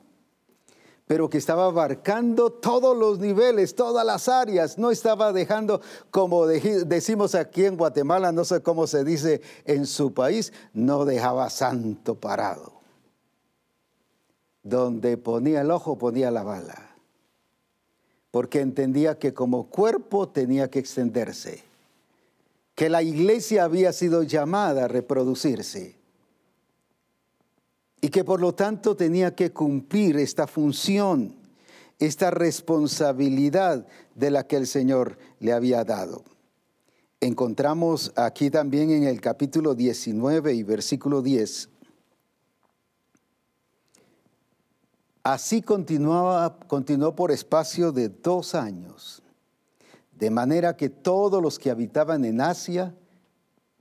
pero 1.07 1.29
que 1.29 1.37
estaba 1.37 1.65
abarcando 1.65 2.51
todos 2.51 2.95
los 2.95 3.19
niveles, 3.19 3.75
todas 3.75 4.05
las 4.05 4.27
áreas, 4.27 4.77
no 4.77 4.91
estaba 4.91 5.31
dejando, 5.31 5.81
como 6.11 6.45
decimos 6.45 7.33
aquí 7.33 7.63
en 7.65 7.77
Guatemala, 7.77 8.33
no 8.33 8.43
sé 8.43 8.61
cómo 8.61 8.87
se 8.87 9.05
dice 9.05 9.41
en 9.65 9.85
su 9.85 10.13
país, 10.13 10.51
no 10.73 11.05
dejaba 11.05 11.49
santo 11.49 12.15
parado. 12.15 12.73
Donde 14.63 15.15
ponía 15.17 15.61
el 15.61 15.71
ojo, 15.71 15.97
ponía 15.97 16.29
la 16.29 16.43
bala, 16.43 16.91
porque 18.29 18.59
entendía 18.59 19.17
que 19.17 19.33
como 19.33 19.69
cuerpo 19.69 20.27
tenía 20.27 20.69
que 20.69 20.79
extenderse, 20.79 21.63
que 22.75 22.89
la 22.89 23.01
iglesia 23.01 23.63
había 23.63 23.93
sido 23.93 24.23
llamada 24.23 24.85
a 24.85 24.87
reproducirse 24.89 25.96
y 28.01 28.09
que 28.09 28.23
por 28.23 28.39
lo 28.39 28.53
tanto 28.53 28.95
tenía 28.95 29.35
que 29.35 29.51
cumplir 29.51 30.17
esta 30.17 30.47
función, 30.47 31.35
esta 31.99 32.31
responsabilidad 32.31 33.87
de 34.15 34.31
la 34.31 34.45
que 34.45 34.55
el 34.55 34.67
Señor 34.67 35.17
le 35.39 35.53
había 35.53 35.83
dado. 35.83 36.23
Encontramos 37.19 38.11
aquí 38.15 38.51
también 38.51 38.91
en 38.91 39.03
el 39.03 39.19
capítulo 39.19 39.73
19 39.73 40.53
y 40.53 40.63
versículo 40.63 41.23
10. 41.23 41.69
Así 45.23 45.61
continuaba, 45.61 46.57
continuó 46.67 47.15
por 47.15 47.31
espacio 47.31 47.91
de 47.91 48.09
dos 48.09 48.55
años, 48.55 49.23
de 50.13 50.29
manera 50.29 50.77
que 50.77 50.89
todos 50.89 51.41
los 51.41 51.59
que 51.59 51.71
habitaban 51.71 52.23
en 52.23 52.39
Asia, 52.39 52.95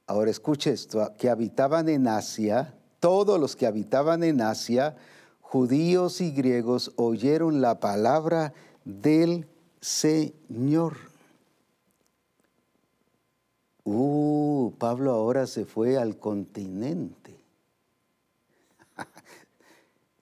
ahora 0.06 0.30
escuche 0.30 0.72
esto, 0.72 1.12
que 1.18 1.28
habitaban 1.28 1.88
en 1.88 2.08
Asia, 2.08 2.75
todos 3.06 3.38
los 3.38 3.54
que 3.54 3.68
habitaban 3.68 4.24
en 4.24 4.40
Asia, 4.40 4.96
judíos 5.40 6.20
y 6.20 6.32
griegos, 6.32 6.90
oyeron 6.96 7.60
la 7.60 7.78
palabra 7.78 8.52
del 8.84 9.46
Señor. 9.80 10.96
Uh, 13.84 14.72
Pablo 14.76 15.12
ahora 15.12 15.46
se 15.46 15.66
fue 15.66 15.96
al 15.96 16.18
continente. 16.18 17.38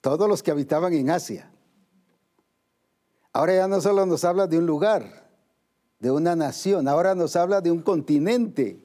Todos 0.02 0.28
los 0.28 0.42
que 0.42 0.50
habitaban 0.50 0.92
en 0.92 1.08
Asia. 1.08 1.50
Ahora 3.32 3.54
ya 3.54 3.66
no 3.66 3.80
solo 3.80 4.04
nos 4.04 4.26
habla 4.26 4.46
de 4.46 4.58
un 4.58 4.66
lugar, 4.66 5.30
de 6.00 6.10
una 6.10 6.36
nación, 6.36 6.86
ahora 6.86 7.14
nos 7.14 7.34
habla 7.34 7.62
de 7.62 7.70
un 7.70 7.80
continente. 7.80 8.83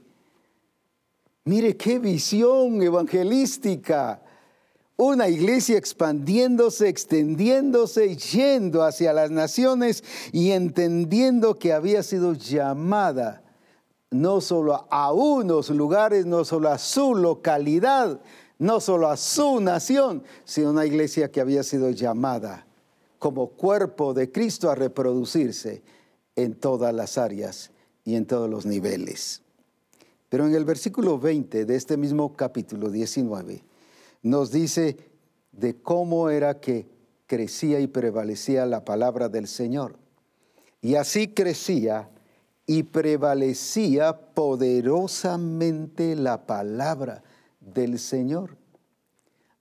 Mire 1.46 1.78
qué 1.78 2.00
visión 2.00 2.82
evangelística. 2.82 4.22
Una 4.98 5.30
iglesia 5.30 5.78
expandiéndose, 5.78 6.90
extendiéndose, 6.90 8.18
yendo 8.18 8.84
hacia 8.84 9.14
las 9.14 9.32
naciones 9.32 10.04
y 10.34 10.52
entendiendo 10.52 11.58
que 11.58 11.72
había 11.72 12.04
sido 12.04 12.34
llamada 12.34 13.44
no 14.12 14.42
solo 14.42 14.88
a 14.90 15.14
unos 15.14 15.70
lugares, 15.70 16.26
no 16.26 16.44
solo 16.44 16.70
a 16.70 16.78
su 16.78 17.16
localidad, 17.16 18.20
no 18.58 18.80
solo 18.80 19.08
a 19.08 19.18
su 19.18 19.62
nación, 19.62 20.24
sino 20.44 20.72
una 20.72 20.86
iglesia 20.86 21.32
que 21.32 21.42
había 21.42 21.64
sido 21.64 21.92
llamada 21.92 22.66
como 23.20 23.50
cuerpo 23.50 24.14
de 24.14 24.32
Cristo 24.32 24.72
a 24.72 24.76
reproducirse 24.76 25.84
en 26.36 26.56
todas 26.56 26.94
las 26.94 27.18
áreas 27.18 27.72
y 28.06 28.16
en 28.16 28.26
todos 28.26 28.50
los 28.50 28.66
niveles. 28.66 29.44
Pero 30.30 30.46
en 30.46 30.54
el 30.54 30.64
versículo 30.64 31.20
20 31.20 31.66
de 31.66 31.76
este 31.76 31.98
mismo 31.98 32.36
capítulo 32.36 32.90
19 32.90 33.64
nos 34.22 34.52
dice 34.52 34.98
de 35.52 35.82
cómo 35.82 36.30
era 36.30 36.60
que 36.60 36.88
crecía 37.26 37.80
y 37.80 37.88
prevalecía 37.88 38.66
la 38.66 38.86
palabra 38.86 39.28
del 39.28 39.48
Señor. 39.48 39.96
Y 40.82 40.96
así 40.96 41.30
crecía 41.30 42.10
y 42.66 42.84
prevalecía 42.84 44.14
poderosamente 44.34 46.16
la 46.16 46.46
palabra 46.46 47.24
del 47.60 47.98
Señor. 47.98 48.58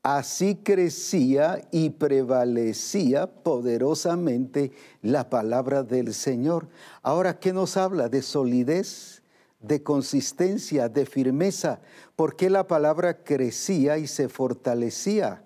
Así 0.02 0.56
crecía 0.56 1.66
y 1.70 1.90
prevalecía 1.90 3.26
poderosamente 3.26 4.72
la 5.02 5.28
palabra 5.28 5.82
del 5.82 6.14
Señor. 6.14 6.68
Ahora, 7.02 7.38
¿qué 7.38 7.52
nos 7.52 7.76
habla? 7.76 8.08
De 8.08 8.22
solidez 8.22 9.17
de 9.60 9.82
consistencia, 9.82 10.88
de 10.88 11.06
firmeza. 11.06 11.80
porque 12.16 12.50
la 12.50 12.66
palabra 12.66 13.22
crecía 13.22 13.98
y 13.98 14.06
se 14.06 14.28
fortalecía? 14.28 15.44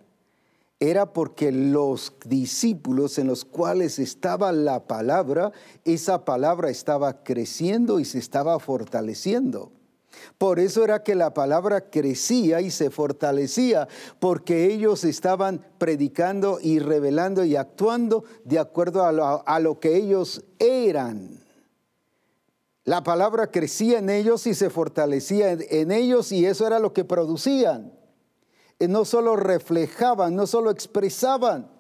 Era 0.81 1.13
porque 1.13 1.53
los 1.53 2.15
discípulos 2.25 3.19
en 3.19 3.29
los 3.29 3.45
cuales 3.45 3.99
estaba 3.99 4.51
la 4.53 4.87
palabra, 4.87 5.53
esa 5.85 6.25
palabra 6.25 6.71
estaba 6.71 7.23
creciendo 7.23 8.01
y 8.01 8.05
se 8.05 8.19
estaba 8.19 8.59
fortaleciendo. 8.59 9.71
Por 10.39 10.59
eso 10.59 10.83
era 10.85 11.03
que 11.03 11.15
la 11.15 11.35
palabra 11.35 11.91
crecía 11.91 12.61
y 12.61 12.71
se 12.71 12.91
fortalecía, 12.91 13.89
porque 14.19 14.73
ellos 14.73 15.05
estaban 15.05 15.65
predicando 15.79 16.59
y 16.61 16.79
revelando 16.79 17.45
y 17.45 17.57
actuando 17.57 18.25
de 18.45 18.59
acuerdo 18.59 19.05
a 19.05 19.13
lo, 19.13 19.47
a 19.47 19.61
lo 19.61 19.79
que 19.79 19.97
ellos 19.97 20.45
eran. 20.59 21.41
La 22.85 23.05
palabra 23.05 23.51
crecía 23.51 23.99
en 24.01 24.11
ellos 24.11 24.47
y 24.47 24.55
se 24.55 24.68
fortalecía 24.68 25.53
en 25.53 25.93
ellos 25.93 26.33
y 26.33 26.47
eso 26.47 26.66
era 26.66 26.80
lo 26.80 26.93
que 26.93 27.05
producían. 27.05 27.93
Y 28.78 28.89
no 28.89 29.05
solo 29.05 29.37
reflejaban, 29.37 30.35
no 30.35 30.49
solo 30.49 30.70
expresaban, 30.70 31.70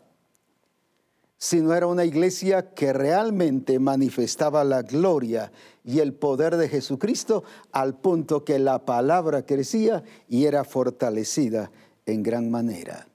sino 1.36 1.74
era 1.74 1.88
una 1.88 2.04
iglesia 2.04 2.72
que 2.72 2.92
realmente 2.92 3.80
manifestaba 3.80 4.62
la 4.62 4.82
gloria 4.82 5.50
y 5.84 5.98
el 5.98 6.14
poder 6.14 6.56
de 6.56 6.68
Jesucristo 6.68 7.42
al 7.72 7.98
punto 7.98 8.44
que 8.44 8.60
la 8.60 8.84
palabra 8.84 9.44
crecía 9.44 10.04
y 10.28 10.44
era 10.44 10.62
fortalecida 10.62 11.72
en 12.06 12.22
gran 12.22 12.48
manera. 12.48 13.08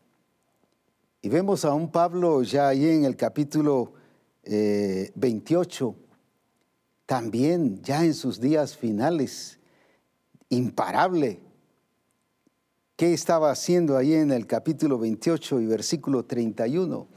Y 1.21 1.29
vemos 1.29 1.63
a 1.63 1.73
un 1.73 1.89
Pablo 1.89 2.43
ya 2.43 2.67
ahí 2.67 2.85
en 2.89 3.05
el 3.05 3.15
capítulo 3.15 3.93
28 4.43 5.95
eh, 5.97 6.06
también 7.07 7.81
ya 7.83 8.03
en 8.03 8.13
sus 8.13 8.39
días 8.39 8.75
finales, 8.75 9.57
imparable. 10.49 11.39
¿Qué 12.97 13.13
estaba 13.13 13.49
haciendo 13.49 13.95
ahí 13.95 14.13
en 14.13 14.31
el 14.31 14.45
capítulo 14.45 14.99
28 14.99 15.61
y 15.61 15.65
versículo 15.67 16.25
31? 16.25 17.07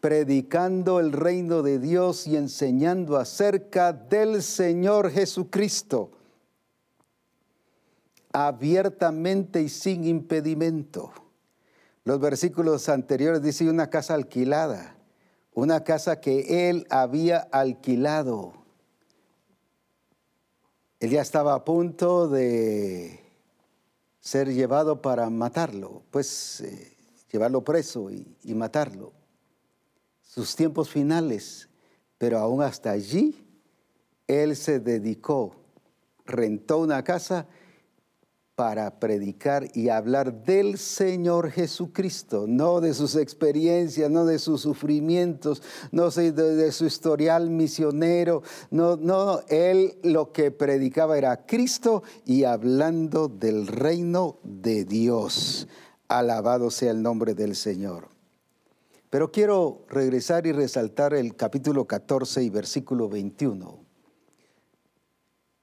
Predicando 0.00 0.98
el 0.98 1.12
reino 1.12 1.62
de 1.62 1.78
Dios 1.78 2.26
y 2.26 2.36
enseñando 2.36 3.16
acerca 3.16 3.92
del 3.92 4.42
Señor 4.42 5.10
Jesucristo, 5.10 6.10
abiertamente 8.32 9.62
y 9.62 9.68
sin 9.68 10.04
impedimento. 10.04 11.12
Los 12.02 12.18
versículos 12.18 12.88
anteriores 12.88 13.40
dicen 13.40 13.68
una 13.68 13.88
casa 13.88 14.14
alquilada, 14.14 14.96
una 15.54 15.84
casa 15.84 16.20
que 16.20 16.70
él 16.70 16.88
había 16.90 17.38
alquilado 17.52 18.57
él 21.00 21.10
ya 21.10 21.22
estaba 21.22 21.54
a 21.54 21.64
punto 21.64 22.28
de 22.28 23.20
ser 24.20 24.52
llevado 24.52 25.00
para 25.00 25.30
matarlo, 25.30 26.02
pues 26.10 26.60
eh, 26.60 26.96
llevarlo 27.30 27.62
preso 27.62 28.10
y, 28.10 28.36
y 28.42 28.54
matarlo. 28.54 29.12
Sus 30.22 30.56
tiempos 30.56 30.90
finales, 30.90 31.68
pero 32.18 32.38
aún 32.38 32.62
hasta 32.62 32.90
allí, 32.90 33.46
él 34.26 34.56
se 34.56 34.80
dedicó, 34.80 35.54
rentó 36.26 36.78
una 36.78 37.02
casa 37.02 37.46
para 38.58 38.98
predicar 38.98 39.68
y 39.72 39.88
hablar 39.88 40.42
del 40.42 40.78
Señor 40.78 41.52
Jesucristo, 41.52 42.46
no 42.48 42.80
de 42.80 42.92
sus 42.92 43.14
experiencias, 43.14 44.10
no 44.10 44.26
de 44.26 44.40
sus 44.40 44.62
sufrimientos, 44.62 45.62
no 45.92 46.10
de, 46.10 46.72
su 46.72 46.84
historial 46.84 47.50
misionero, 47.50 48.42
no, 48.72 48.96
no, 48.96 49.42
él 49.46 49.96
lo 50.02 50.32
que 50.32 50.50
predicaba 50.50 51.16
era 51.16 51.46
Cristo 51.46 52.02
y 52.26 52.42
hablando 52.42 53.28
del 53.28 53.68
reino 53.68 54.40
de 54.42 54.84
Dios. 54.84 55.68
Alabado 56.08 56.72
sea 56.72 56.90
el 56.90 57.00
nombre 57.00 57.34
del 57.34 57.54
Señor. 57.54 58.08
Pero 59.08 59.30
quiero 59.30 59.84
regresar 59.88 60.48
y 60.48 60.52
resaltar 60.52 61.14
el 61.14 61.36
capítulo 61.36 61.84
14 61.84 62.42
y 62.42 62.50
versículo 62.50 63.08
21 63.08 63.78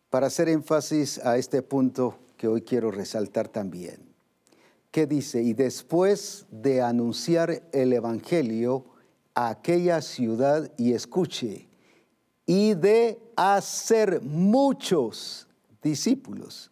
para 0.09 0.27
hacer 0.27 0.47
énfasis 0.47 1.19
a 1.25 1.35
este 1.35 1.61
punto 1.61 2.19
que 2.37 2.47
hoy 2.47 2.61
quiero 2.61 2.91
resaltar 2.91 3.47
también. 3.47 4.13
¿Qué 4.91 5.07
dice? 5.07 5.41
Y 5.41 5.53
después 5.53 6.45
de 6.51 6.81
anunciar 6.81 7.63
el 7.73 7.91
Evangelio 7.91 8.85
a 9.33 9.49
aquella 9.49 10.01
ciudad, 10.01 10.71
y 10.77 10.93
escuche, 10.93 11.67
y 12.45 12.73
de 12.75 13.19
hacer 13.35 14.21
muchos 14.21 15.47
discípulos. 15.81 16.71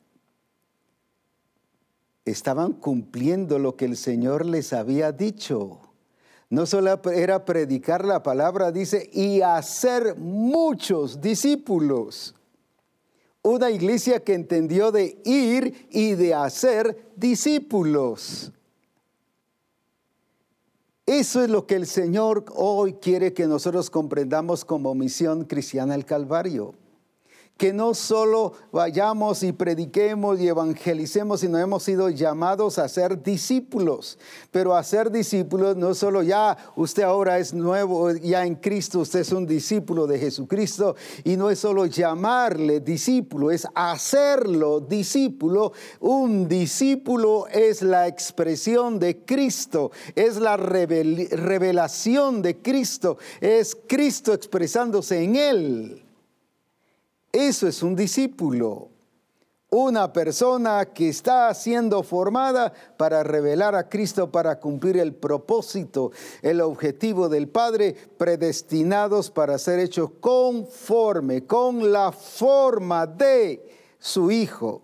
estaban 2.26 2.72
cumpliendo 2.72 3.60
lo 3.60 3.76
que 3.76 3.84
el 3.84 3.98
Señor 3.98 4.46
les 4.46 4.72
había 4.72 5.12
dicho. 5.12 5.82
No 6.50 6.66
solo 6.66 7.02
era 7.12 7.44
predicar 7.44 8.06
la 8.06 8.24
palabra, 8.24 8.72
dice, 8.72 9.10
y 9.12 9.42
hacer 9.42 10.16
muchos 10.18 11.20
discípulos. 11.20 12.34
Una 13.44 13.70
iglesia 13.70 14.24
que 14.24 14.34
entendió 14.34 14.92
de 14.92 15.22
ir 15.26 15.88
y 15.92 16.16
de 16.16 16.34
hacer 16.34 17.12
discípulos. 17.16 18.52
Eso 21.06 21.44
es 21.44 21.50
lo 21.50 21.68
que 21.68 21.76
el 21.76 21.86
Señor 21.86 22.46
hoy 22.56 22.94
quiere 22.94 23.34
que 23.34 23.46
nosotros 23.46 23.90
comprendamos 23.90 24.64
como 24.66 24.96
misión 24.96 25.44
cristiana 25.44 25.94
el 25.94 26.06
Calvario 26.06 26.74
que 27.58 27.72
no 27.72 27.94
solo 27.94 28.54
vayamos 28.72 29.44
y 29.44 29.52
prediquemos 29.52 30.40
y 30.40 30.48
evangelicemos, 30.48 31.42
sino 31.42 31.60
hemos 31.60 31.84
sido 31.84 32.10
llamados 32.10 32.80
a 32.80 32.90
ser 32.90 33.22
discípulos. 33.22 34.18
Pero 34.52 34.76
a 34.76 34.84
ser 34.84 35.12
discípulos 35.12 35.78
no 35.78 35.94
solo 35.94 36.24
ya 36.24 36.58
usted 36.76 37.04
ahora 37.04 37.38
es 37.38 37.54
nuevo, 37.54 38.12
ya 38.12 38.46
en 38.46 38.56
Cristo 38.56 39.00
usted 39.00 39.20
es 39.20 39.32
un 39.32 39.46
discípulo 39.46 40.08
de 40.08 40.20
Jesucristo 40.20 40.96
y 41.24 41.38
no 41.38 41.50
es 41.50 41.60
solo 41.60 41.86
llamarle 41.86 42.80
discípulo, 42.80 43.52
es 43.52 43.68
hacerlo 43.76 44.80
discípulo. 44.80 45.74
Un 46.00 46.48
discípulo 46.48 47.48
es 47.48 47.82
la 47.82 48.08
expresión 48.08 49.00
de 49.00 49.24
Cristo, 49.24 49.92
es 50.16 50.38
la 50.38 50.58
revelación 50.58 52.42
de 52.42 52.58
Cristo, 52.62 53.18
es 53.40 53.78
Cristo 53.88 54.34
expresándose 54.34 55.24
en 55.24 55.36
él. 55.36 56.03
Eso 57.34 57.68
es 57.68 57.82
un 57.82 57.96
discípulo, 57.96 58.90
una 59.72 60.14
persona 60.14 60.86
que 60.94 61.10
está 61.10 61.52
siendo 61.56 62.04
formada 62.04 62.72
para 62.96 63.24
revelar 63.24 63.74
a 63.74 63.90
Cristo, 63.90 64.32
para 64.32 64.60
cumplir 64.60 64.98
el 64.98 65.16
propósito, 65.16 66.12
el 66.44 66.62
objetivo 66.62 67.30
del 67.30 67.50
Padre, 67.50 67.96
predestinados 68.20 69.32
para 69.32 69.58
ser 69.58 69.80
hechos 69.80 70.12
conforme 70.20 71.48
con 71.48 71.92
la 71.92 72.12
forma 72.12 73.08
de 73.08 73.68
su 73.98 74.30
Hijo. 74.30 74.84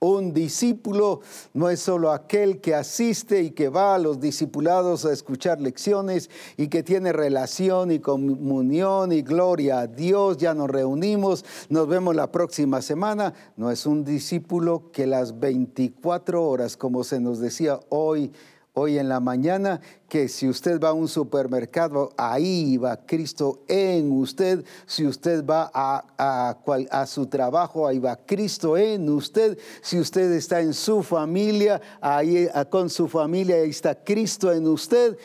Un 0.00 0.32
discípulo 0.32 1.22
no 1.54 1.68
es 1.68 1.80
solo 1.80 2.12
aquel 2.12 2.60
que 2.60 2.76
asiste 2.76 3.42
y 3.42 3.50
que 3.50 3.68
va 3.68 3.96
a 3.96 3.98
los 3.98 4.20
discipulados 4.20 5.04
a 5.04 5.12
escuchar 5.12 5.60
lecciones 5.60 6.30
y 6.56 6.68
que 6.68 6.84
tiene 6.84 7.12
relación 7.12 7.90
y 7.90 7.98
comunión 7.98 9.10
y 9.10 9.22
gloria 9.22 9.80
a 9.80 9.86
Dios. 9.88 10.36
Ya 10.36 10.54
nos 10.54 10.70
reunimos, 10.70 11.44
nos 11.68 11.88
vemos 11.88 12.14
la 12.14 12.30
próxima 12.30 12.80
semana. 12.80 13.34
No 13.56 13.72
es 13.72 13.86
un 13.86 14.04
discípulo 14.04 14.92
que 14.92 15.08
las 15.08 15.40
24 15.40 16.44
horas, 16.44 16.76
como 16.76 17.02
se 17.02 17.18
nos 17.18 17.40
decía 17.40 17.80
hoy, 17.88 18.30
hoy 18.78 18.98
en 18.98 19.08
la 19.08 19.20
mañana 19.20 19.80
que 20.08 20.28
si 20.28 20.48
usted 20.48 20.80
va 20.80 20.90
a 20.90 20.92
un 20.92 21.08
supermercado, 21.08 22.10
ahí 22.16 22.76
va 22.76 22.96
Cristo 23.04 23.62
en 23.68 24.10
usted. 24.12 24.64
Si 24.86 25.06
usted 25.06 25.44
va 25.44 25.70
a, 25.74 26.56
a, 26.90 27.06
su 27.06 27.26
trabajo, 27.26 27.86
ahí 27.86 27.98
va 27.98 28.16
Cristo 28.16 28.76
en 28.76 29.08
usted. 29.10 29.58
Si 29.82 29.98
usted 29.98 30.32
está 30.32 30.60
en 30.60 30.72
su 30.72 31.02
familia, 31.02 31.80
ahí 32.00 32.48
con 32.70 32.88
su 32.88 33.08
familia, 33.08 33.56
ahí 33.56 33.70
está 33.70 33.94
Cristo 34.02 34.52
en 34.52 34.66
usted. 34.66 35.18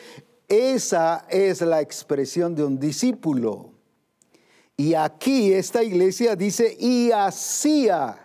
Esa 0.48 1.24
es 1.30 1.60
la 1.62 1.80
expresión 1.80 2.54
de 2.54 2.64
un 2.64 2.78
discípulo. 2.78 3.70
Y 4.76 4.94
aquí 4.94 5.52
esta 5.52 5.82
iglesia 5.82 6.34
dice, 6.34 6.76
y 6.78 7.10
hacía 7.12 8.23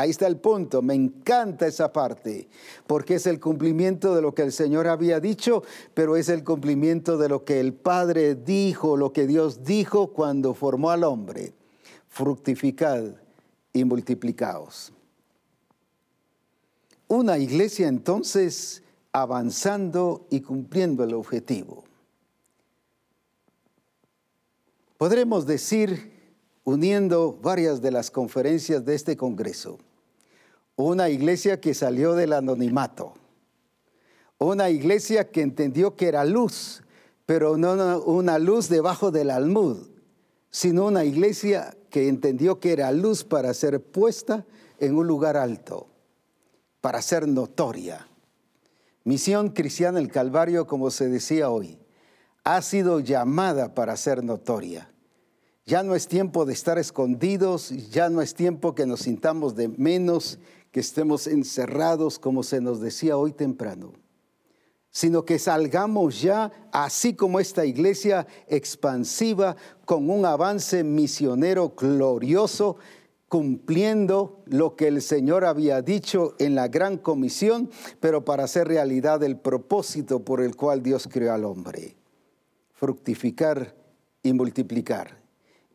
Ahí 0.00 0.08
está 0.08 0.26
el 0.26 0.38
punto, 0.38 0.80
me 0.80 0.94
encanta 0.94 1.66
esa 1.66 1.92
parte, 1.92 2.48
porque 2.86 3.16
es 3.16 3.26
el 3.26 3.38
cumplimiento 3.38 4.14
de 4.14 4.22
lo 4.22 4.34
que 4.34 4.40
el 4.40 4.50
Señor 4.50 4.88
había 4.88 5.20
dicho, 5.20 5.62
pero 5.92 6.16
es 6.16 6.30
el 6.30 6.42
cumplimiento 6.42 7.18
de 7.18 7.28
lo 7.28 7.44
que 7.44 7.60
el 7.60 7.74
Padre 7.74 8.34
dijo, 8.34 8.96
lo 8.96 9.12
que 9.12 9.26
Dios 9.26 9.62
dijo 9.62 10.14
cuando 10.14 10.54
formó 10.54 10.90
al 10.90 11.04
hombre. 11.04 11.52
Fructificad 12.08 13.12
y 13.74 13.84
multiplicaos. 13.84 14.90
Una 17.06 17.36
iglesia 17.36 17.86
entonces 17.86 18.82
avanzando 19.12 20.26
y 20.30 20.40
cumpliendo 20.40 21.04
el 21.04 21.12
objetivo. 21.12 21.84
Podremos 24.96 25.44
decir, 25.44 26.10
uniendo 26.64 27.38
varias 27.42 27.82
de 27.82 27.90
las 27.90 28.10
conferencias 28.10 28.82
de 28.86 28.94
este 28.94 29.14
Congreso, 29.18 29.78
una 30.82 31.08
iglesia 31.08 31.60
que 31.60 31.74
salió 31.74 32.14
del 32.14 32.32
anonimato, 32.32 33.14
una 34.38 34.70
iglesia 34.70 35.30
que 35.30 35.42
entendió 35.42 35.96
que 35.96 36.08
era 36.08 36.24
luz, 36.24 36.82
pero 37.26 37.56
no 37.56 38.00
una 38.00 38.38
luz 38.38 38.68
debajo 38.68 39.10
del 39.10 39.30
almud, 39.30 39.88
sino 40.50 40.86
una 40.86 41.04
iglesia 41.04 41.76
que 41.90 42.08
entendió 42.08 42.58
que 42.58 42.72
era 42.72 42.90
luz 42.92 43.24
para 43.24 43.52
ser 43.54 43.82
puesta 43.82 44.46
en 44.78 44.96
un 44.96 45.06
lugar 45.06 45.36
alto, 45.36 45.88
para 46.80 47.02
ser 47.02 47.28
notoria. 47.28 48.08
Misión 49.04 49.50
cristiana 49.50 49.98
el 49.98 50.10
Calvario, 50.10 50.66
como 50.66 50.90
se 50.90 51.08
decía 51.08 51.50
hoy, 51.50 51.78
ha 52.44 52.62
sido 52.62 53.00
llamada 53.00 53.74
para 53.74 53.96
ser 53.96 54.24
notoria. 54.24 54.90
Ya 55.66 55.82
no 55.82 55.94
es 55.94 56.08
tiempo 56.08 56.46
de 56.46 56.52
estar 56.52 56.78
escondidos, 56.78 57.70
ya 57.90 58.08
no 58.08 58.22
es 58.22 58.34
tiempo 58.34 58.74
que 58.74 58.86
nos 58.86 59.00
sintamos 59.00 59.54
de 59.54 59.68
menos 59.68 60.38
que 60.70 60.80
estemos 60.80 61.26
encerrados, 61.26 62.18
como 62.18 62.42
se 62.42 62.60
nos 62.60 62.80
decía 62.80 63.16
hoy 63.16 63.32
temprano, 63.32 63.92
sino 64.90 65.24
que 65.24 65.38
salgamos 65.38 66.20
ya, 66.20 66.50
así 66.72 67.14
como 67.14 67.40
esta 67.40 67.64
iglesia 67.64 68.26
expansiva, 68.48 69.56
con 69.84 70.10
un 70.10 70.24
avance 70.24 70.82
misionero 70.84 71.74
glorioso, 71.76 72.76
cumpliendo 73.28 74.42
lo 74.46 74.74
que 74.74 74.88
el 74.88 75.02
Señor 75.02 75.44
había 75.44 75.82
dicho 75.82 76.34
en 76.40 76.56
la 76.56 76.66
gran 76.66 76.98
comisión, 76.98 77.70
pero 78.00 78.24
para 78.24 78.44
hacer 78.44 78.66
realidad 78.66 79.22
el 79.22 79.38
propósito 79.38 80.24
por 80.24 80.40
el 80.40 80.56
cual 80.56 80.82
Dios 80.82 81.08
creó 81.08 81.32
al 81.32 81.44
hombre, 81.44 81.96
fructificar 82.72 83.76
y 84.24 84.32
multiplicar. 84.32 85.20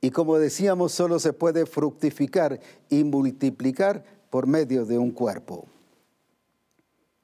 Y 0.01 0.11
como 0.11 0.37
decíamos, 0.37 0.91
solo 0.91 1.17
se 1.17 1.31
puede 1.31 1.65
fructificar 1.65 2.59
y 2.89 3.05
multiplicar 3.05 4.03
por 4.35 4.47
medio 4.47 4.83
de 4.83 4.97
un 4.97 5.11
cuerpo. 5.11 5.65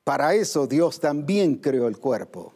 Para 0.06 0.34
eso 0.34 0.66
Dios 0.66 0.98
también 1.02 1.56
creó 1.56 1.90
el 1.90 1.98
cuerpo. 1.98 2.54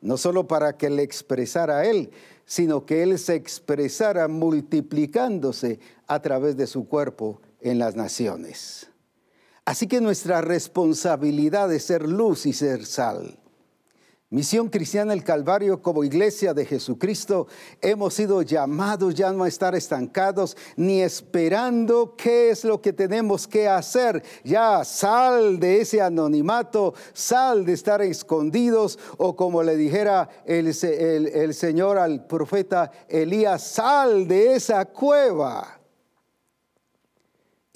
No 0.00 0.16
solo 0.16 0.46
para 0.46 0.76
que 0.76 0.88
le 0.88 1.02
expresara 1.02 1.78
a 1.78 1.84
Él, 1.84 2.12
sino 2.44 2.86
que 2.86 3.02
Él 3.02 3.18
se 3.18 3.34
expresara 3.34 4.28
multiplicándose 4.28 5.80
a 6.06 6.22
través 6.22 6.56
de 6.56 6.68
su 6.68 6.86
cuerpo 6.86 7.40
en 7.60 7.80
las 7.80 7.96
naciones. 7.96 8.86
Así 9.64 9.88
que 9.88 10.00
nuestra 10.00 10.40
responsabilidad 10.40 11.72
es 11.72 11.82
ser 11.82 12.08
luz 12.08 12.46
y 12.46 12.52
ser 12.52 12.86
sal. 12.86 13.36
Misión 14.28 14.68
Cristiana 14.68 15.12
el 15.12 15.22
Calvario 15.22 15.80
como 15.80 16.02
iglesia 16.02 16.52
de 16.52 16.66
Jesucristo 16.66 17.46
hemos 17.80 18.14
sido 18.14 18.42
llamados 18.42 19.14
ya 19.14 19.30
no 19.30 19.44
a 19.44 19.48
estar 19.48 19.76
estancados 19.76 20.56
ni 20.76 21.00
esperando 21.00 22.16
qué 22.16 22.50
es 22.50 22.64
lo 22.64 22.82
que 22.82 22.92
tenemos 22.92 23.46
que 23.46 23.68
hacer. 23.68 24.24
Ya 24.42 24.84
sal 24.84 25.60
de 25.60 25.80
ese 25.80 26.02
anonimato, 26.02 26.94
sal 27.12 27.64
de 27.64 27.74
estar 27.74 28.02
escondidos 28.02 28.98
o 29.16 29.36
como 29.36 29.62
le 29.62 29.76
dijera 29.76 30.28
el, 30.44 30.66
el 30.66 31.54
Señor 31.54 31.96
al 31.96 32.26
profeta 32.26 32.90
Elías, 33.08 33.62
sal 33.62 34.26
de 34.26 34.56
esa 34.56 34.86
cueva 34.86 35.76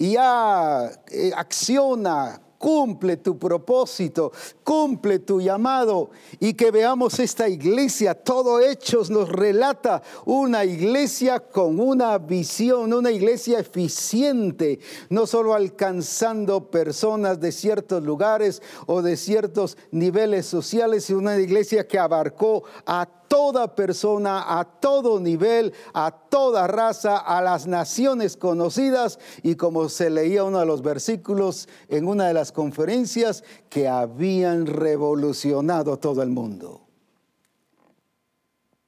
y 0.01 0.13
ya 0.13 0.91
eh, 1.11 1.31
acciona, 1.37 2.41
cumple 2.61 3.17
tu 3.17 3.39
propósito, 3.39 4.31
cumple 4.63 5.17
tu 5.17 5.41
llamado 5.41 6.11
y 6.39 6.53
que 6.53 6.69
veamos 6.69 7.19
esta 7.19 7.49
iglesia, 7.49 8.13
todo 8.13 8.59
Hechos 8.59 9.09
nos 9.09 9.29
relata 9.29 10.03
una 10.25 10.63
iglesia 10.63 11.39
con 11.39 11.79
una 11.79 12.19
visión, 12.19 12.93
una 12.93 13.09
iglesia 13.09 13.59
eficiente, 13.59 14.79
no 15.09 15.25
solo 15.25 15.55
alcanzando 15.55 16.69
personas 16.69 17.39
de 17.39 17.51
ciertos 17.51 18.03
lugares 18.03 18.61
o 18.85 19.01
de 19.01 19.17
ciertos 19.17 19.75
niveles 19.89 20.45
sociales, 20.45 21.05
sino 21.05 21.17
una 21.17 21.39
iglesia 21.39 21.87
que 21.87 21.97
abarcó 21.97 22.63
a 22.85 23.20
toda 23.31 23.73
persona, 23.75 24.59
a 24.59 24.65
todo 24.65 25.17
nivel, 25.17 25.71
a 25.93 26.11
toda 26.11 26.67
raza, 26.67 27.15
a 27.15 27.41
las 27.41 27.65
naciones 27.65 28.35
conocidas 28.35 29.19
y 29.41 29.55
como 29.55 29.87
se 29.87 30.09
leía 30.09 30.43
uno 30.43 30.59
de 30.59 30.65
los 30.65 30.81
versículos 30.81 31.69
en 31.87 32.09
una 32.09 32.27
de 32.27 32.33
las 32.33 32.51
conferencias, 32.51 33.45
que 33.69 33.87
habían 33.87 34.65
revolucionado 34.65 35.97
todo 35.97 36.21
el 36.21 36.29
mundo. 36.29 36.81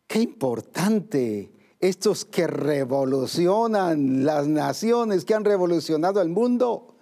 Qué 0.05 0.19
importante 0.19 1.53
estos 1.79 2.25
que 2.25 2.45
revolucionan 2.45 4.25
las 4.25 4.45
naciones, 4.49 5.23
que 5.23 5.35
han 5.35 5.45
revolucionado 5.45 6.21
el 6.21 6.27
mundo 6.27 6.95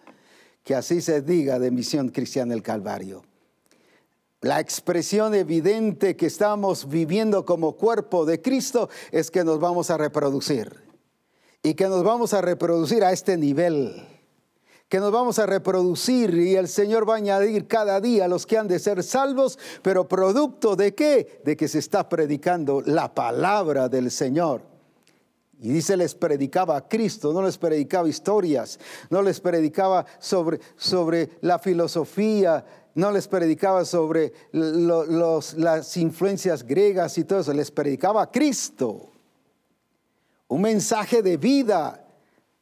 que 0.64 0.76
así 0.76 1.02
se 1.02 1.24
diga 1.24 1.58
de 1.58 1.72
Misión 1.72 2.10
Cristiana 2.10 2.54
el 2.54 2.62
Calvario. 2.62 3.24
La 4.42 4.60
expresión 4.60 5.36
evidente 5.36 6.18
que 6.18 6.26
estamos 6.26 6.90
viviendo 6.90 7.46
como 7.46 7.74
cuerpo 7.74 8.26
de 8.26 8.42
Cristo 8.42 8.90
es 9.12 9.30
que 9.30 9.44
nos 9.44 9.60
vamos 9.60 9.92
a 9.92 9.98
reproducir 9.98 10.84
y 11.62 11.76
que 11.76 11.88
nos 11.88 12.04
vamos 12.04 12.34
a 12.34 12.42
reproducir 12.42 13.04
a 13.04 13.12
este 13.12 13.38
nivel 13.38 14.08
que 14.92 15.00
nos 15.00 15.14
vamos 15.14 15.40
a 15.40 15.46
reproducir 15.46 16.34
y 16.34 16.58
el 16.58 16.68
Señor 16.68 17.08
va 17.08 17.14
a 17.14 17.18
añadir 17.18 17.66
cada 17.66 18.02
día 18.02 18.28
los 18.28 18.46
que 18.46 18.58
han 18.58 18.68
de 18.68 18.78
ser 18.78 19.04
salvos, 19.04 19.58
pero 19.82 20.10
producto 20.10 20.76
de 20.76 20.94
qué? 20.94 21.40
De 21.46 21.56
que 21.56 21.70
se 21.70 21.80
está 21.80 22.10
predicando 22.10 22.82
la 22.82 23.16
palabra 23.16 23.88
del 23.88 24.12
Señor. 24.12 24.64
Y 25.62 25.70
dice, 25.70 25.96
les 25.96 26.14
predicaba 26.14 26.76
a 26.76 26.90
Cristo, 26.90 27.32
no 27.32 27.42
les 27.42 27.58
predicaba 27.58 28.10
historias, 28.10 28.82
no 29.10 29.22
les 29.22 29.40
predicaba 29.40 30.06
sobre, 30.20 30.60
sobre 30.76 31.30
la 31.40 31.58
filosofía, 31.58 32.66
no 32.96 33.12
les 33.12 33.28
predicaba 33.28 33.86
sobre 33.86 34.34
las 34.52 35.98
influencias 35.98 36.64
griegas 36.64 37.18
y 37.18 37.24
todo 37.24 37.40
eso, 37.40 37.54
les 37.54 37.72
predicaba 37.72 38.24
a 38.24 38.32
Cristo. 38.32 39.10
Un 40.48 40.62
mensaje 40.62 41.22
de 41.22 41.38
vida, 41.38 42.06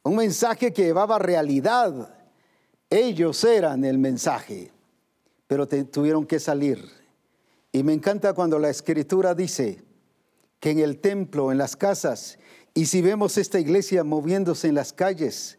un 0.02 0.16
mensaje 0.16 0.72
que 0.72 0.84
llevaba 0.84 1.18
realidad. 1.18 2.14
Ellos 2.88 3.42
eran 3.44 3.84
el 3.84 3.98
mensaje, 3.98 4.70
pero 5.46 5.66
tuvieron 5.66 6.26
que 6.26 6.38
salir. 6.38 6.84
Y 7.72 7.82
me 7.82 7.92
encanta 7.92 8.32
cuando 8.32 8.58
la 8.58 8.70
escritura 8.70 9.34
dice 9.34 9.82
que 10.58 10.70
en 10.70 10.80
el 10.80 10.98
templo, 10.98 11.52
en 11.52 11.58
las 11.58 11.76
casas, 11.76 12.38
y 12.74 12.86
si 12.86 13.02
vemos 13.02 13.38
esta 13.38 13.58
iglesia 13.58 14.04
moviéndose 14.04 14.68
en 14.68 14.74
las 14.76 14.92
calles, 14.92 15.58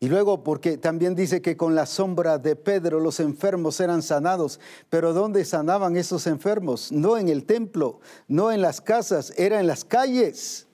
y 0.00 0.08
luego 0.08 0.44
porque 0.44 0.78
también 0.78 1.16
dice 1.16 1.42
que 1.42 1.56
con 1.56 1.74
la 1.74 1.84
sombra 1.84 2.38
de 2.38 2.54
Pedro 2.54 3.00
los 3.00 3.18
enfermos 3.18 3.80
eran 3.80 4.02
sanados, 4.02 4.60
pero 4.88 5.12
¿dónde 5.12 5.44
sanaban 5.44 5.96
esos 5.96 6.28
enfermos? 6.28 6.92
No 6.92 7.18
en 7.18 7.28
el 7.28 7.44
templo, 7.44 7.98
no 8.28 8.52
en 8.52 8.60
las 8.62 8.80
casas, 8.80 9.32
era 9.36 9.58
en 9.58 9.66
las 9.66 9.84
calles. 9.84 10.68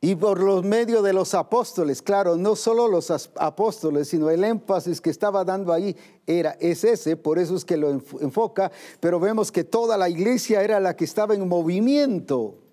Y 0.00 0.14
por 0.14 0.40
los 0.40 0.62
medios 0.62 1.02
de 1.02 1.14
los 1.14 1.34
apóstoles, 1.34 2.02
claro, 2.02 2.36
no 2.36 2.54
solo 2.56 2.86
los 2.88 3.10
apóstoles, 3.36 4.08
sino 4.08 4.28
el 4.30 4.44
énfasis 4.44 5.00
que 5.00 5.10
estaba 5.10 5.42
dando 5.42 5.72
ahí 5.72 5.96
era, 6.26 6.52
es 6.60 6.84
ese, 6.84 7.16
por 7.16 7.38
eso 7.38 7.56
es 7.56 7.64
que 7.64 7.78
lo 7.78 7.90
enfoca, 7.90 8.70
pero 9.00 9.18
vemos 9.18 9.50
que 9.50 9.64
toda 9.64 9.96
la 9.96 10.08
iglesia 10.08 10.62
era 10.62 10.78
la 10.78 10.94
que 10.94 11.04
estaba 11.04 11.34
en 11.34 11.48
movimiento. 11.48 12.67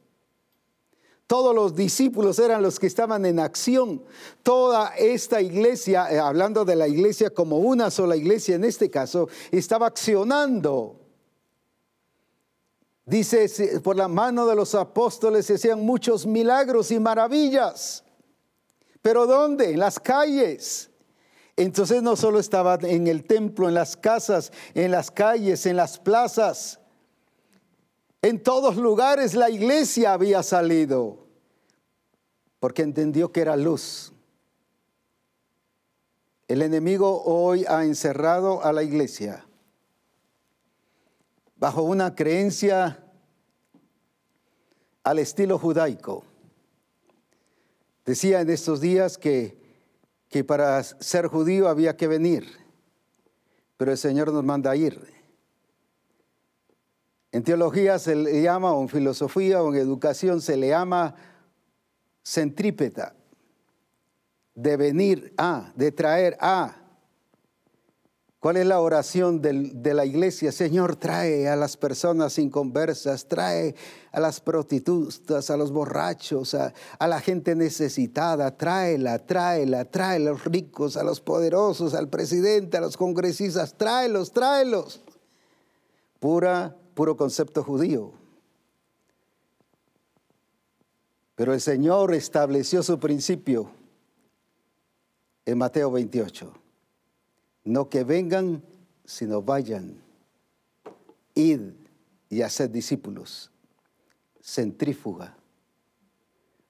Todos 1.27 1.55
los 1.55 1.75
discípulos 1.75 2.37
eran 2.37 2.61
los 2.61 2.79
que 2.79 2.85
estaban 2.85 3.25
en 3.25 3.39
acción. 3.39 4.03
Toda 4.43 4.95
esta 4.95 5.41
iglesia, 5.41 6.11
eh, 6.11 6.19
hablando 6.19 6.65
de 6.65 6.75
la 6.75 6.87
iglesia 6.87 7.31
como 7.31 7.57
una 7.57 7.89
sola 7.89 8.15
iglesia 8.15 8.55
en 8.55 8.63
este 8.63 8.91
caso, 8.91 9.27
estaba 9.51 9.87
accionando. 9.87 10.99
Dice, 13.05 13.79
por 13.83 13.95
la 13.95 14.07
mano 14.07 14.45
de 14.45 14.55
los 14.55 14.75
apóstoles 14.75 15.47
se 15.47 15.55
hacían 15.55 15.83
muchos 15.83 16.25
milagros 16.25 16.91
y 16.91 16.99
maravillas. 16.99 18.03
¿Pero 19.01 19.25
dónde? 19.25 19.71
En 19.71 19.79
las 19.79 19.99
calles. 19.99 20.89
Entonces 21.55 22.03
no 22.03 22.15
solo 22.15 22.39
estaba 22.39 22.75
en 22.81 23.07
el 23.07 23.25
templo, 23.25 23.67
en 23.67 23.75
las 23.75 23.95
casas, 23.95 24.51
en 24.73 24.91
las 24.91 25.09
calles, 25.09 25.65
en 25.65 25.75
las 25.75 25.97
plazas. 25.97 26.79
En 28.25 28.41
todos 28.41 28.75
lugares 28.77 29.35
la 29.35 29.51
iglesia 29.51 30.13
había 30.13 30.41
salido 30.41 31.27
porque 32.59 32.81
entendió 32.81 33.31
que 33.31 33.41
era 33.41 33.55
luz. 33.55 34.13
El 36.47 36.63
enemigo 36.63 37.21
hoy 37.21 37.65
ha 37.67 37.85
encerrado 37.85 38.63
a 38.63 38.73
la 38.73 38.81
iglesia 38.81 39.45
bajo 41.57 41.83
una 41.83 42.15
creencia 42.15 43.03
al 45.03 45.19
estilo 45.19 45.59
judaico. 45.59 46.23
Decía 48.07 48.41
en 48.41 48.49
estos 48.49 48.81
días 48.81 49.19
que, 49.19 49.55
que 50.29 50.43
para 50.43 50.81
ser 50.81 51.27
judío 51.27 51.67
había 51.67 51.95
que 51.95 52.07
venir, 52.07 52.47
pero 53.77 53.91
el 53.91 53.99
Señor 53.99 54.33
nos 54.33 54.43
manda 54.43 54.71
a 54.71 54.75
ir. 54.75 55.14
En 57.35 57.43
teología 57.43 57.99
se 57.99 58.15
le 58.15 58.41
llama, 58.41 58.71
o 58.71 58.81
en 58.81 58.87
filosofía, 58.87 59.61
o 59.61 59.73
en 59.73 59.77
educación 59.77 60.39
se 60.39 60.55
le 60.55 60.69
llama 60.69 61.15
centrípeta, 62.23 63.13
de 64.53 64.77
venir 64.77 65.33
a, 65.37 65.73
de 65.75 65.91
traer 65.91 66.37
a. 66.39 66.77
¿Cuál 68.39 68.55
es 68.55 68.65
la 68.65 68.79
oración 68.79 69.41
de 69.41 69.93
la 69.93 70.05
iglesia? 70.05 70.53
Señor, 70.53 70.95
trae 70.95 71.49
a 71.49 71.57
las 71.57 71.75
personas 71.75 72.39
inconversas, 72.39 73.27
trae 73.27 73.75
a 74.13 74.21
las 74.21 74.39
prostitutas, 74.39 75.49
a 75.49 75.57
los 75.57 75.73
borrachos, 75.73 76.53
a, 76.53 76.73
la 77.05 77.19
gente 77.19 77.53
necesitada, 77.53 78.55
tráela, 78.55 79.19
tráela, 79.19 79.83
trae 79.83 80.15
a 80.15 80.19
los 80.19 80.45
ricos, 80.45 80.95
a 80.95 81.03
los 81.03 81.19
poderosos, 81.19 81.95
al 81.95 82.07
presidente, 82.07 82.77
a 82.77 82.81
los 82.81 82.95
congresistas, 82.95 83.77
tráelos, 83.77 84.31
tráelos. 84.31 85.01
Pura, 86.21 86.77
puro 86.95 87.15
concepto 87.15 87.63
judío. 87.63 88.11
Pero 91.35 91.53
el 91.53 91.61
Señor 91.61 92.15
estableció 92.15 92.81
su 92.81 92.99
principio 92.99 93.69
en 95.45 95.59
Mateo 95.59 95.91
28 95.91 96.65
no 97.65 97.89
que 97.89 98.03
vengan, 98.03 98.63
sino 99.03 99.41
vayan. 99.41 100.01
Id 101.33 101.73
y 102.29 102.41
haced 102.43 102.69
discípulos. 102.69 103.51
Centrífuga. 104.41 105.35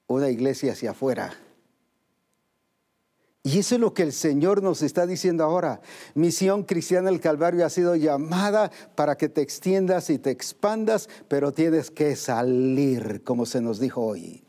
Una 0.08 0.30
iglesia 0.30 0.72
hacia 0.72 0.90
afuera. 0.90 1.34
Y 3.46 3.60
eso 3.60 3.76
es 3.76 3.80
lo 3.80 3.94
que 3.94 4.02
el 4.02 4.12
Señor 4.12 4.60
nos 4.60 4.82
está 4.82 5.06
diciendo 5.06 5.44
ahora. 5.44 5.80
Misión 6.16 6.64
Cristiana 6.64 7.10
del 7.10 7.20
Calvario 7.20 7.64
ha 7.64 7.70
sido 7.70 7.94
llamada 7.94 8.72
para 8.96 9.16
que 9.16 9.28
te 9.28 9.40
extiendas 9.40 10.10
y 10.10 10.18
te 10.18 10.30
expandas, 10.30 11.08
pero 11.28 11.52
tienes 11.52 11.92
que 11.92 12.16
salir, 12.16 13.22
como 13.22 13.46
se 13.46 13.60
nos 13.60 13.78
dijo 13.78 14.04
hoy. 14.04 14.42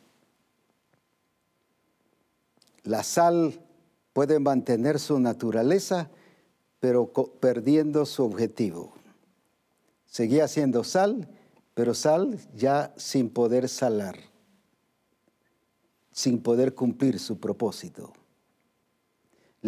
La 2.81 3.03
sal 3.03 3.61
puede 4.13 4.39
mantener 4.39 4.97
su 4.97 5.19
naturaleza 5.19 6.09
pero 6.79 7.11
perdiendo 7.39 8.03
su 8.03 8.23
objetivo. 8.23 8.93
Seguía 10.07 10.47
siendo 10.47 10.83
sal, 10.83 11.27
pero 11.75 11.93
sal 11.93 12.39
ya 12.55 12.95
sin 12.97 13.29
poder 13.29 13.69
salar, 13.69 14.17
sin 16.11 16.41
poder 16.41 16.73
cumplir 16.73 17.19
su 17.19 17.39
propósito. 17.39 18.16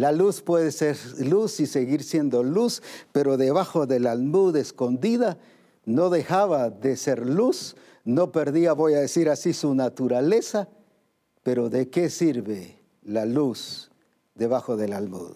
La 0.00 0.12
luz 0.12 0.40
puede 0.40 0.72
ser 0.72 0.96
luz 1.18 1.60
y 1.60 1.66
seguir 1.66 2.02
siendo 2.02 2.42
luz, 2.42 2.82
pero 3.12 3.36
debajo 3.36 3.84
de 3.84 4.00
la 4.00 4.12
almud 4.12 4.56
escondida 4.56 5.36
no 5.84 6.08
dejaba 6.08 6.70
de 6.70 6.96
ser 6.96 7.26
luz, 7.26 7.76
no 8.06 8.32
perdía, 8.32 8.72
voy 8.72 8.94
a 8.94 9.00
decir 9.00 9.28
así, 9.28 9.52
su 9.52 9.74
naturaleza, 9.74 10.68
pero 11.42 11.68
¿de 11.68 11.90
qué 11.90 12.08
sirve 12.08 12.78
la 13.02 13.26
luz 13.26 13.90
debajo 14.34 14.78
del 14.78 14.94
almud? 14.94 15.34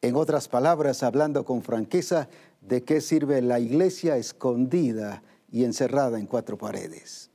En 0.00 0.16
otras 0.16 0.48
palabras, 0.48 1.02
hablando 1.02 1.44
con 1.44 1.62
franqueza, 1.62 2.30
¿de 2.62 2.84
qué 2.84 3.02
sirve 3.02 3.42
la 3.42 3.60
iglesia 3.60 4.16
escondida 4.16 5.22
y 5.52 5.64
encerrada 5.64 6.18
en 6.18 6.24
cuatro 6.24 6.56
paredes? 6.56 7.29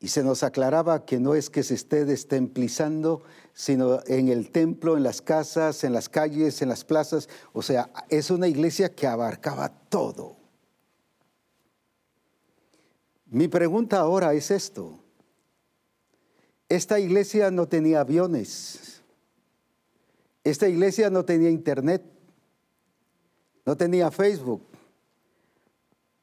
Y 0.00 0.08
se 0.08 0.22
nos 0.22 0.44
aclaraba 0.44 1.04
que 1.04 1.18
no 1.18 1.34
es 1.34 1.50
que 1.50 1.64
se 1.64 1.74
esté 1.74 2.04
destemplizando, 2.04 3.22
sino 3.52 4.00
en 4.06 4.28
el 4.28 4.50
templo, 4.50 4.96
en 4.96 5.02
las 5.02 5.20
casas, 5.20 5.82
en 5.82 5.92
las 5.92 6.08
calles, 6.08 6.62
en 6.62 6.68
las 6.68 6.84
plazas. 6.84 7.28
O 7.52 7.62
sea, 7.62 7.90
es 8.08 8.30
una 8.30 8.46
iglesia 8.46 8.94
que 8.94 9.08
abarcaba 9.08 9.68
todo. 9.88 10.36
Mi 13.26 13.48
pregunta 13.48 13.98
ahora 13.98 14.32
es 14.34 14.50
esto. 14.50 15.00
Esta 16.68 17.00
iglesia 17.00 17.50
no 17.50 17.66
tenía 17.66 18.00
aviones, 18.00 19.02
esta 20.44 20.68
iglesia 20.68 21.08
no 21.08 21.24
tenía 21.24 21.48
internet, 21.48 22.02
no 23.64 23.76
tenía 23.76 24.10
Facebook, 24.10 24.62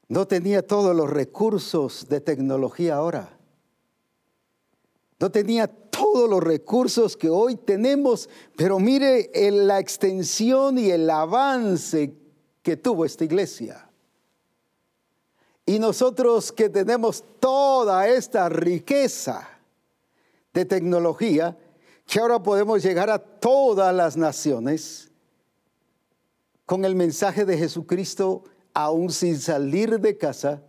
no 0.08 0.26
tenía 0.26 0.64
todos 0.64 0.94
los 0.94 1.10
recursos 1.10 2.08
de 2.08 2.20
tecnología 2.20 2.94
ahora. 2.94 3.35
No 5.18 5.30
tenía 5.30 5.66
todos 5.66 6.28
los 6.28 6.42
recursos 6.42 7.16
que 7.16 7.30
hoy 7.30 7.56
tenemos, 7.56 8.28
pero 8.56 8.78
mire 8.78 9.30
la 9.50 9.78
extensión 9.78 10.78
y 10.78 10.90
el 10.90 11.08
avance 11.08 12.14
que 12.62 12.76
tuvo 12.76 13.04
esta 13.04 13.24
iglesia. 13.24 13.90
Y 15.64 15.78
nosotros 15.78 16.52
que 16.52 16.68
tenemos 16.68 17.24
toda 17.40 18.06
esta 18.08 18.48
riqueza 18.48 19.48
de 20.52 20.64
tecnología, 20.64 21.56
que 22.06 22.20
ahora 22.20 22.42
podemos 22.42 22.82
llegar 22.82 23.10
a 23.10 23.18
todas 23.18 23.94
las 23.94 24.16
naciones 24.16 25.10
con 26.66 26.84
el 26.84 26.94
mensaje 26.94 27.44
de 27.44 27.58
Jesucristo 27.58 28.44
aún 28.74 29.10
sin 29.10 29.38
salir 29.38 29.98
de 30.00 30.18
casa 30.18 30.62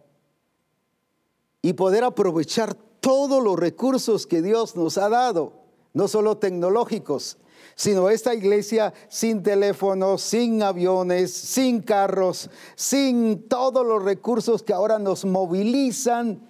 y 1.61 1.73
poder 1.73 2.03
aprovechar 2.03 2.75
todos 2.99 3.43
los 3.43 3.57
recursos 3.57 4.27
que 4.27 4.41
Dios 4.41 4.75
nos 4.75 4.97
ha 4.97 5.09
dado, 5.09 5.53
no 5.93 6.07
solo 6.07 6.37
tecnológicos, 6.37 7.37
sino 7.75 8.09
esta 8.09 8.33
iglesia 8.33 8.93
sin 9.07 9.43
teléfonos, 9.43 10.21
sin 10.21 10.63
aviones, 10.63 11.31
sin 11.31 11.81
carros, 11.81 12.49
sin 12.75 13.47
todos 13.47 13.85
los 13.85 14.03
recursos 14.03 14.63
que 14.63 14.73
ahora 14.73 14.97
nos 14.97 15.25
movilizan. 15.25 16.41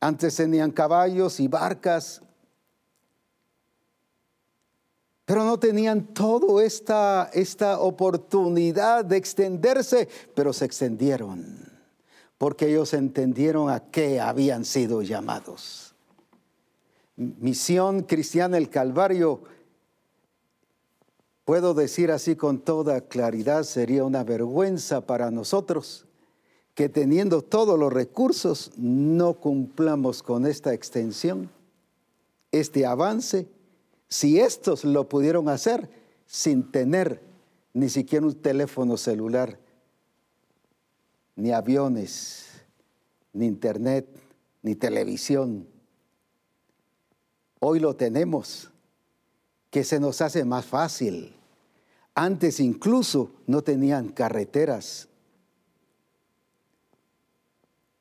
Antes 0.00 0.36
tenían 0.36 0.70
caballos 0.70 1.40
y 1.40 1.48
barcas, 1.48 2.22
pero 5.28 5.44
no 5.44 5.58
tenían 5.58 6.14
toda 6.14 6.64
esta, 6.64 7.28
esta 7.34 7.80
oportunidad 7.80 9.04
de 9.04 9.18
extenderse, 9.18 10.08
pero 10.34 10.54
se 10.54 10.64
extendieron, 10.64 11.67
porque 12.38 12.68
ellos 12.68 12.94
entendieron 12.94 13.68
a 13.68 13.90
qué 13.90 14.20
habían 14.20 14.64
sido 14.64 15.02
llamados. 15.02 15.94
Misión 17.16 18.02
cristiana 18.02 18.56
el 18.56 18.70
Calvario, 18.70 19.42
puedo 21.44 21.74
decir 21.74 22.12
así 22.12 22.36
con 22.36 22.60
toda 22.60 23.00
claridad, 23.00 23.64
sería 23.64 24.04
una 24.04 24.22
vergüenza 24.22 25.04
para 25.04 25.32
nosotros 25.32 26.06
que 26.78 26.88
teniendo 26.88 27.42
todos 27.42 27.76
los 27.76 27.92
recursos 27.92 28.70
no 28.76 29.34
cumplamos 29.34 30.22
con 30.22 30.46
esta 30.46 30.72
extensión, 30.72 31.50
este 32.52 32.86
avance, 32.86 33.48
si 34.08 34.38
estos 34.38 34.84
lo 34.84 35.08
pudieron 35.08 35.48
hacer 35.48 35.90
sin 36.24 36.70
tener 36.70 37.20
ni 37.74 37.88
siquiera 37.88 38.24
un 38.24 38.34
teléfono 38.34 38.96
celular, 38.96 39.58
ni 41.38 41.52
aviones, 41.52 42.46
ni 43.32 43.46
internet, 43.46 44.06
ni 44.60 44.74
televisión 44.74 45.66
Hoy 47.60 47.80
lo 47.80 47.96
tenemos, 47.96 48.70
que 49.70 49.82
se 49.82 49.98
nos 49.98 50.20
hace 50.20 50.44
más 50.44 50.64
fácil. 50.64 51.34
Antes 52.14 52.60
incluso 52.60 53.32
no 53.46 53.62
tenían 53.62 54.08
carreteras. 54.08 55.08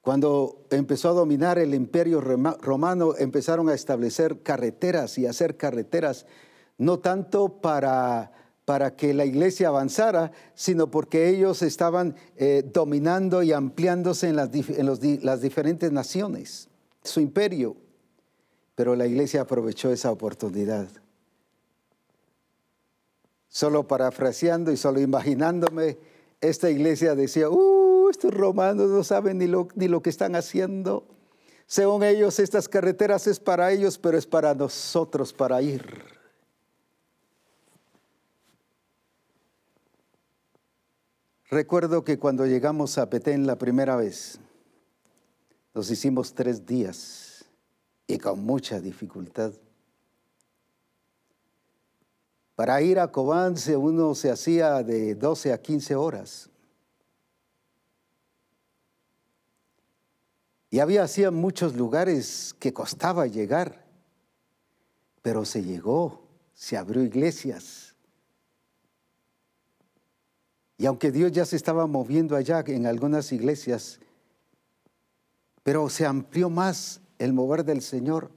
Cuando 0.01 0.65
empezó 0.69 1.09
a 1.09 1.13
dominar 1.13 1.57
el 1.59 1.73
imperio 1.73 2.21
romano, 2.21 3.15
empezaron 3.17 3.67
a 3.67 3.73
establecer 3.73 4.41
carreteras 4.41 5.17
y 5.17 5.25
hacer 5.25 5.57
carreteras, 5.57 6.25
no 6.77 6.99
tanto 6.99 7.59
para, 7.59 8.31
para 8.67 8.97
que 8.97 9.13
la 9.13 9.23
iglesia 9.23 9.69
avanzara, 9.69 10.33
sino 10.53 10.91
porque 10.91 11.29
ellos 11.29 11.61
estaban 11.61 12.17
eh, 12.35 12.69
dominando 12.73 13.41
y 13.41 13.53
ampliándose 13.53 14.27
en, 14.27 14.35
las, 14.35 14.49
en 14.53 15.25
las 15.25 15.39
diferentes 15.39 15.89
naciones, 15.89 16.67
su 17.01 17.21
imperio. 17.21 17.77
Pero 18.75 18.93
la 18.97 19.07
iglesia 19.07 19.39
aprovechó 19.39 19.89
esa 19.89 20.11
oportunidad. 20.11 20.89
Solo 23.47 23.87
parafraseando 23.87 24.73
y 24.73 24.75
solo 24.75 24.99
imaginándome, 24.99 25.97
esta 26.41 26.69
iglesia 26.69 27.15
decía, 27.15 27.49
uh, 27.49 28.09
estos 28.09 28.33
romanos 28.33 28.89
no 28.89 29.01
saben 29.05 29.37
ni 29.37 29.47
lo, 29.47 29.69
ni 29.75 29.87
lo 29.87 30.01
que 30.01 30.09
están 30.09 30.35
haciendo. 30.35 31.07
Según 31.67 32.03
ellos, 32.03 32.37
estas 32.37 32.67
carreteras 32.67 33.27
es 33.27 33.39
para 33.39 33.71
ellos, 33.71 33.97
pero 33.97 34.17
es 34.17 34.27
para 34.27 34.53
nosotros 34.53 35.31
para 35.31 35.61
ir. 35.61 36.16
Recuerdo 41.49 42.03
que 42.03 42.19
cuando 42.19 42.45
llegamos 42.45 42.97
a 42.97 43.09
Petén 43.09 43.47
la 43.47 43.57
primera 43.57 43.95
vez, 43.95 44.37
nos 45.73 45.89
hicimos 45.89 46.33
tres 46.33 46.65
días 46.65 47.45
y 48.05 48.17
con 48.17 48.45
mucha 48.45 48.81
dificultad. 48.81 49.53
Para 52.55 52.81
ir 52.81 52.99
a 52.99 53.11
Cobán 53.13 53.55
uno 53.77 54.13
se 54.13 54.29
hacía 54.29 54.83
de 54.83 55.15
12 55.15 55.53
a 55.53 55.61
15 55.61 55.95
horas. 55.95 56.49
Y 60.69 60.79
había 60.79 61.03
hacía 61.03 61.31
muchos 61.31 61.75
lugares 61.75 62.53
que 62.59 62.73
costaba 62.73 63.25
llegar, 63.25 63.85
pero 65.21 65.45
se 65.45 65.63
llegó, 65.63 66.27
se 66.53 66.75
abrió 66.75 67.03
iglesias. 67.03 67.86
Y 70.77 70.85
aunque 70.85 71.11
Dios 71.11 71.31
ya 71.31 71.45
se 71.45 71.55
estaba 71.55 71.87
moviendo 71.87 72.35
allá 72.35 72.63
en 72.67 72.85
algunas 72.85 73.31
iglesias, 73.31 73.99
pero 75.63 75.89
se 75.89 76.05
amplió 76.05 76.49
más 76.49 77.01
el 77.17 77.33
mover 77.33 77.65
del 77.65 77.81
Señor. 77.81 78.31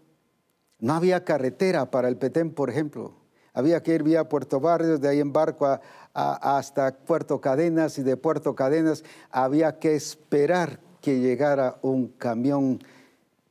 No 0.79 0.95
había 0.95 1.25
carretera 1.25 1.91
para 1.91 2.09
el 2.09 2.17
Petén, 2.17 2.51
por 2.53 2.71
ejemplo. 2.71 3.15
Había 3.53 3.83
que 3.83 3.95
ir 3.95 4.03
vía 4.03 4.29
Puerto 4.29 4.59
Barrios, 4.61 5.01
de 5.01 5.09
ahí 5.09 5.21
en 5.21 5.33
barco 5.33 5.81
hasta 6.13 6.97
Puerto 6.97 7.41
Cadenas 7.41 7.99
y 7.99 8.03
de 8.03 8.17
Puerto 8.17 8.55
Cadenas 8.55 9.05
había 9.31 9.79
que 9.79 9.95
esperar 9.95 10.81
que 11.01 11.21
llegara 11.21 11.79
un 11.83 12.09
camión 12.09 12.83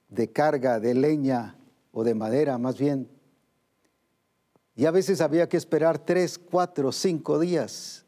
de 0.10 0.32
carga 0.32 0.80
de 0.80 0.94
leña 0.94 1.56
o 1.92 2.04
de 2.04 2.16
madera 2.16 2.58
más 2.58 2.78
bien. 2.78 3.10
Y 4.76 4.86
a 4.86 4.92
veces 4.92 5.22
había 5.22 5.50
que 5.50 5.58
esperar 5.58 6.00
tres, 6.00 6.38
cuatro, 6.38 6.92
cinco 6.92 7.38
días. 7.38 8.06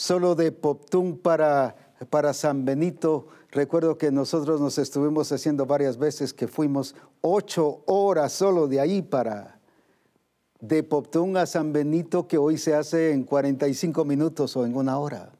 Solo 0.00 0.34
de 0.34 0.50
Poptún 0.50 1.18
para, 1.18 1.76
para 2.08 2.32
San 2.32 2.64
Benito 2.64 3.26
Recuerdo 3.52 3.98
que 3.98 4.12
nosotros 4.12 4.60
nos 4.60 4.78
estuvimos 4.78 5.32
haciendo 5.32 5.66
varias 5.66 5.98
veces 5.98 6.32
que 6.32 6.46
fuimos 6.46 6.94
ocho 7.20 7.82
horas 7.86 8.32
solo 8.32 8.68
de 8.68 8.80
ahí 8.80 9.02
para 9.02 9.58
de 10.60 10.82
Poptún 10.82 11.36
a 11.36 11.46
San 11.46 11.72
Benito, 11.72 12.28
que 12.28 12.38
hoy 12.38 12.58
se 12.58 12.74
hace 12.74 13.12
en 13.12 13.24
45 13.24 14.04
minutos 14.04 14.56
o 14.56 14.66
en 14.66 14.76
una 14.76 14.98
hora. 14.98 15.32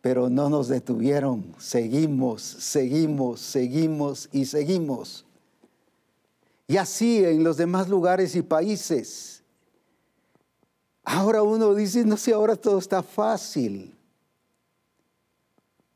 Pero 0.00 0.30
no 0.30 0.48
nos 0.48 0.68
detuvieron, 0.68 1.54
seguimos, 1.58 2.42
seguimos, 2.42 3.40
seguimos 3.40 4.28
y 4.32 4.46
seguimos. 4.46 5.26
Y 6.68 6.76
así 6.76 7.24
en 7.24 7.44
los 7.44 7.56
demás 7.56 7.88
lugares 7.88 8.34
y 8.36 8.42
países. 8.42 9.33
Ahora 11.04 11.42
uno 11.42 11.74
dice, 11.74 12.04
no 12.04 12.16
sé, 12.16 12.32
ahora 12.32 12.56
todo 12.56 12.78
está 12.78 13.02
fácil. 13.02 13.94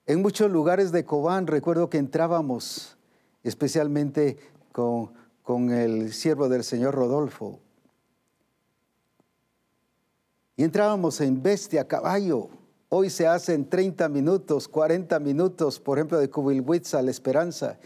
En 0.07 0.23
muchos 0.23 0.51
lugares 0.51 0.93
de 0.93 1.05
Cobán 1.05 1.47
recuerdo 1.47 1.89
que 1.89 1.99
entrábamos, 1.99 2.97
especialmente 3.43 4.37
con, 4.73 5.13
con 5.43 5.71
el 5.71 6.13
siervo 6.13 6.49
del 6.49 6.63
Señor 6.63 6.95
Rodolfo. 6.95 7.59
Y 10.57 10.65
entrábamos 10.65 11.21
en 11.21 11.43
bestia, 11.43 11.87
caballo. 11.87 12.49
Hoy 12.91 13.11
se 13.11 13.27
hacen 13.27 13.69
30 13.69 14.09
minutos, 14.09 14.67
40 14.67 15.19
minutos, 15.21 15.79
por 15.79 15.99
ejemplo, 15.99 16.19
de 16.19 16.31
Cubilhuitza 16.31 16.99
a 16.99 17.03
la 17.03 17.11
Esperanza. 17.11 17.79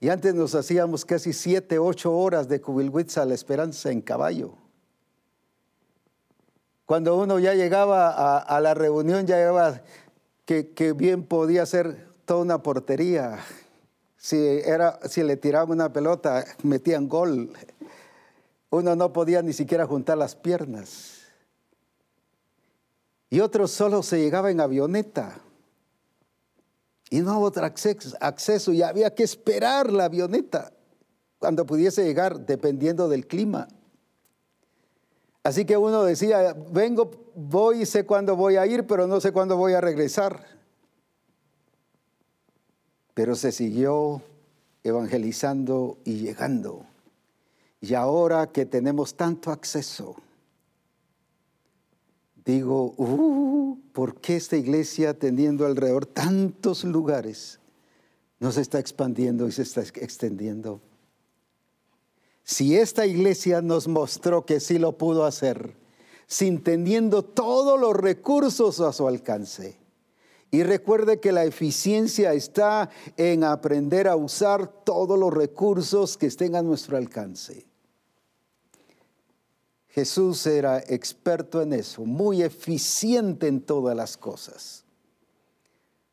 Y 0.00 0.08
antes 0.08 0.34
nos 0.34 0.54
hacíamos 0.54 1.04
casi 1.04 1.32
7, 1.32 1.78
8 1.78 2.12
horas 2.16 2.48
de 2.48 2.60
Cubilhuitza 2.60 3.22
a 3.22 3.26
la 3.26 3.34
Esperanza 3.34 3.90
en 3.90 4.00
caballo. 4.00 4.59
Cuando 6.90 7.16
uno 7.16 7.38
ya 7.38 7.54
llegaba 7.54 8.40
a, 8.40 8.60
la 8.60 8.74
reunión, 8.74 9.24
ya 9.24 9.36
llevaba 9.36 9.80
que, 10.44 10.92
bien 10.92 11.22
podía 11.22 11.64
ser 11.64 12.08
toda 12.24 12.40
una 12.40 12.64
portería. 12.64 13.38
Si, 14.16 14.36
era, 14.36 14.98
si 15.08 15.22
le 15.22 15.36
tiraban 15.36 15.70
una 15.70 15.92
pelota, 15.92 16.44
metían 16.64 17.08
gol. 17.08 17.52
Uno 18.70 18.96
no 18.96 19.12
podía 19.12 19.40
ni 19.40 19.52
siquiera 19.52 19.86
juntar 19.86 20.18
las 20.18 20.34
piernas. 20.34 21.18
Y 23.28 23.38
otros 23.38 23.70
solo 23.70 24.02
se 24.02 24.18
llegaba 24.18 24.50
en 24.50 24.60
avioneta. 24.60 25.38
Y 27.08 27.20
no 27.20 27.30
había 27.34 27.46
otro 27.46 27.66
acceso 28.20 28.72
y 28.72 28.82
había 28.82 29.14
que 29.14 29.22
esperar 29.22 29.92
la 29.92 30.06
avioneta 30.06 30.72
cuando 31.38 31.64
pudiese 31.66 32.02
llegar, 32.02 32.40
dependiendo 32.40 33.08
del 33.08 33.28
clima. 33.28 33.68
Así 35.42 35.64
que 35.64 35.76
uno 35.76 36.04
decía, 36.04 36.54
vengo, 36.70 37.10
voy 37.34 37.82
y 37.82 37.86
sé 37.86 38.04
cuándo 38.04 38.36
voy 38.36 38.56
a 38.56 38.66
ir, 38.66 38.86
pero 38.86 39.06
no 39.06 39.20
sé 39.20 39.32
cuándo 39.32 39.56
voy 39.56 39.72
a 39.72 39.80
regresar. 39.80 40.44
Pero 43.14 43.34
se 43.34 43.50
siguió 43.50 44.22
evangelizando 44.84 45.98
y 46.04 46.16
llegando. 46.16 46.84
Y 47.80 47.94
ahora 47.94 48.48
que 48.48 48.66
tenemos 48.66 49.14
tanto 49.14 49.50
acceso, 49.50 50.16
digo, 52.44 52.94
uh, 52.98 53.78
¿por 53.92 54.20
qué 54.20 54.36
esta 54.36 54.56
iglesia 54.56 55.18
teniendo 55.18 55.64
alrededor 55.64 56.04
tantos 56.04 56.84
lugares 56.84 57.58
no 58.38 58.52
se 58.52 58.60
está 58.60 58.78
expandiendo 58.78 59.48
y 59.48 59.52
se 59.52 59.62
está 59.62 59.80
extendiendo? 59.80 60.82
Si 62.50 62.76
esta 62.76 63.06
iglesia 63.06 63.62
nos 63.62 63.86
mostró 63.86 64.44
que 64.44 64.58
sí 64.58 64.80
lo 64.80 64.98
pudo 64.98 65.24
hacer, 65.24 65.76
sin 66.26 66.64
teniendo 66.64 67.22
todos 67.22 67.78
los 67.78 67.94
recursos 67.94 68.80
a 68.80 68.92
su 68.92 69.06
alcance. 69.06 69.78
Y 70.50 70.64
recuerde 70.64 71.20
que 71.20 71.30
la 71.30 71.44
eficiencia 71.44 72.32
está 72.32 72.90
en 73.16 73.44
aprender 73.44 74.08
a 74.08 74.16
usar 74.16 74.66
todos 74.66 75.16
los 75.16 75.32
recursos 75.32 76.16
que 76.16 76.26
estén 76.26 76.56
a 76.56 76.62
nuestro 76.62 76.96
alcance. 76.96 77.68
Jesús 79.86 80.44
era 80.44 80.80
experto 80.80 81.62
en 81.62 81.72
eso, 81.72 82.04
muy 82.04 82.42
eficiente 82.42 83.46
en 83.46 83.60
todas 83.60 83.96
las 83.96 84.16
cosas. 84.16 84.84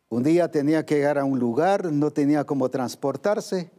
Un 0.08 0.22
día 0.22 0.52
tenía 0.52 0.86
que 0.86 0.98
llegar 0.98 1.18
a 1.18 1.26
un 1.26 1.40
lugar, 1.40 1.92
no 1.92 2.12
tenía 2.12 2.44
cómo 2.44 2.70
transportarse. 2.70 3.72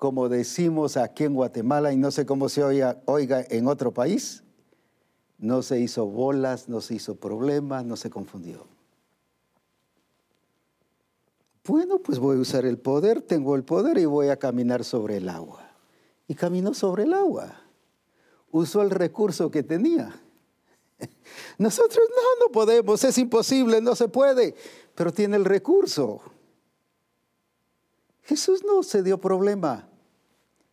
Como 0.00 0.30
decimos 0.30 0.96
aquí 0.96 1.24
en 1.24 1.34
Guatemala, 1.34 1.92
y 1.92 1.98
no 1.98 2.10
sé 2.10 2.24
cómo 2.24 2.48
se 2.48 2.64
oiga, 2.64 3.44
en 3.50 3.68
otro 3.68 3.92
país, 3.92 4.42
no 5.36 5.60
se 5.60 5.78
hizo 5.78 6.06
bolas, 6.06 6.70
no 6.70 6.80
se 6.80 6.94
hizo 6.94 7.16
problemas, 7.16 7.84
no 7.84 7.96
se 7.96 8.08
confundió. 8.08 8.66
Bueno, 11.66 11.98
pues 11.98 12.18
voy 12.18 12.38
a 12.38 12.40
usar 12.40 12.64
el 12.64 12.78
poder, 12.78 13.20
tengo 13.20 13.54
el 13.56 13.62
poder 13.62 13.98
y 13.98 14.06
voy 14.06 14.28
a 14.28 14.38
caminar 14.38 14.84
sobre 14.84 15.18
el 15.18 15.28
agua. 15.28 15.70
Y 16.26 16.34
caminó 16.34 16.72
sobre 16.72 17.02
el 17.02 17.12
agua. 17.12 17.60
Usó 18.50 18.80
el 18.80 18.88
recurso 18.88 19.50
que 19.50 19.62
tenía. 19.62 20.18
Nosotros 21.58 22.08
no, 22.08 22.46
no 22.46 22.50
podemos, 22.50 23.04
es 23.04 23.18
imposible, 23.18 23.82
no 23.82 23.94
se 23.94 24.08
puede, 24.08 24.54
pero 24.94 25.12
tiene 25.12 25.36
el 25.36 25.44
recurso. 25.44 26.22
Jesús 28.22 28.64
no 28.64 28.82
se 28.82 29.02
dio 29.02 29.20
problema. 29.20 29.89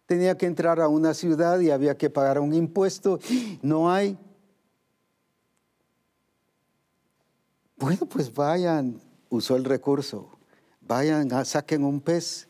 Tenía 0.07 0.35
que 0.35 0.47
entrar 0.47 0.81
a 0.81 0.87
una 0.87 1.13
ciudad 1.13 1.59
y 1.59 1.69
había 1.69 1.95
que 1.95 2.09
pagar 2.09 2.39
un 2.39 2.55
impuesto. 2.55 3.19
No 3.61 3.91
hay. 3.91 4.17
Bueno, 7.75 8.07
pues 8.07 8.33
vayan, 8.33 8.99
usó 9.29 9.55
el 9.55 9.65
recurso. 9.65 10.29
Vayan, 10.81 11.45
saquen 11.45 11.83
un 11.83 12.01
pez 12.01 12.47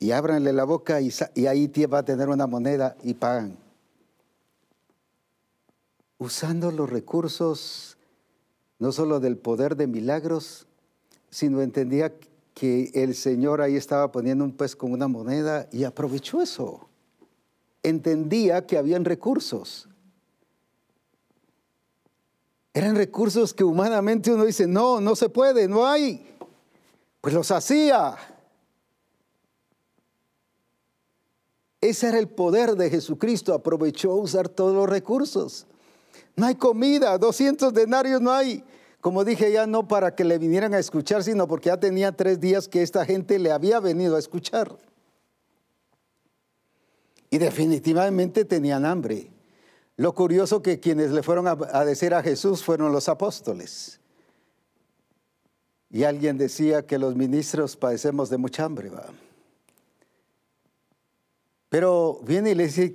y 0.00 0.10
ábranle 0.10 0.52
la 0.52 0.64
boca 0.64 1.00
y, 1.00 1.12
y 1.34 1.46
ahí 1.46 1.70
va 1.86 1.98
a 1.98 2.04
tener 2.04 2.28
una 2.28 2.48
moneda 2.48 2.96
y 3.04 3.14
pagan 3.14 3.56
usando 6.22 6.70
los 6.70 6.88
recursos 6.88 7.98
no 8.78 8.92
solo 8.92 9.20
del 9.20 9.36
poder 9.36 9.76
de 9.76 9.86
milagros, 9.86 10.66
sino 11.30 11.62
entendía 11.62 12.12
que 12.54 12.90
el 12.94 13.14
Señor 13.14 13.60
ahí 13.60 13.76
estaba 13.76 14.12
poniendo 14.12 14.44
un 14.44 14.52
pez 14.52 14.76
con 14.76 14.92
una 14.92 15.08
moneda 15.08 15.68
y 15.72 15.84
aprovechó 15.84 16.42
eso. 16.42 16.88
Entendía 17.82 18.66
que 18.66 18.78
habían 18.78 19.04
recursos. 19.04 19.88
Eran 22.74 22.96
recursos 22.96 23.52
que 23.52 23.64
humanamente 23.64 24.32
uno 24.32 24.44
dice, 24.44 24.66
no, 24.66 25.00
no 25.00 25.14
se 25.16 25.28
puede, 25.28 25.68
no 25.68 25.86
hay. 25.86 26.26
Pues 27.20 27.34
los 27.34 27.50
hacía. 27.50 28.16
Ese 31.80 32.08
era 32.08 32.18
el 32.18 32.28
poder 32.28 32.76
de 32.76 32.88
Jesucristo, 32.88 33.52
aprovechó 33.52 34.14
usar 34.14 34.48
todos 34.48 34.74
los 34.74 34.88
recursos. 34.88 35.66
No 36.36 36.46
hay 36.46 36.54
comida, 36.54 37.18
200 37.18 37.74
denarios 37.74 38.20
no 38.20 38.30
hay. 38.30 38.64
Como 39.02 39.24
dije 39.24 39.50
ya, 39.50 39.66
no 39.66 39.88
para 39.88 40.14
que 40.14 40.22
le 40.22 40.38
vinieran 40.38 40.74
a 40.74 40.78
escuchar, 40.78 41.24
sino 41.24 41.48
porque 41.48 41.70
ya 41.70 41.76
tenía 41.80 42.12
tres 42.12 42.38
días 42.38 42.68
que 42.68 42.82
esta 42.82 43.04
gente 43.04 43.40
le 43.40 43.50
había 43.50 43.80
venido 43.80 44.14
a 44.14 44.20
escuchar. 44.20 44.78
Y 47.28 47.38
definitivamente 47.38 48.44
tenían 48.44 48.84
hambre. 48.84 49.28
Lo 49.96 50.14
curioso 50.14 50.62
que 50.62 50.78
quienes 50.78 51.10
le 51.10 51.24
fueron 51.24 51.48
a, 51.48 51.84
decir 51.84 52.14
a 52.14 52.22
Jesús 52.22 52.62
fueron 52.62 52.92
los 52.92 53.08
apóstoles. 53.08 53.98
Y 55.90 56.04
alguien 56.04 56.38
decía 56.38 56.86
que 56.86 56.96
los 56.96 57.16
ministros 57.16 57.76
padecemos 57.76 58.30
de 58.30 58.36
mucha 58.36 58.64
hambre. 58.64 58.88
¿va? 58.88 59.06
Pero 61.68 62.20
viene 62.22 62.52
y 62.52 62.54
le 62.54 62.66
dice, 62.66 62.94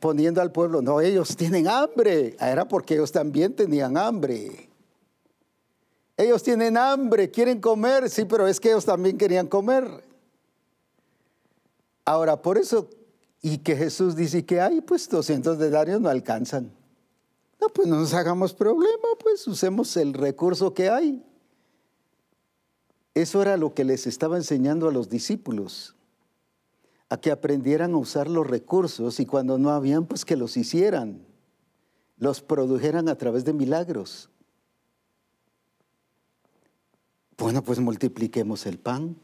poniendo 0.00 0.40
al 0.40 0.50
pueblo, 0.50 0.80
no, 0.80 1.02
ellos 1.02 1.36
tienen 1.36 1.68
hambre. 1.68 2.36
Era 2.40 2.66
porque 2.66 2.94
ellos 2.94 3.12
también 3.12 3.52
tenían 3.52 3.98
hambre. 3.98 4.69
Ellos 6.20 6.42
tienen 6.42 6.76
hambre, 6.76 7.30
quieren 7.30 7.62
comer, 7.62 8.10
sí, 8.10 8.26
pero 8.26 8.46
es 8.46 8.60
que 8.60 8.68
ellos 8.68 8.84
también 8.84 9.16
querían 9.16 9.46
comer. 9.46 10.04
Ahora, 12.04 12.42
por 12.42 12.58
eso, 12.58 12.90
y 13.40 13.56
que 13.56 13.74
Jesús 13.74 14.16
dice 14.16 14.44
que 14.44 14.60
hay, 14.60 14.82
pues 14.82 15.08
200 15.08 15.56
denarios 15.56 15.98
no 15.98 16.10
alcanzan. 16.10 16.72
No, 17.58 17.68
pues 17.70 17.88
no 17.88 17.96
nos 17.96 18.12
hagamos 18.12 18.52
problema, 18.52 19.08
pues 19.18 19.46
usemos 19.46 19.96
el 19.96 20.12
recurso 20.12 20.74
que 20.74 20.90
hay. 20.90 21.24
Eso 23.14 23.40
era 23.40 23.56
lo 23.56 23.72
que 23.72 23.84
les 23.84 24.06
estaba 24.06 24.36
enseñando 24.36 24.90
a 24.90 24.92
los 24.92 25.08
discípulos 25.08 25.96
a 27.08 27.16
que 27.16 27.30
aprendieran 27.30 27.94
a 27.94 27.96
usar 27.96 28.28
los 28.28 28.46
recursos 28.46 29.20
y 29.20 29.24
cuando 29.24 29.56
no 29.56 29.70
habían, 29.70 30.04
pues 30.04 30.26
que 30.26 30.36
los 30.36 30.58
hicieran, 30.58 31.24
los 32.18 32.42
produjeran 32.42 33.08
a 33.08 33.16
través 33.16 33.46
de 33.46 33.54
milagros. 33.54 34.28
Bueno, 37.40 37.64
pues 37.64 37.80
multipliquemos 37.80 38.66
el 38.66 38.78
pan. 38.78 39.16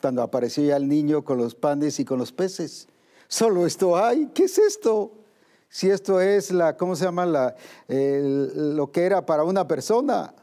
Cuando 0.00 0.22
apareció 0.22 0.64
ya 0.64 0.76
el 0.76 0.88
niño 0.88 1.24
con 1.24 1.38
los 1.38 1.54
panes 1.54 2.00
y 2.00 2.04
con 2.04 2.18
los 2.18 2.32
peces, 2.32 2.88
solo 3.28 3.64
esto 3.64 3.96
hay, 3.96 4.26
¿qué 4.34 4.44
es 4.44 4.58
esto? 4.58 5.12
Si 5.68 5.88
esto 5.88 6.20
es 6.20 6.50
la, 6.50 6.76
¿cómo 6.76 6.96
se 6.96 7.04
llama? 7.04 7.24
La, 7.26 7.54
lo 7.86 8.90
que 8.90 9.04
era 9.04 9.24
para 9.24 9.44
una 9.44 9.68
persona. 9.68 10.34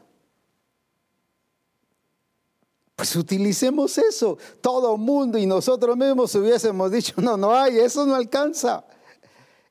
Pues 2.94 3.14
utilicemos 3.14 3.98
eso, 3.98 4.38
todo 4.62 4.96
mundo 4.96 5.36
y 5.36 5.44
nosotros 5.44 5.98
mismos 5.98 6.34
hubiésemos 6.34 6.90
dicho, 6.90 7.12
no, 7.18 7.36
no 7.36 7.52
hay, 7.52 7.78
eso 7.78 8.06
no 8.06 8.14
alcanza. 8.14 8.86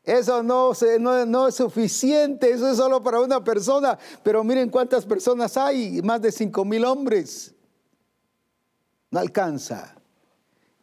Eso 0.06 0.44
no, 0.44 0.72
no, 1.26 1.48
es 1.48 1.56
suficiente, 1.56 2.52
eso 2.52 2.70
es 2.70 2.78
solo 2.78 3.02
para 3.02 3.22
una 3.22 3.44
persona. 3.44 3.98
Pero 4.24 4.44
miren 4.44 4.70
cuántas 4.70 5.04
personas 5.04 5.58
hay, 5.58 6.02
más 6.04 6.22
de 6.22 6.32
cinco 6.32 6.64
mil 6.64 6.86
hombres. 6.86 7.54
No 9.10 9.20
alcanza. 9.20 9.96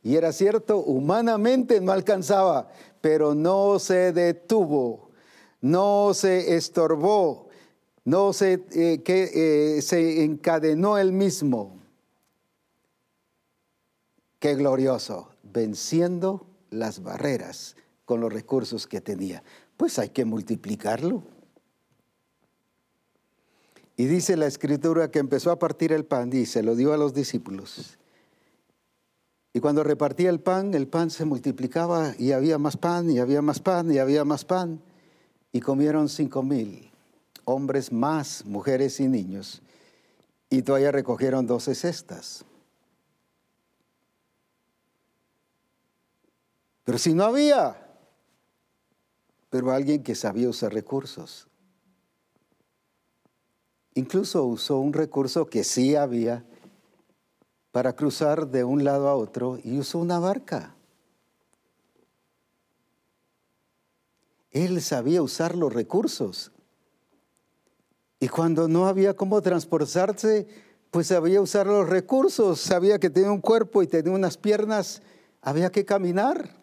Y 0.02 0.16
era 0.16 0.32
cierto, 0.32 0.78
humanamente 0.78 1.80
no 1.80 1.92
alcanzaba, 1.92 2.68
pero 3.00 3.36
no 3.36 3.78
se 3.78 4.12
detuvo, 4.12 5.10
no 5.60 6.12
se 6.12 6.56
estorbó, 6.56 7.48
no 8.04 8.32
se, 8.32 8.64
eh, 8.72 9.02
que, 9.04 9.76
eh, 9.76 9.82
se 9.82 10.24
encadenó 10.24 10.98
él 10.98 11.12
mismo. 11.12 11.80
Qué 14.40 14.56
glorioso, 14.56 15.28
venciendo 15.44 16.48
las 16.70 17.04
barreras 17.04 17.76
con 18.12 18.20
los 18.20 18.30
recursos 18.30 18.86
que 18.86 19.00
tenía. 19.00 19.42
Pues 19.78 19.98
hay 19.98 20.10
que 20.10 20.26
multiplicarlo. 20.26 21.22
Y 23.96 24.04
dice 24.04 24.36
la 24.36 24.46
escritura 24.46 25.10
que 25.10 25.18
empezó 25.18 25.50
a 25.50 25.58
partir 25.58 25.92
el 25.92 26.04
pan 26.04 26.30
y 26.30 26.44
se 26.44 26.62
lo 26.62 26.76
dio 26.76 26.92
a 26.92 26.98
los 26.98 27.14
discípulos. 27.14 27.96
Y 29.54 29.60
cuando 29.60 29.82
repartía 29.82 30.28
el 30.28 30.40
pan, 30.40 30.74
el 30.74 30.88
pan 30.88 31.08
se 31.08 31.24
multiplicaba 31.24 32.14
y 32.18 32.32
había 32.32 32.58
más 32.58 32.76
pan 32.76 33.10
y 33.10 33.18
había 33.18 33.40
más 33.40 33.60
pan 33.60 33.90
y 33.90 33.96
había 33.96 34.26
más 34.26 34.44
pan. 34.44 34.82
Y 35.50 35.60
comieron 35.60 36.10
cinco 36.10 36.42
mil 36.42 36.90
hombres 37.46 37.92
más, 37.92 38.44
mujeres 38.44 39.00
y 39.00 39.08
niños. 39.08 39.62
Y 40.50 40.60
todavía 40.60 40.92
recogieron 40.92 41.46
doce 41.46 41.74
cestas. 41.74 42.44
Pero 46.84 46.98
si 46.98 47.14
no 47.14 47.24
había, 47.24 47.91
pero 49.52 49.70
alguien 49.70 50.02
que 50.02 50.14
sabía 50.14 50.48
usar 50.48 50.72
recursos. 50.72 51.46
Incluso 53.92 54.46
usó 54.46 54.78
un 54.78 54.94
recurso 54.94 55.44
que 55.44 55.62
sí 55.62 55.94
había 55.94 56.42
para 57.70 57.94
cruzar 57.94 58.46
de 58.46 58.64
un 58.64 58.82
lado 58.82 59.10
a 59.10 59.14
otro 59.14 59.58
y 59.62 59.78
usó 59.78 59.98
una 59.98 60.18
barca. 60.18 60.74
Él 64.52 64.80
sabía 64.80 65.20
usar 65.20 65.54
los 65.54 65.70
recursos. 65.70 66.50
Y 68.20 68.28
cuando 68.28 68.68
no 68.68 68.86
había 68.86 69.14
cómo 69.14 69.42
transportarse, 69.42 70.48
pues 70.90 71.08
sabía 71.08 71.42
usar 71.42 71.66
los 71.66 71.86
recursos. 71.86 72.58
Sabía 72.58 72.98
que 72.98 73.10
tenía 73.10 73.30
un 73.30 73.42
cuerpo 73.42 73.82
y 73.82 73.86
tenía 73.86 74.14
unas 74.14 74.38
piernas. 74.38 75.02
Había 75.42 75.70
que 75.70 75.84
caminar. 75.84 76.61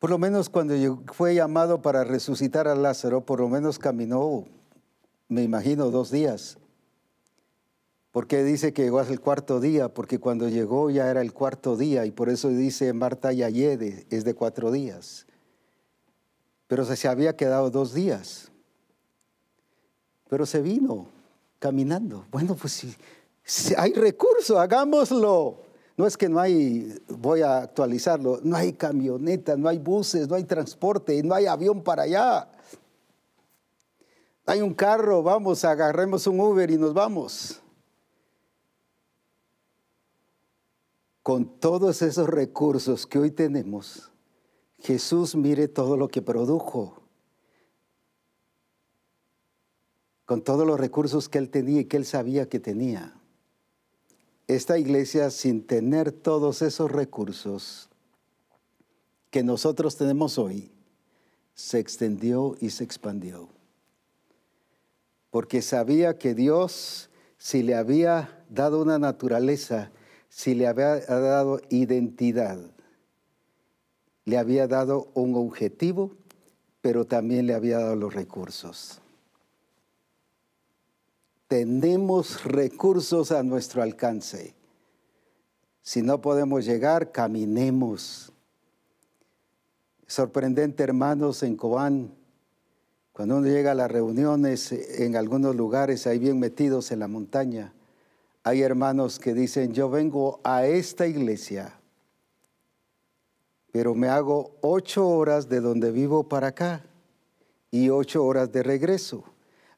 Por 0.00 0.10
lo 0.10 0.18
menos 0.18 0.48
cuando 0.48 0.74
fue 1.12 1.36
llamado 1.36 1.80
para 1.80 2.02
resucitar 2.02 2.66
a 2.66 2.74
Lázaro, 2.74 3.24
por 3.24 3.38
lo 3.38 3.48
menos 3.48 3.78
caminó 3.78 4.46
me 5.30 5.44
imagino, 5.44 5.90
dos 5.92 6.10
días. 6.10 6.58
¿Por 8.10 8.26
qué 8.26 8.42
dice 8.42 8.72
que 8.72 8.82
llegó 8.82 8.98
hasta 8.98 9.12
el 9.12 9.20
cuarto 9.20 9.60
día? 9.60 9.94
Porque 9.94 10.18
cuando 10.18 10.48
llegó 10.48 10.90
ya 10.90 11.08
era 11.08 11.20
el 11.20 11.32
cuarto 11.32 11.76
día 11.76 12.04
y 12.04 12.10
por 12.10 12.28
eso 12.28 12.48
dice 12.48 12.92
Marta 12.92 13.32
Yayede, 13.32 14.06
es 14.10 14.24
de 14.24 14.34
cuatro 14.34 14.72
días. 14.72 15.26
Pero 16.66 16.84
se 16.84 17.06
había 17.06 17.36
quedado 17.36 17.70
dos 17.70 17.94
días. 17.94 18.50
Pero 20.28 20.44
se 20.46 20.60
vino 20.60 21.06
caminando. 21.60 22.26
Bueno, 22.32 22.56
pues 22.56 22.72
si, 22.72 22.92
si 23.44 23.74
hay 23.78 23.92
recurso, 23.92 24.58
hagámoslo. 24.58 25.62
No 26.00 26.06
es 26.06 26.16
que 26.16 26.30
no 26.30 26.40
hay, 26.40 26.98
voy 27.08 27.42
a 27.42 27.58
actualizarlo, 27.58 28.40
no 28.42 28.56
hay 28.56 28.72
camionetas, 28.72 29.58
no 29.58 29.68
hay 29.68 29.76
buses, 29.76 30.26
no 30.28 30.34
hay 30.34 30.44
transporte, 30.44 31.22
no 31.22 31.34
hay 31.34 31.44
avión 31.44 31.82
para 31.82 32.04
allá. 32.04 32.50
Hay 34.46 34.62
un 34.62 34.72
carro, 34.72 35.22
vamos, 35.22 35.62
agarremos 35.62 36.26
un 36.26 36.40
Uber 36.40 36.70
y 36.70 36.78
nos 36.78 36.94
vamos. 36.94 37.60
Con 41.22 41.60
todos 41.60 42.00
esos 42.00 42.30
recursos 42.30 43.06
que 43.06 43.18
hoy 43.18 43.30
tenemos, 43.30 44.10
Jesús 44.78 45.36
mire 45.36 45.68
todo 45.68 45.98
lo 45.98 46.08
que 46.08 46.22
produjo. 46.22 47.02
Con 50.24 50.40
todos 50.40 50.66
los 50.66 50.80
recursos 50.80 51.28
que 51.28 51.36
él 51.36 51.50
tenía 51.50 51.82
y 51.82 51.84
que 51.84 51.98
él 51.98 52.06
sabía 52.06 52.48
que 52.48 52.58
tenía. 52.58 53.19
Esta 54.50 54.78
iglesia, 54.78 55.30
sin 55.30 55.66
tener 55.66 56.12
todos 56.12 56.62
esos 56.62 56.90
recursos 56.90 57.88
que 59.30 59.42
nosotros 59.42 59.96
tenemos 59.96 60.38
hoy, 60.38 60.72
se 61.54 61.78
extendió 61.78 62.56
y 62.60 62.70
se 62.70 62.84
expandió 62.84 63.48
porque 65.30 65.62
sabía 65.62 66.18
que 66.18 66.34
Dios, 66.34 67.08
si 67.38 67.62
le 67.62 67.76
había 67.76 68.44
dado 68.50 68.82
una 68.82 68.98
naturaleza, 68.98 69.90
si 70.28 70.54
le 70.54 70.66
había 70.66 70.98
dado 70.98 71.60
identidad, 71.70 72.58
le 74.24 74.38
había 74.38 74.66
dado 74.66 75.08
un 75.14 75.34
objetivo, 75.36 76.12
pero 76.80 77.04
también 77.04 77.46
le 77.46 77.54
había 77.54 77.78
dado 77.78 77.96
los 77.96 78.12
recursos. 78.12 79.00
Tenemos 81.50 82.44
recursos 82.44 83.32
a 83.32 83.42
nuestro 83.42 83.82
alcance. 83.82 84.54
Si 85.82 86.00
no 86.00 86.20
podemos 86.20 86.64
llegar, 86.64 87.10
caminemos. 87.10 88.32
Sorprendente, 90.06 90.84
hermanos, 90.84 91.42
en 91.42 91.56
Cobán, 91.56 92.14
cuando 93.12 93.38
uno 93.38 93.48
llega 93.48 93.72
a 93.72 93.74
las 93.74 93.90
reuniones 93.90 94.70
en 94.70 95.16
algunos 95.16 95.56
lugares, 95.56 96.06
ahí 96.06 96.20
bien 96.20 96.38
metidos 96.38 96.92
en 96.92 97.00
la 97.00 97.08
montaña, 97.08 97.74
hay 98.44 98.62
hermanos 98.62 99.18
que 99.18 99.34
dicen, 99.34 99.72
yo 99.72 99.90
vengo 99.90 100.38
a 100.44 100.66
esta 100.66 101.08
iglesia, 101.08 101.80
pero 103.72 103.96
me 103.96 104.06
hago 104.06 104.52
ocho 104.60 105.08
horas 105.08 105.48
de 105.48 105.60
donde 105.60 105.90
vivo 105.90 106.28
para 106.28 106.46
acá 106.46 106.84
y 107.72 107.88
ocho 107.88 108.24
horas 108.24 108.52
de 108.52 108.62
regreso. 108.62 109.29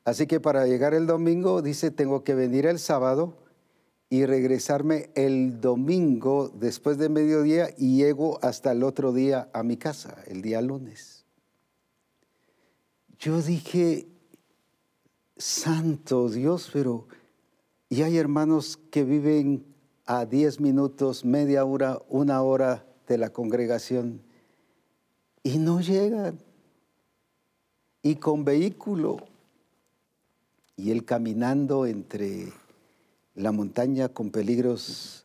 Así 0.05 0.27
que 0.27 0.41
para 0.41 0.67
llegar 0.67 0.95
el 0.95 1.07
domingo, 1.07 1.63
dice, 1.63 1.91
tengo 1.91 2.25
que 2.25 2.35
venir 2.35 2.67
el 2.67 2.79
sábado 2.79 3.37
y 4.11 4.27
regresarme 4.27 5.11
el 5.15 5.61
domingo 5.61 6.51
después 6.55 6.99
de 6.99 7.09
mediodía 7.09 7.71
y 7.79 7.97
llego 7.97 8.39
hasta 8.43 8.73
el 8.73 8.83
otro 8.83 9.13
día 9.13 9.49
a 9.53 9.63
mi 9.63 9.77
casa, 9.77 10.17
el 10.27 10.43
día 10.43 10.61
lunes. 10.61 11.25
Yo 13.19 13.41
dije, 13.41 14.09
santo 15.37 16.29
Dios, 16.29 16.71
pero 16.73 17.07
y 17.93 18.01
hay 18.01 18.17
hermanos 18.17 18.79
que 18.91 19.05
viven 19.05 19.67
a 20.07 20.25
10 20.25 20.61
minutos, 20.61 21.27
media 21.27 21.63
hora, 21.67 22.01
una 22.09 22.41
hora 22.41 22.87
de 23.07 23.19
la 23.19 23.31
congregación 23.31 24.23
y 25.43 25.59
no 25.59 25.81
llegan. 25.83 26.39
Y 28.03 28.17
con 28.17 28.45
vehículo. 28.45 29.19
Y 30.77 30.91
él 30.91 31.05
caminando 31.05 31.87
entre 31.87 32.53
la 33.35 33.53
montaña 33.53 34.09
con 34.09 34.31
peligros, 34.31 35.25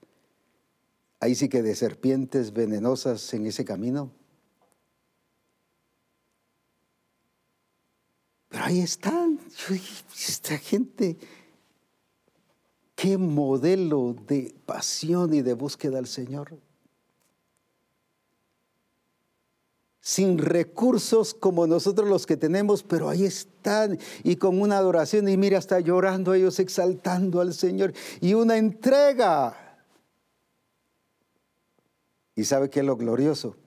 ahí 1.20 1.36
sí 1.36 1.50
que 1.50 1.62
de 1.62 1.76
serpientes 1.76 2.54
venenosas 2.54 3.34
en 3.34 3.46
ese 3.46 3.66
camino. 3.66 4.12
Pero 8.50 8.64
ahí 8.64 8.80
están. 8.80 9.40
esta 10.16 10.58
gente, 10.58 11.18
qué 12.96 13.18
modelo 13.18 14.16
de 14.28 14.56
pasión 14.66 15.34
y 15.34 15.42
de 15.42 15.54
búsqueda 15.54 16.00
al 16.00 16.08
Señor. 16.08 16.67
Sin 20.08 20.38
recursos 20.38 21.34
como 21.34 21.68
nosotros 21.68 22.08
los 22.08 22.26
que 22.26 22.38
tenemos, 22.38 22.82
pero 22.82 23.10
ahí 23.10 23.26
están 23.26 24.00
y 24.24 24.38
con 24.38 24.62
una 24.62 24.78
adoración 24.78 25.28
y 25.28 25.36
mira, 25.36 25.58
está 25.58 25.82
llorando 25.82 26.34
ellos 26.34 26.60
exaltando 26.60 27.42
al 27.42 27.54
Señor 27.54 27.92
y 28.22 28.34
una 28.34 28.56
entrega. 28.56 29.82
¿Y 32.38 32.46
sabe 32.46 32.70
qué 32.70 32.80
es 32.80 32.86
lo 32.86 32.96
glorioso? 32.96 33.58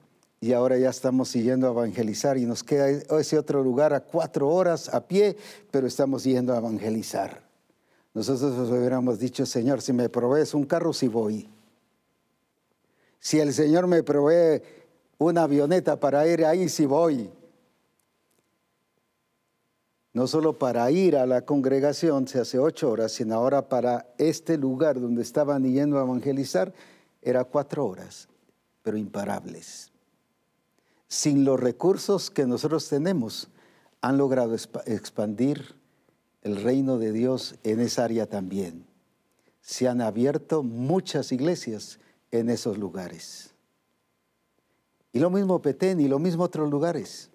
y 0.43 0.53
ahora 0.53 0.79
ya 0.79 0.89
estamos 0.89 1.29
siguiendo 1.29 1.67
a 1.67 1.69
evangelizar 1.69 2.39
y 2.39 2.47
nos 2.47 2.63
queda 2.63 2.89
ese 2.89 3.37
otro 3.37 3.61
lugar 3.61 3.93
a 3.93 3.99
cuatro 3.99 4.49
horas 4.49 4.91
a 4.91 5.07
pie, 5.07 5.37
pero 5.69 5.85
estamos 5.85 6.23
yendo 6.23 6.55
a 6.55 6.57
evangelizar. 6.57 7.43
Nosotros 8.15 8.57
nos 8.57 8.71
hubiéramos 8.71 9.19
dicho, 9.19 9.45
Señor, 9.45 9.83
si 9.83 9.93
me 9.93 10.09
provees 10.09 10.55
un 10.55 10.65
carro, 10.65 10.91
sí 10.91 11.07
voy. 11.07 11.47
Si 13.19 13.39
el 13.39 13.53
Señor 13.53 13.85
me 13.85 14.01
provee 14.01 14.63
una 15.25 15.43
avioneta 15.43 15.99
para 15.99 16.27
ir 16.27 16.45
ahí, 16.45 16.69
sí 16.69 16.85
voy. 16.85 17.31
No 20.13 20.27
solo 20.27 20.57
para 20.57 20.89
ir 20.91 21.15
a 21.15 21.25
la 21.25 21.45
congregación 21.45 22.27
se 22.27 22.39
hace 22.39 22.59
ocho 22.59 22.91
horas, 22.91 23.13
sino 23.13 23.35
ahora 23.35 23.69
para 23.69 24.13
este 24.17 24.57
lugar 24.57 24.99
donde 24.99 25.21
estaban 25.21 25.63
yendo 25.63 25.99
a 25.99 26.03
evangelizar, 26.03 26.73
era 27.21 27.43
cuatro 27.45 27.85
horas, 27.85 28.27
pero 28.83 28.97
imparables 28.97 29.91
sin 31.11 31.43
los 31.43 31.59
recursos 31.59 32.31
que 32.31 32.45
nosotros 32.45 32.87
tenemos, 32.87 33.49
han 33.99 34.17
logrado 34.17 34.55
expandir 34.85 35.75
el 36.41 36.63
reino 36.63 36.97
de 36.99 37.11
Dios 37.11 37.55
en 37.63 37.81
esa 37.81 38.05
área 38.05 38.27
también. 38.27 38.85
Se 39.59 39.89
han 39.89 39.99
abierto 39.99 40.63
muchas 40.63 41.33
iglesias 41.33 41.99
en 42.31 42.49
esos 42.49 42.77
lugares. 42.77 43.50
Y 45.13 45.19
lo 45.19 45.29
mismo 45.29 45.61
Petén 45.61 45.99
y 45.99 46.07
lo 46.07 46.19
mismo 46.19 46.43
otros 46.43 46.69
lugares. 46.69 47.29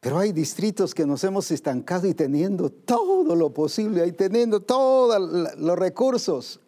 Pero 0.00 0.18
hay 0.18 0.32
distritos 0.32 0.94
que 0.94 1.06
nos 1.06 1.22
hemos 1.22 1.50
estancado 1.52 2.08
y 2.08 2.14
teniendo 2.14 2.70
todo 2.70 3.36
lo 3.36 3.54
posible, 3.54 4.02
ahí 4.02 4.10
teniendo 4.10 4.60
todos 4.60 5.56
los 5.56 5.78
recursos. 5.78 6.58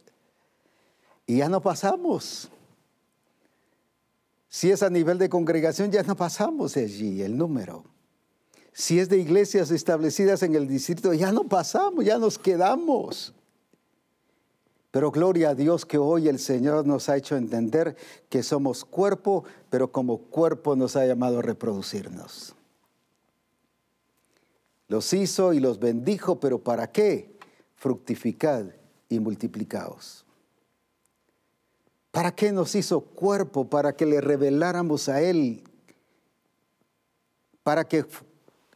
Y 1.26 1.38
ya 1.38 1.48
no 1.48 1.60
pasamos. 1.60 2.48
Si 4.48 4.70
es 4.70 4.84
a 4.84 4.90
nivel 4.90 5.18
de 5.18 5.28
congregación, 5.28 5.90
ya 5.90 6.04
no 6.04 6.14
pasamos 6.14 6.76
allí 6.76 7.22
el 7.22 7.36
número. 7.36 7.84
Si 8.72 9.00
es 9.00 9.08
de 9.08 9.18
iglesias 9.18 9.72
establecidas 9.72 10.44
en 10.44 10.54
el 10.54 10.68
distrito, 10.68 11.12
ya 11.12 11.32
no 11.32 11.48
pasamos, 11.48 12.04
ya 12.04 12.18
nos 12.18 12.38
quedamos. 12.38 13.34
Pero 14.94 15.10
gloria 15.10 15.48
a 15.48 15.54
Dios 15.56 15.84
que 15.84 15.98
hoy 15.98 16.28
el 16.28 16.38
Señor 16.38 16.86
nos 16.86 17.08
ha 17.08 17.16
hecho 17.16 17.36
entender 17.36 17.96
que 18.28 18.44
somos 18.44 18.84
cuerpo, 18.84 19.42
pero 19.68 19.90
como 19.90 20.18
cuerpo 20.18 20.76
nos 20.76 20.94
ha 20.94 21.04
llamado 21.04 21.40
a 21.40 21.42
reproducirnos. 21.42 22.54
Los 24.86 25.12
hizo 25.12 25.52
y 25.52 25.58
los 25.58 25.80
bendijo, 25.80 26.38
pero 26.38 26.60
¿para 26.60 26.92
qué? 26.92 27.36
Fructificad 27.74 28.66
y 29.08 29.18
multiplicaos. 29.18 30.24
¿Para 32.12 32.32
qué 32.32 32.52
nos 32.52 32.76
hizo 32.76 33.00
cuerpo? 33.00 33.68
Para 33.68 33.96
que 33.96 34.06
le 34.06 34.20
reveláramos 34.20 35.08
a 35.08 35.20
Él. 35.20 35.64
Para 37.64 37.82
que 37.82 38.06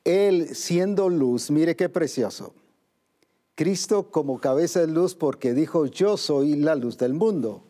Él, 0.03 0.53
siendo 0.57 1.09
luz, 1.11 1.49
mire 1.49 1.77
qué 1.77 1.89
precioso. 1.89 2.55
Cristo 3.59 4.13
como 4.13 4.39
cabeza 4.39 4.79
de 4.79 4.87
luz 4.87 5.17
porque 5.17 5.53
dijo, 5.53 5.87
yo 5.87 6.17
soy 6.17 6.55
la 6.55 6.77
luz 6.77 6.97
del 6.97 7.13
mundo. 7.13 7.65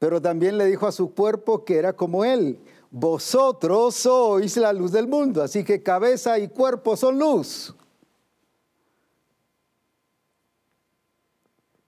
Pero 0.00 0.20
también 0.20 0.58
le 0.58 0.66
dijo 0.66 0.88
a 0.88 0.90
su 0.90 1.14
cuerpo 1.14 1.64
que 1.64 1.76
era 1.76 1.92
como 1.92 2.24
Él. 2.24 2.58
Vosotros 2.90 3.94
sois 3.94 4.56
la 4.56 4.72
luz 4.72 4.90
del 4.90 5.06
mundo. 5.06 5.44
Así 5.44 5.62
que 5.62 5.80
cabeza 5.80 6.40
y 6.40 6.48
cuerpo 6.48 6.96
son 6.96 7.20
luz. 7.20 7.72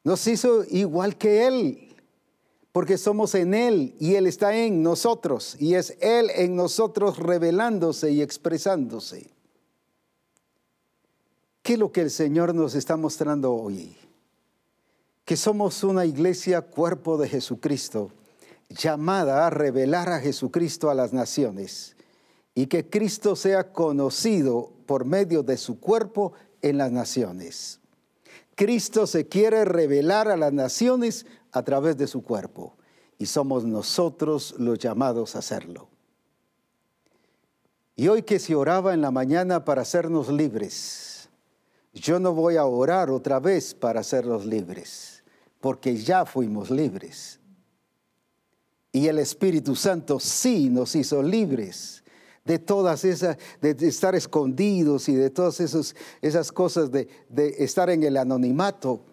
Nos 0.05 0.25
hizo 0.29 0.63
igual 0.71 1.19
que 1.19 1.49
Él 1.49 1.97
porque 2.71 2.97
somos 2.99 3.35
en 3.35 3.53
Él 3.53 3.97
y 3.99 4.15
Él 4.15 4.29
está 4.29 4.57
en 4.57 4.81
nosotros 4.81 5.57
y 5.59 5.75
es 5.75 5.97
Él 6.01 6.31
en 6.37 6.55
nosotros 6.55 7.19
revelándose 7.19 8.13
y 8.13 8.23
expresándose. 8.23 9.42
¿Qué 11.63 11.75
es 11.75 11.79
lo 11.79 11.93
que 11.93 12.01
el 12.01 12.11
Señor 12.11 12.55
nos 12.55 12.75
está 12.75 12.97
mostrando 12.97 13.55
hoy? 13.55 13.97
Que 15.25 15.37
somos 15.37 15.85
una 15.85 16.05
iglesia 16.05 16.63
cuerpo 16.63 17.17
de 17.17 17.29
Jesucristo, 17.29 18.11
llamada 18.69 19.47
a 19.47 19.51
revelar 19.51 20.09
a 20.09 20.19
Jesucristo 20.19 20.91
a 20.91 20.95
las 20.95 21.13
naciones 21.13 21.95
y 22.55 22.67
que 22.67 22.89
Cristo 22.89 23.37
sea 23.37 23.73
conocido 23.73 24.73
por 24.87 25.05
medio 25.05 25.43
de 25.43 25.57
su 25.57 25.79
cuerpo 25.79 26.33
en 26.63 26.79
las 26.79 26.91
naciones. 26.91 27.81
Cristo 28.57 29.07
se 29.07 29.29
quiere 29.29 29.65
revelar 29.65 30.29
a 30.29 30.37
las 30.37 30.53
naciones 30.53 31.27
a 31.53 31.63
través 31.63 31.97
de 31.97 32.07
su 32.07 32.23
cuerpo 32.23 32.75
y 33.19 33.27
somos 33.27 33.65
nosotros 33.65 34.57
los 34.59 34.79
llamados 34.79 35.37
a 35.37 35.39
hacerlo. 35.39 35.89
Y 37.95 38.09
hoy 38.09 38.23
que 38.23 38.39
se 38.39 38.55
oraba 38.55 38.95
en 38.95 39.01
la 39.01 39.11
mañana 39.11 39.65
para 39.65 39.83
hacernos 39.83 40.29
libres, 40.29 41.12
yo 41.93 42.19
no 42.19 42.33
voy 42.33 42.57
a 42.57 42.65
orar 42.65 43.11
otra 43.11 43.39
vez 43.39 43.75
para 43.75 44.01
hacernos 44.01 44.47
libres, 44.47 45.23
porque 45.61 45.97
ya 45.97 46.25
fuimos 46.25 46.71
libres. 46.71 47.39
Y 48.93 49.09
el 49.09 49.19
Espíritu 49.19 49.75
Santo 49.75 50.21
sí 50.21 50.69
nos 50.69 50.95
hizo 50.97 51.23
libres 51.23 52.03
de 52.45 52.59
todas 52.59 53.05
esas, 53.05 53.39
de 53.61 53.77
estar 53.87 54.15
escondidos 54.15 55.09
y 55.09 55.15
de 55.15 55.31
todas 55.31 55.61
esas, 55.61 56.53
cosas 56.53 56.91
de 56.91 57.09
estar 57.59 57.89
en 57.91 58.03
el 58.03 58.17
anonimato. 58.17 59.05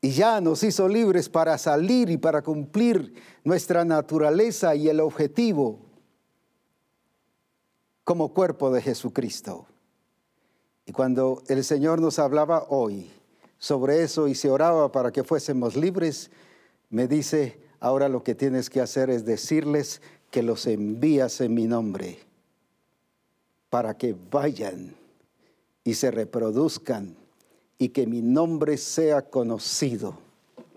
Y 0.00 0.10
ya 0.10 0.40
nos 0.40 0.64
hizo 0.64 0.88
libres 0.88 1.28
para 1.28 1.56
salir 1.58 2.10
y 2.10 2.16
para 2.16 2.42
cumplir 2.42 3.14
nuestra 3.44 3.84
naturaleza 3.84 4.74
y 4.74 4.88
el 4.88 4.98
objetivo 4.98 5.78
como 8.04 8.34
cuerpo 8.34 8.72
de 8.72 8.82
Jesucristo. 8.82 9.66
Y 10.84 10.92
cuando 10.92 11.42
el 11.48 11.64
Señor 11.64 12.00
nos 12.00 12.18
hablaba 12.18 12.66
hoy 12.68 13.10
sobre 13.58 14.02
eso 14.02 14.26
y 14.26 14.34
se 14.34 14.50
oraba 14.50 14.90
para 14.90 15.12
que 15.12 15.22
fuésemos 15.22 15.76
libres, 15.76 16.30
me 16.90 17.06
dice, 17.06 17.60
ahora 17.80 18.08
lo 18.08 18.22
que 18.24 18.34
tienes 18.34 18.68
que 18.68 18.80
hacer 18.80 19.10
es 19.10 19.24
decirles 19.24 20.02
que 20.30 20.42
los 20.42 20.66
envías 20.66 21.40
en 21.40 21.54
mi 21.54 21.66
nombre 21.66 22.18
para 23.70 23.96
que 23.96 24.16
vayan 24.30 24.94
y 25.84 25.94
se 25.94 26.10
reproduzcan 26.10 27.16
y 27.78 27.90
que 27.90 28.06
mi 28.06 28.22
nombre 28.22 28.76
sea 28.76 29.22
conocido 29.22 30.18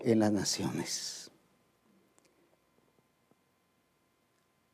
en 0.00 0.20
las 0.20 0.32
naciones. 0.32 1.30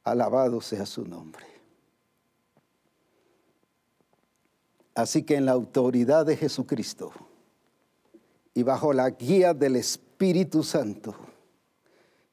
Alabado 0.04 0.60
sea 0.60 0.86
su 0.86 1.06
nombre. 1.06 1.51
Así 4.94 5.22
que 5.22 5.36
en 5.36 5.46
la 5.46 5.52
autoridad 5.52 6.26
de 6.26 6.36
Jesucristo 6.36 7.12
y 8.54 8.62
bajo 8.62 8.92
la 8.92 9.10
guía 9.10 9.54
del 9.54 9.76
Espíritu 9.76 10.62
Santo, 10.62 11.14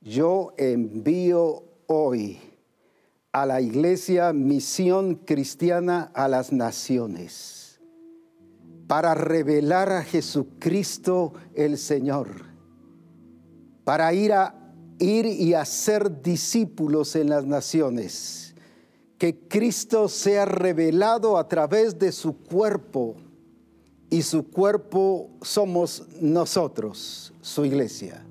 yo 0.02 0.54
envío 0.58 1.64
hoy 1.88 2.40
a 3.32 3.46
la 3.46 3.62
iglesia 3.62 4.34
misión 4.34 5.16
cristiana 5.16 6.12
a 6.14 6.28
las 6.28 6.52
naciones 6.52 7.80
para 8.88 9.14
revelar 9.14 9.92
a 9.92 10.04
Jesucristo 10.04 11.34
el 11.54 11.78
Señor, 11.78 12.28
para 13.84 14.12
ir 14.14 14.34
a 14.34 14.56
ir 14.98 15.26
y 15.28 15.54
hacer 15.54 16.22
discípulos 16.22 17.16
en 17.16 17.30
las 17.30 17.46
naciones 17.46 18.39
que 19.20 19.38
Cristo 19.38 20.08
sea 20.08 20.46
revelado 20.46 21.38
a 21.38 21.48
través 21.48 22.00
de 22.00 22.14
su 22.14 22.38
cuerpo 22.38 23.18
y 24.10 24.22
su 24.22 24.50
cuerpo 24.50 25.30
somos 25.42 26.08
nosotros, 26.22 27.34
su 27.42 27.66
iglesia. 27.66 28.26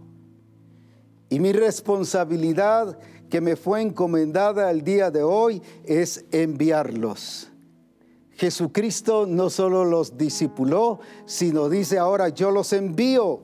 Y 1.28 1.40
mi 1.40 1.52
responsabilidad 1.52 2.98
que 3.28 3.42
me 3.42 3.54
fue 3.54 3.82
encomendada 3.82 4.70
el 4.70 4.82
día 4.82 5.10
de 5.10 5.22
hoy 5.22 5.62
es 5.84 6.24
enviarlos. 6.32 7.48
Jesucristo 8.32 9.26
no 9.26 9.50
solo 9.50 9.84
los 9.84 10.16
discipuló, 10.16 11.00
sino 11.26 11.68
dice 11.68 11.98
ahora 11.98 12.30
yo 12.30 12.50
los 12.50 12.72
envío. 12.72 13.42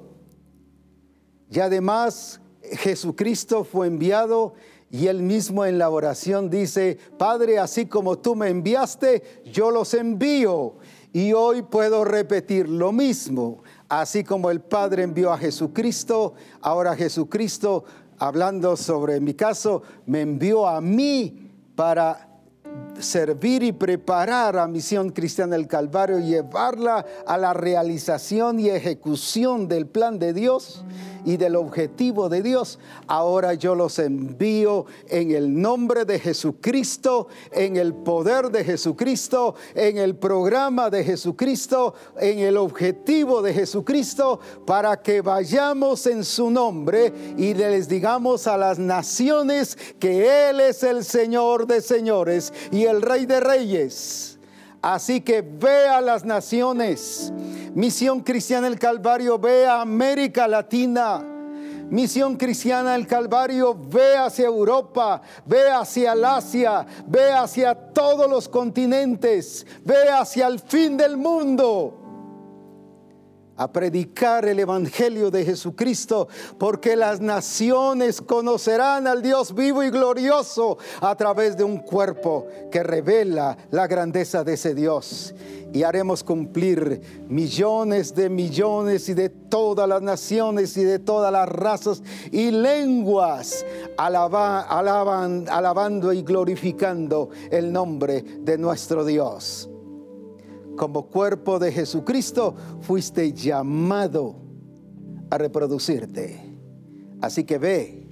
Y 1.50 1.60
además 1.60 2.40
Jesucristo 2.62 3.64
fue 3.64 3.86
enviado 3.86 4.54
y 4.94 5.08
él 5.08 5.24
mismo 5.24 5.64
en 5.64 5.76
la 5.76 5.90
oración 5.90 6.48
dice, 6.48 6.96
Padre, 7.18 7.58
así 7.58 7.86
como 7.86 8.16
tú 8.16 8.36
me 8.36 8.48
enviaste, 8.48 9.42
yo 9.44 9.72
los 9.72 9.92
envío. 9.92 10.76
Y 11.12 11.32
hoy 11.32 11.62
puedo 11.62 12.04
repetir 12.04 12.68
lo 12.68 12.92
mismo. 12.92 13.64
Así 13.88 14.22
como 14.22 14.52
el 14.52 14.60
Padre 14.60 15.02
envió 15.02 15.32
a 15.32 15.38
Jesucristo, 15.38 16.34
ahora 16.60 16.94
Jesucristo, 16.94 17.82
hablando 18.18 18.76
sobre 18.76 19.18
mi 19.18 19.34
caso, 19.34 19.82
me 20.06 20.20
envió 20.20 20.68
a 20.68 20.80
mí 20.80 21.50
para 21.74 22.28
servir 23.00 23.62
y 23.62 23.72
preparar 23.72 24.56
a 24.56 24.66
Misión 24.66 25.10
Cristiana 25.10 25.56
del 25.56 25.66
Calvario, 25.66 26.18
llevarla 26.18 27.04
a 27.26 27.38
la 27.38 27.52
realización 27.52 28.60
y 28.60 28.68
ejecución 28.68 29.68
del 29.68 29.86
plan 29.86 30.18
de 30.18 30.32
Dios 30.32 30.84
y 31.24 31.36
del 31.36 31.56
objetivo 31.56 32.28
de 32.28 32.42
Dios. 32.42 32.78
Ahora 33.06 33.54
yo 33.54 33.74
los 33.74 33.98
envío 33.98 34.84
en 35.08 35.30
el 35.30 35.60
nombre 35.60 36.04
de 36.04 36.18
Jesucristo, 36.18 37.28
en 37.50 37.76
el 37.76 37.94
poder 37.94 38.50
de 38.50 38.64
Jesucristo, 38.64 39.54
en 39.74 39.98
el 39.98 40.16
programa 40.16 40.90
de 40.90 41.04
Jesucristo, 41.04 41.94
en 42.18 42.40
el 42.40 42.56
objetivo 42.56 43.42
de 43.42 43.54
Jesucristo, 43.54 44.38
para 44.66 45.00
que 45.02 45.22
vayamos 45.22 46.06
en 46.06 46.24
su 46.24 46.50
nombre 46.50 47.12
y 47.36 47.54
les 47.54 47.88
digamos 47.88 48.46
a 48.46 48.56
las 48.56 48.78
naciones 48.78 49.76
que 49.98 50.50
Él 50.50 50.60
es 50.60 50.82
el 50.82 51.04
Señor 51.04 51.66
de 51.66 51.80
señores 51.80 52.52
y 52.70 52.83
el 52.90 53.02
Rey 53.02 53.26
de 53.26 53.40
reyes. 53.40 54.38
Así 54.82 55.22
que 55.22 55.40
ve 55.40 55.88
a 55.88 56.00
las 56.00 56.24
naciones 56.24 57.32
Misión 57.74 58.20
Cristiana 58.20 58.68
el 58.68 58.78
Calvario 58.78 59.36
ve 59.36 59.66
a 59.66 59.80
América 59.80 60.46
Latina. 60.46 61.20
Misión 61.90 62.36
Cristiana 62.36 62.94
el 62.94 63.06
Calvario 63.06 63.76
ve 63.76 64.16
hacia 64.16 64.46
Europa, 64.46 65.20
ve 65.44 65.70
hacia 65.70 66.12
Asia, 66.12 66.86
ve 67.06 67.32
hacia 67.32 67.74
todos 67.74 68.30
los 68.30 68.48
continentes, 68.48 69.66
ve 69.84 70.08
hacia 70.08 70.46
el 70.46 70.60
fin 70.60 70.96
del 70.96 71.16
mundo 71.16 72.03
a 73.56 73.72
predicar 73.72 74.46
el 74.46 74.58
Evangelio 74.58 75.30
de 75.30 75.44
Jesucristo, 75.44 76.28
porque 76.58 76.96
las 76.96 77.20
naciones 77.20 78.20
conocerán 78.20 79.06
al 79.06 79.22
Dios 79.22 79.54
vivo 79.54 79.82
y 79.82 79.90
glorioso 79.90 80.78
a 81.00 81.14
través 81.16 81.56
de 81.56 81.64
un 81.64 81.78
cuerpo 81.78 82.46
que 82.70 82.82
revela 82.82 83.56
la 83.70 83.86
grandeza 83.86 84.44
de 84.44 84.54
ese 84.54 84.74
Dios. 84.74 85.34
Y 85.72 85.82
haremos 85.82 86.22
cumplir 86.22 87.24
millones 87.28 88.14
de 88.14 88.30
millones 88.30 89.08
y 89.08 89.14
de 89.14 89.28
todas 89.28 89.88
las 89.88 90.02
naciones 90.02 90.76
y 90.76 90.84
de 90.84 91.00
todas 91.00 91.32
las 91.32 91.48
razas 91.48 92.02
y 92.30 92.52
lenguas, 92.52 93.66
alabando 93.96 96.12
y 96.12 96.22
glorificando 96.22 97.30
el 97.50 97.72
nombre 97.72 98.22
de 98.22 98.56
nuestro 98.56 99.04
Dios 99.04 99.68
como 100.76 101.06
cuerpo 101.06 101.58
de 101.58 101.72
Jesucristo, 101.72 102.54
fuiste 102.80 103.32
llamado 103.32 104.36
a 105.30 105.38
reproducirte. 105.38 106.40
Así 107.20 107.44
que 107.44 107.58
ve, 107.58 108.06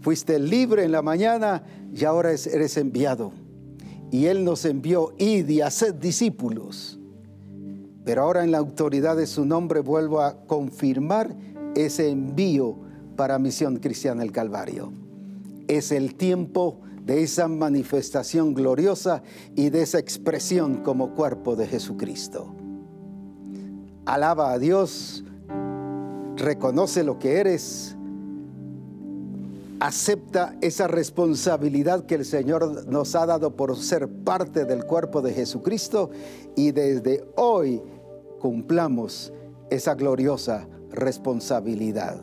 fuiste 0.00 0.38
libre 0.38 0.84
en 0.84 0.92
la 0.92 1.02
mañana 1.02 1.62
y 1.94 2.04
ahora 2.04 2.30
eres 2.30 2.76
enviado. 2.76 3.32
Y 4.10 4.26
Él 4.26 4.44
nos 4.44 4.64
envió, 4.64 5.14
id 5.18 5.48
y 5.48 5.60
haced 5.60 5.94
discípulos. 5.94 6.98
Pero 8.04 8.22
ahora 8.22 8.44
en 8.44 8.52
la 8.52 8.58
autoridad 8.58 9.16
de 9.16 9.26
su 9.26 9.44
nombre 9.44 9.80
vuelvo 9.80 10.20
a 10.20 10.46
confirmar 10.46 11.36
ese 11.74 12.08
envío 12.08 12.78
para 13.16 13.38
Misión 13.38 13.76
Cristiana 13.76 14.22
el 14.22 14.30
Calvario. 14.30 14.92
Es 15.66 15.90
el 15.90 16.14
tiempo 16.14 16.80
esa 17.06 17.48
manifestación 17.48 18.54
gloriosa 18.54 19.22
y 19.54 19.70
de 19.70 19.82
esa 19.82 19.98
expresión 19.98 20.82
como 20.82 21.14
cuerpo 21.14 21.56
de 21.56 21.66
Jesucristo. 21.66 22.54
Alaba 24.04 24.52
a 24.52 24.58
Dios, 24.58 25.24
reconoce 26.36 27.02
lo 27.02 27.18
que 27.18 27.38
eres, 27.38 27.96
acepta 29.80 30.56
esa 30.60 30.86
responsabilidad 30.88 32.06
que 32.06 32.14
el 32.16 32.24
Señor 32.24 32.86
nos 32.86 33.14
ha 33.14 33.26
dado 33.26 33.56
por 33.56 33.76
ser 33.76 34.08
parte 34.08 34.64
del 34.64 34.84
cuerpo 34.84 35.22
de 35.22 35.32
Jesucristo 35.32 36.10
y 36.54 36.72
desde 36.72 37.24
hoy 37.36 37.82
cumplamos 38.40 39.32
esa 39.70 39.94
gloriosa 39.94 40.68
responsabilidad. 40.90 42.20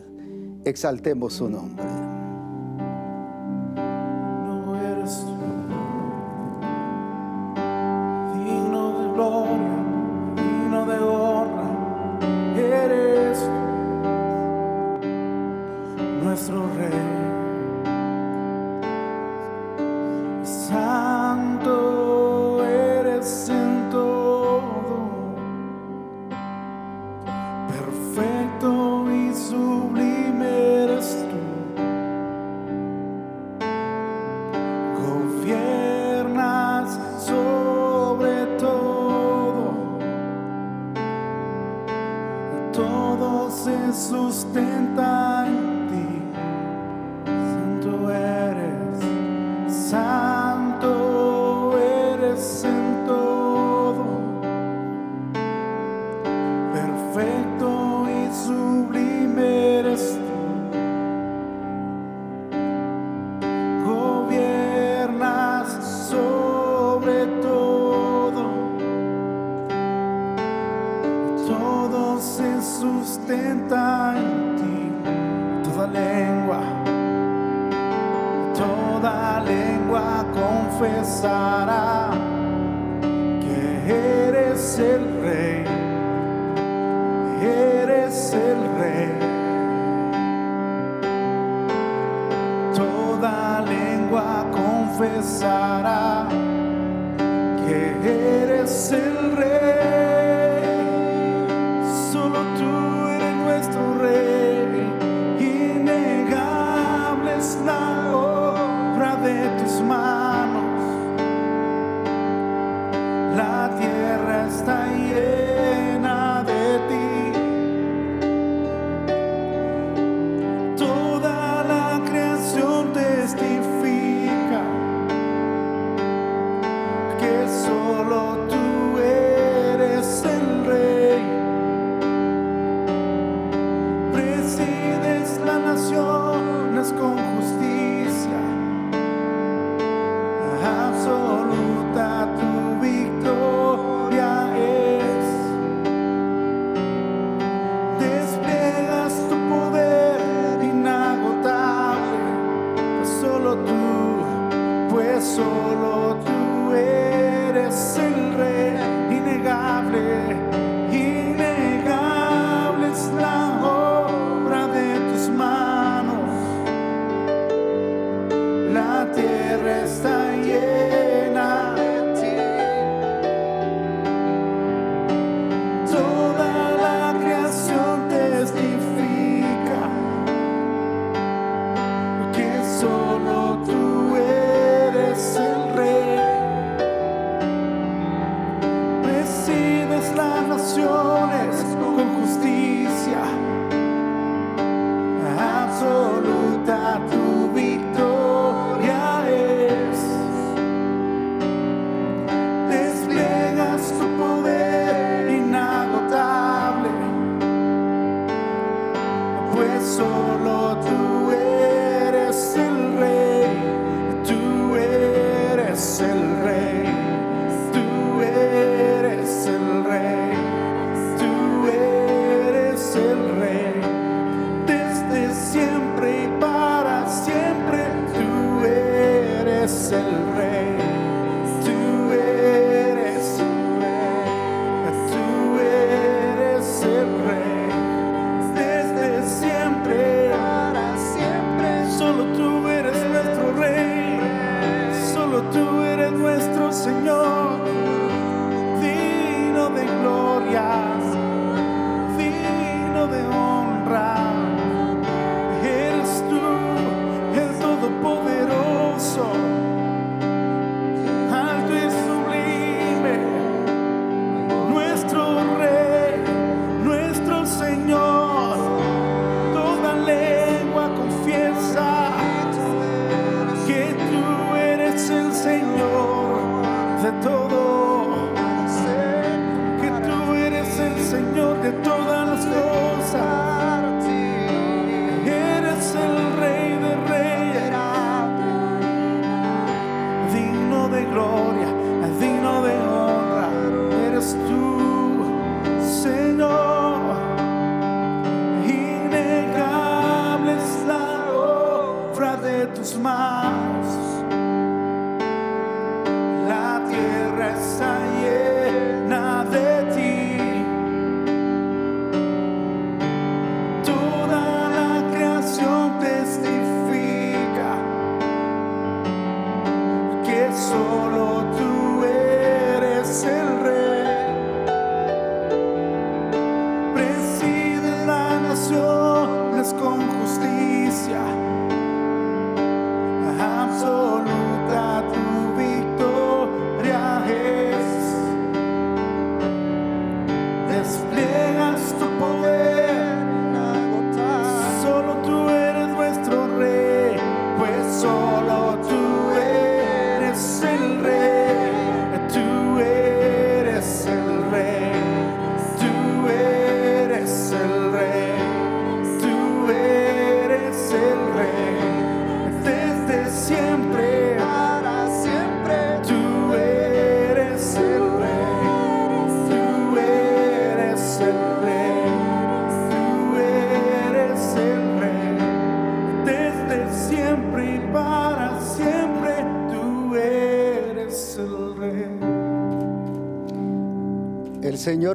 Exaltemos 0.65 1.33
su 1.33 1.49
nombre. 1.49 2.12
Gloria, 5.03 5.35
digno 8.33 8.99
de 8.99 9.07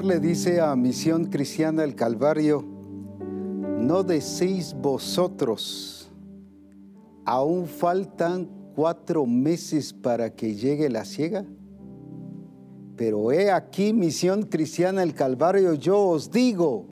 le 0.09 0.21
dice 0.21 0.63
a 0.63 0.75
Misión 0.75 1.27
Cristiana 1.27 1.85
el 1.85 1.95
Calvario, 1.95 2.65
no 3.79 4.03
decís 4.03 4.75
vosotros, 4.81 6.11
aún 7.27 7.67
faltan 7.67 8.49
cuatro 8.75 9.27
meses 9.27 9.93
para 9.93 10.35
que 10.35 10.55
llegue 10.55 10.89
la 10.89 11.05
ciega. 11.05 11.45
Pero 12.97 13.33
he 13.33 13.51
aquí, 13.51 13.93
Misión 13.93 14.45
Cristiana 14.45 15.03
el 15.03 15.13
Calvario, 15.13 15.75
yo 15.75 16.01
os 16.01 16.31
digo, 16.31 16.87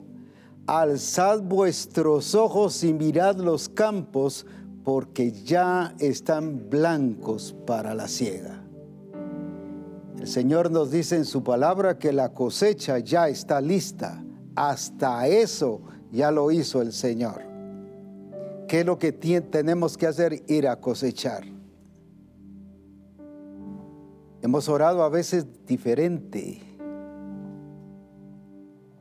alzad 0.67 1.41
vuestros 1.41 2.35
ojos 2.35 2.83
y 2.83 2.93
mirad 2.93 3.37
los 3.37 3.67
campos, 3.67 4.45
porque 4.83 5.31
ya 5.31 5.95
están 5.97 6.69
blancos 6.69 7.55
para 7.65 7.95
la 7.95 8.07
ciega. 8.07 8.56
El 10.27 10.33
Señor 10.33 10.71
nos 10.71 10.91
dice 10.91 11.15
en 11.15 11.23
su 11.23 11.41
palabra 11.41 11.97
que 11.97 12.11
la 12.11 12.33
cosecha 12.33 12.99
ya 12.99 13.29
está 13.29 13.61
lista. 13.61 14.21
Hasta 14.57 15.25
eso 15.25 15.79
ya 16.11 16.31
lo 16.31 16.51
hizo 16.51 16.81
el 16.81 16.91
Señor. 16.91 17.43
¿Qué 18.67 18.81
es 18.81 18.85
lo 18.85 18.99
que 18.99 19.13
tenemos 19.13 19.95
que 19.95 20.05
hacer? 20.05 20.43
Ir 20.47 20.67
a 20.67 20.81
cosechar. 20.81 21.45
Hemos 24.41 24.67
orado 24.67 25.01
a 25.01 25.07
veces 25.07 25.45
diferente. 25.65 26.59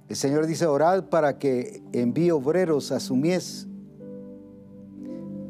El 0.09 0.15
Señor 0.15 0.47
dice, 0.47 0.67
orad 0.67 1.07
para 1.07 1.41
que 1.41 1.83
envíe 1.93 2.31
obreros 2.31 2.93
a 2.93 3.01
su 3.01 3.17
mies. 3.17 3.67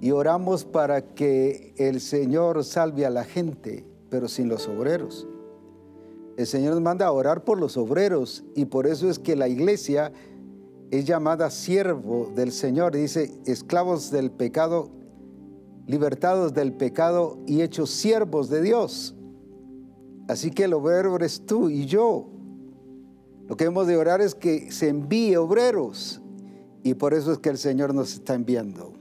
Y 0.01 0.11
oramos 0.11 0.65
para 0.65 1.03
que 1.03 1.75
el 1.77 2.01
Señor 2.01 2.65
salve 2.65 3.05
a 3.05 3.11
la 3.11 3.25
gente, 3.25 3.85
pero 4.09 4.27
sin 4.27 4.49
los 4.49 4.67
obreros. 4.69 5.29
El 6.37 6.47
Señor 6.47 6.75
nos 6.75 6.83
manda 6.83 7.07
a 7.07 7.13
orar 7.13 7.45
por 7.45 7.59
los 7.59 7.77
obreros 7.77 8.45
y 8.55 8.67
por 8.67 8.87
eso 8.87 9.09
es 9.09 9.19
que 9.19 9.37
la 9.37 9.49
iglesia 9.49 10.13
es 10.91 11.07
llamada 11.07 11.51
siervo 11.51 12.31
del 12.35 12.53
Señor. 12.53 12.95
Dice, 12.95 13.33
esclavos 13.47 14.11
del 14.11 14.31
pecado, 14.31 14.91
libertados 15.87 16.53
del 16.53 16.75
pecado 16.75 17.39
y 17.47 17.63
hechos 17.63 17.91
siervos 17.91 18.51
de 18.51 18.61
Dios. 18.61 19.15
Así 20.29 20.51
que 20.51 20.65
el 20.65 20.75
obrero 20.75 21.17
eres 21.17 21.47
tú 21.47 21.71
y 21.71 21.87
yo. 21.87 22.29
Lo 23.49 23.57
que 23.57 23.65
hemos 23.65 23.87
de 23.87 23.97
orar 23.97 24.21
es 24.21 24.35
que 24.35 24.71
se 24.73 24.89
envíe 24.89 25.37
obreros 25.37 26.21
y 26.83 26.95
por 26.95 27.15
eso 27.15 27.33
es 27.33 27.39
que 27.39 27.49
el 27.49 27.59
Señor 27.59 27.95
nos 27.95 28.13
está 28.13 28.35
enviando. 28.35 28.96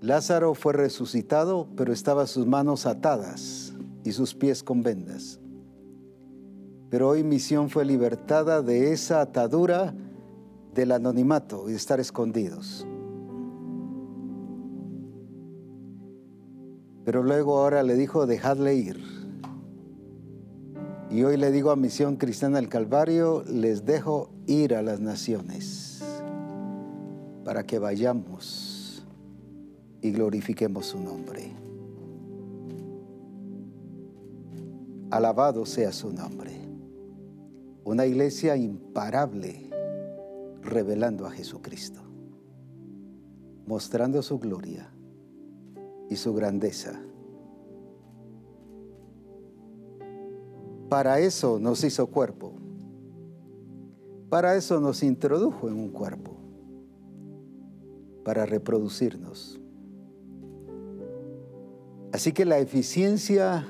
Lázaro 0.00 0.54
fue 0.54 0.74
resucitado, 0.74 1.68
pero 1.74 1.92
estaba 1.92 2.26
sus 2.26 2.46
manos 2.46 2.84
atadas 2.86 3.72
y 4.04 4.12
sus 4.12 4.34
pies 4.34 4.62
con 4.62 4.82
vendas. 4.82 5.40
Pero 6.90 7.08
hoy 7.08 7.24
misión 7.24 7.70
fue 7.70 7.84
libertada 7.84 8.62
de 8.62 8.92
esa 8.92 9.20
atadura 9.20 9.94
del 10.74 10.92
anonimato 10.92 11.68
y 11.68 11.72
de 11.72 11.76
estar 11.76 11.98
escondidos. 11.98 12.86
Pero 17.04 17.22
luego 17.22 17.58
ahora 17.58 17.82
le 17.82 17.94
dijo, 17.94 18.26
dejadle 18.26 18.74
ir. 18.74 19.00
Y 21.08 21.22
hoy 21.22 21.36
le 21.36 21.52
digo 21.52 21.70
a 21.70 21.76
Misión 21.76 22.16
Cristiana 22.16 22.56
del 22.56 22.68
Calvario, 22.68 23.44
les 23.48 23.84
dejo 23.84 24.30
ir 24.46 24.74
a 24.74 24.82
las 24.82 25.00
naciones 25.00 26.02
para 27.44 27.64
que 27.64 27.78
vayamos 27.78 28.65
y 30.06 30.12
glorifiquemos 30.12 30.86
su 30.86 31.00
nombre. 31.00 31.52
Alabado 35.10 35.66
sea 35.66 35.92
su 35.92 36.12
nombre. 36.12 36.52
Una 37.84 38.06
iglesia 38.06 38.56
imparable 38.56 39.68
revelando 40.62 41.26
a 41.26 41.30
Jesucristo, 41.30 42.00
mostrando 43.66 44.22
su 44.22 44.38
gloria 44.38 44.92
y 46.08 46.14
su 46.14 46.32
grandeza. 46.34 47.00
Para 50.88 51.18
eso 51.18 51.58
nos 51.58 51.82
hizo 51.82 52.06
cuerpo. 52.06 52.52
Para 54.28 54.54
eso 54.54 54.78
nos 54.80 55.02
introdujo 55.02 55.68
en 55.68 55.74
un 55.74 55.90
cuerpo. 55.90 56.36
Para 58.24 58.46
reproducirnos 58.46 59.60
Así 62.16 62.32
que 62.32 62.46
la 62.46 62.58
eficiencia 62.58 63.66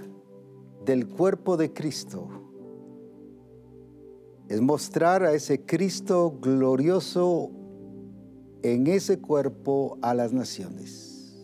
del 0.84 1.08
cuerpo 1.08 1.56
de 1.56 1.72
Cristo 1.72 2.28
es 4.48 4.60
mostrar 4.60 5.24
a 5.24 5.32
ese 5.32 5.66
Cristo 5.66 6.38
glorioso 6.40 7.50
en 8.62 8.86
ese 8.86 9.18
cuerpo 9.18 9.98
a 10.00 10.14
las 10.14 10.32
naciones. 10.32 11.36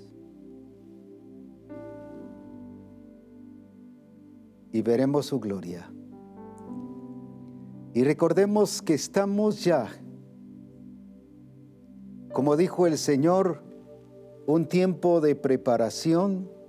Y 4.70 4.80
veremos 4.82 5.26
su 5.26 5.40
gloria. 5.40 5.92
Y 7.94 8.04
recordemos 8.04 8.80
que 8.80 8.94
estamos 8.94 9.64
ya, 9.64 9.88
como 12.32 12.56
dijo 12.56 12.86
el 12.86 12.96
Señor, 12.96 13.60
un 14.46 14.68
tiempo 14.68 15.20
de 15.20 15.34
preparación 15.34 16.61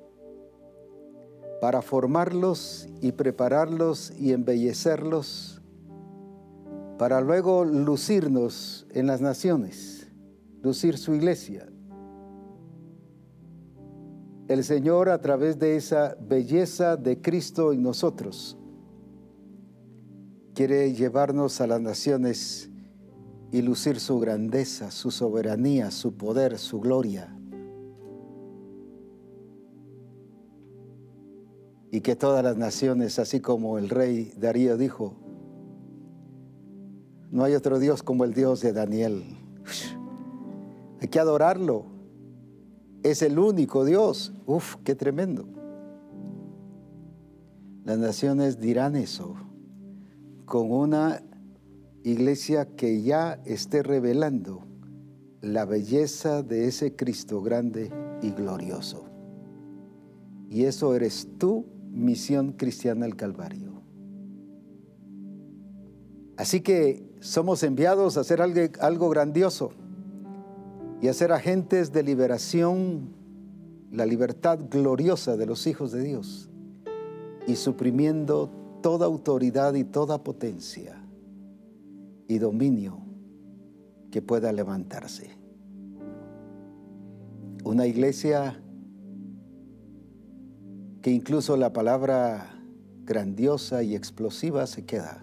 para 1.64 1.81
formarlos 1.81 2.90
y 2.99 3.14
prepararlos 3.14 4.11
y 4.19 4.34
embellecerlos, 4.34 5.61
para 6.98 7.22
luego 7.22 7.64
lucirnos 7.64 8.85
en 8.91 9.07
las 9.07 9.22
naciones, 9.22 10.11
lucir 10.61 10.98
su 10.98 11.14
iglesia. 11.14 11.65
El 14.49 14.65
Señor 14.65 15.07
a 15.07 15.22
través 15.22 15.57
de 15.57 15.77
esa 15.77 16.18
belleza 16.19 16.98
de 16.98 17.22
Cristo 17.22 17.72
en 17.72 17.81
nosotros 17.81 18.57
quiere 20.56 20.94
llevarnos 20.94 21.61
a 21.61 21.68
las 21.68 21.80
naciones 21.80 22.69
y 23.53 23.61
lucir 23.61 24.02
su 24.02 24.19
grandeza, 24.19 24.91
su 24.91 25.11
soberanía, 25.11 25.91
su 25.91 26.18
poder, 26.18 26.57
su 26.57 26.81
gloria. 26.81 27.34
Y 31.93 32.01
que 32.01 32.15
todas 32.15 32.43
las 32.43 32.57
naciones, 32.57 33.19
así 33.19 33.39
como 33.39 33.77
el 33.77 33.87
rey 33.87 34.33
Darío 34.35 34.77
dijo, 34.77 35.13
no 37.29 37.43
hay 37.43 37.53
otro 37.53 37.77
Dios 37.77 38.01
como 38.01 38.23
el 38.23 38.33
Dios 38.33 38.61
de 38.61 38.73
Daniel. 38.73 39.23
Hay 40.99 41.07
que 41.07 41.19
adorarlo. 41.19 41.85
Es 43.03 43.21
el 43.21 43.37
único 43.37 43.85
Dios. 43.85 44.33
Uf, 44.47 44.77
qué 44.83 44.95
tremendo. 44.95 45.45
Las 47.85 47.99
naciones 47.99 48.59
dirán 48.59 48.95
eso 48.95 49.35
con 50.45 50.71
una 50.71 51.21
iglesia 52.03 52.75
que 52.75 53.03
ya 53.03 53.39
esté 53.45 53.83
revelando 53.83 54.65
la 55.41 55.65
belleza 55.65 56.41
de 56.41 56.65
ese 56.67 56.95
Cristo 56.95 57.43
grande 57.43 57.91
y 58.23 58.31
glorioso. 58.31 59.05
Y 60.49 60.63
eso 60.63 60.95
eres 60.95 61.27
tú 61.37 61.67
Misión 61.93 62.53
Cristiana 62.53 63.05
del 63.05 63.15
Calvario. 63.15 63.81
Así 66.37 66.61
que 66.61 67.07
somos 67.19 67.61
enviados 67.63 68.17
a 68.17 68.21
hacer 68.21 68.41
algo, 68.41 68.61
algo 68.81 69.09
grandioso 69.09 69.71
y 71.01 71.07
a 71.07 71.13
ser 71.13 71.31
agentes 71.31 71.91
de 71.91 72.01
liberación, 72.01 73.13
la 73.91 74.05
libertad 74.05 74.59
gloriosa 74.69 75.37
de 75.37 75.45
los 75.45 75.67
hijos 75.67 75.91
de 75.91 76.01
Dios 76.01 76.49
y 77.45 77.55
suprimiendo 77.55 78.49
toda 78.81 79.05
autoridad 79.05 79.75
y 79.75 79.83
toda 79.83 80.23
potencia 80.23 81.03
y 82.27 82.39
dominio 82.39 82.97
que 84.11 84.21
pueda 84.21 84.51
levantarse. 84.51 85.29
Una 87.63 87.85
iglesia 87.85 88.62
que 91.03 91.11
incluso 91.11 91.57
la 91.57 91.73
palabra 91.73 92.49
grandiosa 93.03 93.84
y 93.84 93.93
explosiva 93.93 94.65
se 94.65 94.85
queda 94.85 95.21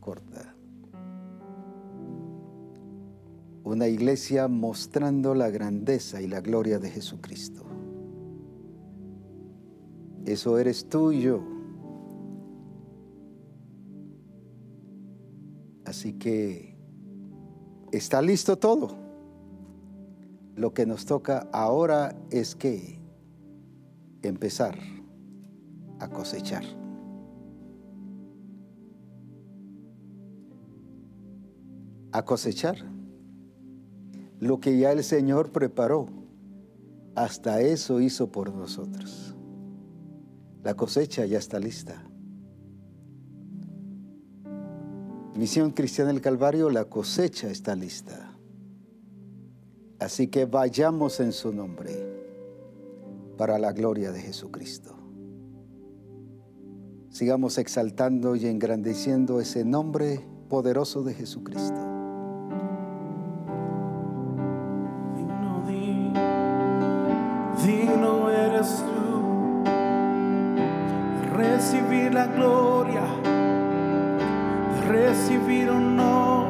corta. 0.00 0.56
Una 3.62 3.86
iglesia 3.86 4.48
mostrando 4.48 5.36
la 5.36 5.48
grandeza 5.48 6.20
y 6.20 6.26
la 6.26 6.40
gloria 6.40 6.80
de 6.80 6.90
Jesucristo. 6.90 7.62
Eso 10.26 10.58
eres 10.58 10.88
tú 10.88 11.12
y 11.12 11.20
yo. 11.20 11.44
Así 15.84 16.14
que 16.14 16.76
está 17.92 18.20
listo 18.20 18.58
todo. 18.58 18.98
Lo 20.56 20.74
que 20.74 20.86
nos 20.86 21.06
toca 21.06 21.48
ahora 21.52 22.16
es 22.32 22.56
que 22.56 22.98
empezar 24.22 24.99
a 26.00 26.08
cosechar. 26.08 26.64
A 32.12 32.24
cosechar 32.24 32.76
lo 34.40 34.58
que 34.58 34.78
ya 34.78 34.92
el 34.92 35.04
Señor 35.04 35.52
preparó. 35.52 36.06
Hasta 37.14 37.60
eso 37.60 38.00
hizo 38.00 38.32
por 38.32 38.52
nosotros. 38.54 39.36
La 40.62 40.74
cosecha 40.74 41.24
ya 41.26 41.38
está 41.38 41.58
lista. 41.58 42.02
Misión 45.36 45.70
Cristiana 45.70 46.12
del 46.12 46.20
Calvario, 46.20 46.70
la 46.70 46.86
cosecha 46.86 47.50
está 47.50 47.74
lista. 47.76 48.38
Así 49.98 50.28
que 50.28 50.46
vayamos 50.46 51.20
en 51.20 51.32
su 51.32 51.52
nombre 51.52 51.92
para 53.36 53.58
la 53.58 53.72
gloria 53.72 54.12
de 54.12 54.20
Jesucristo. 54.20 54.99
Sigamos 57.10 57.58
exaltando 57.58 58.36
y 58.36 58.46
engrandeciendo 58.46 59.40
ese 59.40 59.64
nombre 59.64 60.20
poderoso 60.48 61.02
de 61.02 61.12
Jesucristo. 61.12 61.74
Digno, 65.16 65.64
digno 67.64 68.30
eres 68.30 68.76
tú 68.76 69.10
recibir 71.36 72.14
la 72.14 72.26
gloria, 72.28 73.02
de 74.74 74.80
recibir 74.88 75.68
honor. 75.68 76.48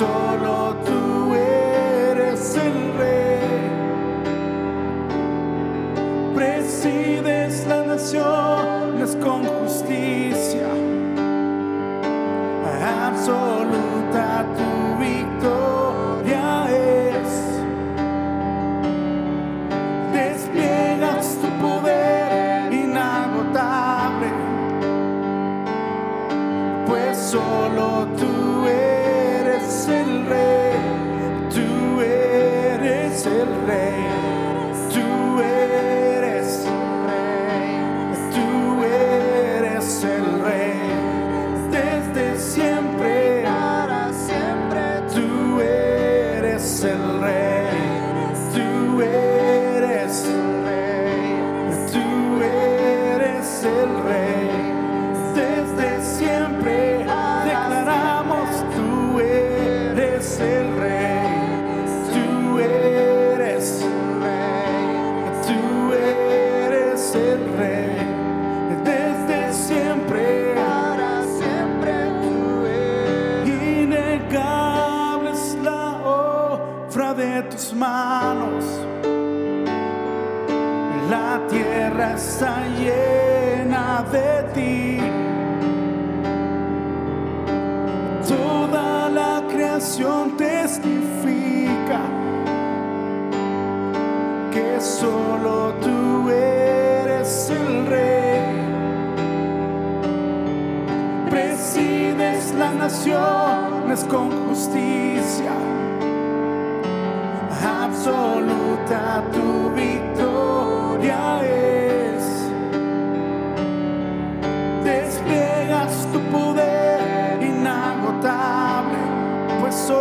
solo 0.00 0.74
tú. 0.86 0.99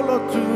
Pues 0.09 0.33
solo 0.33 0.48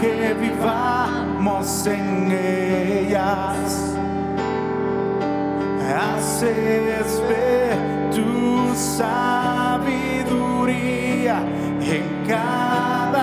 que 0.00 0.34
vivamos 0.34 1.86
en 1.86 2.30
ellas. 2.32 3.94
Haces 6.00 7.22
ver 7.28 7.76
tu 8.10 8.74
sabiduría 8.74 10.18
en 11.80 12.04
cada 12.28 13.17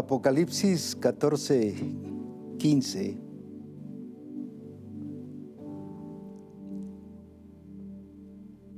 Apocalipsis 0.00 0.96
14, 0.96 1.74
15, 2.56 3.18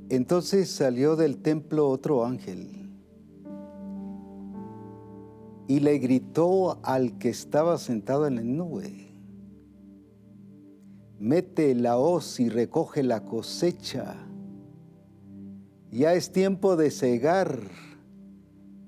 entonces 0.09 0.69
salió 0.69 1.15
del 1.15 1.37
templo 1.37 1.87
otro 1.87 2.25
ángel 2.25 2.89
y 5.69 5.79
le 5.79 5.97
gritó 5.99 6.79
al 6.83 7.17
que 7.17 7.29
estaba 7.29 7.77
sentado 7.77 8.27
en 8.27 8.35
la 8.35 8.41
nube, 8.41 9.07
mete 11.19 11.73
la 11.73 11.97
hoz 11.97 12.41
y 12.41 12.49
recoge 12.49 13.01
la 13.01 13.23
cosecha, 13.23 14.13
ya 15.89 16.15
es 16.15 16.33
tiempo 16.33 16.75
de 16.75 16.91
cegar, 16.91 17.61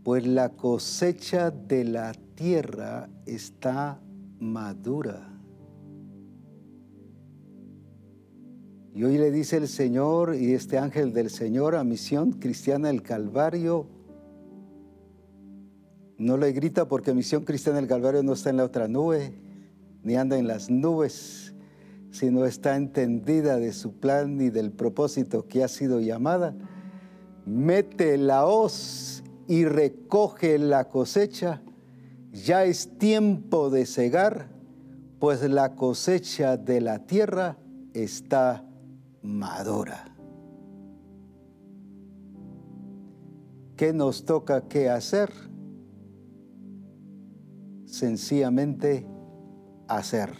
pues 0.03 0.27
la 0.27 0.49
cosecha 0.49 1.49
de 1.49 1.85
la 1.85 2.13
tierra 2.35 3.09
está 3.25 3.99
madura. 4.39 5.31
Y 8.93 9.03
hoy 9.03 9.17
le 9.17 9.31
dice 9.31 9.57
el 9.57 9.67
Señor 9.67 10.35
y 10.35 10.53
este 10.53 10.77
ángel 10.77 11.11
del 11.11 11.29
Señor 11.29 11.75
a 11.75 11.83
Misión 11.83 12.33
Cristiana 12.33 12.87
del 12.87 13.01
Calvario, 13.01 13.87
no 16.17 16.37
le 16.37 16.53
grita 16.53 16.87
porque 16.87 17.13
Misión 17.13 17.43
Cristiana 17.43 17.79
del 17.79 17.89
Calvario 17.89 18.23
no 18.23 18.33
está 18.33 18.49
en 18.49 18.57
la 18.57 18.63
otra 18.63 18.87
nube, 18.87 19.33
ni 20.01 20.15
anda 20.15 20.37
en 20.37 20.47
las 20.47 20.69
nubes, 20.69 21.53
sino 22.11 22.45
está 22.45 22.77
entendida 22.77 23.57
de 23.57 23.73
su 23.73 23.99
plan 23.99 24.39
y 24.39 24.49
del 24.49 24.71
propósito 24.71 25.45
que 25.45 25.61
ha 25.61 25.67
sido 25.67 25.99
llamada. 25.99 26.55
Mete 27.45 28.17
la 28.17 28.45
hoz 28.45 29.23
y 29.47 29.65
recoge 29.65 30.57
la 30.57 30.85
cosecha. 30.87 31.61
Ya 32.43 32.65
es 32.65 32.97
tiempo 32.97 33.69
de 33.69 33.85
cegar, 33.85 34.49
pues 35.19 35.41
la 35.49 35.75
cosecha 35.75 36.57
de 36.57 36.81
la 36.81 37.07
tierra 37.07 37.57
está 37.93 38.65
madura. 39.21 40.15
¿Qué 43.77 43.93
nos 43.93 44.25
toca 44.25 44.67
qué 44.67 44.89
hacer? 44.89 45.31
sencillamente 47.95 49.07
hacer. 49.87 50.31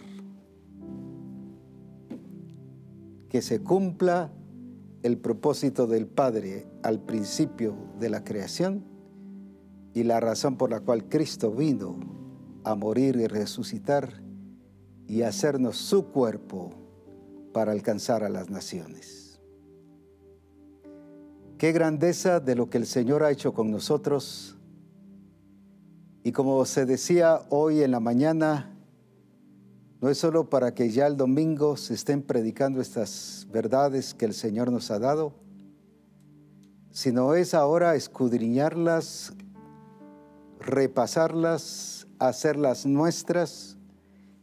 Que 3.28 3.42
se 3.42 3.60
cumpla 3.62 4.30
el 5.02 5.18
propósito 5.18 5.86
del 5.86 6.06
Padre 6.06 6.66
al 6.82 7.00
principio 7.00 7.74
de 7.98 8.10
la 8.10 8.24
creación 8.24 8.84
y 9.96 10.04
la 10.04 10.20
razón 10.20 10.58
por 10.58 10.70
la 10.70 10.80
cual 10.80 11.08
Cristo 11.08 11.50
vino 11.50 11.96
a 12.64 12.74
morir 12.74 13.16
y 13.16 13.28
resucitar 13.28 14.20
y 15.08 15.22
hacernos 15.22 15.78
su 15.78 16.08
cuerpo 16.08 16.74
para 17.54 17.72
alcanzar 17.72 18.22
a 18.22 18.28
las 18.28 18.50
naciones. 18.50 19.40
Qué 21.56 21.72
grandeza 21.72 22.40
de 22.40 22.56
lo 22.56 22.68
que 22.68 22.76
el 22.76 22.84
Señor 22.84 23.22
ha 23.22 23.30
hecho 23.30 23.54
con 23.54 23.70
nosotros 23.70 24.58
y 26.22 26.30
como 26.32 26.62
se 26.66 26.84
decía 26.84 27.40
hoy 27.48 27.80
en 27.80 27.92
la 27.92 28.00
mañana, 28.00 28.76
no 30.02 30.10
es 30.10 30.18
solo 30.18 30.50
para 30.50 30.74
que 30.74 30.90
ya 30.90 31.06
el 31.06 31.16
domingo 31.16 31.78
se 31.78 31.94
estén 31.94 32.20
predicando 32.20 32.82
estas 32.82 33.48
verdades 33.50 34.12
que 34.12 34.26
el 34.26 34.34
Señor 34.34 34.70
nos 34.70 34.90
ha 34.90 34.98
dado, 34.98 35.32
sino 36.90 37.32
es 37.32 37.54
ahora 37.54 37.94
escudriñarlas, 37.94 39.32
repasarlas, 40.60 42.06
hacerlas 42.18 42.86
nuestras, 42.86 43.76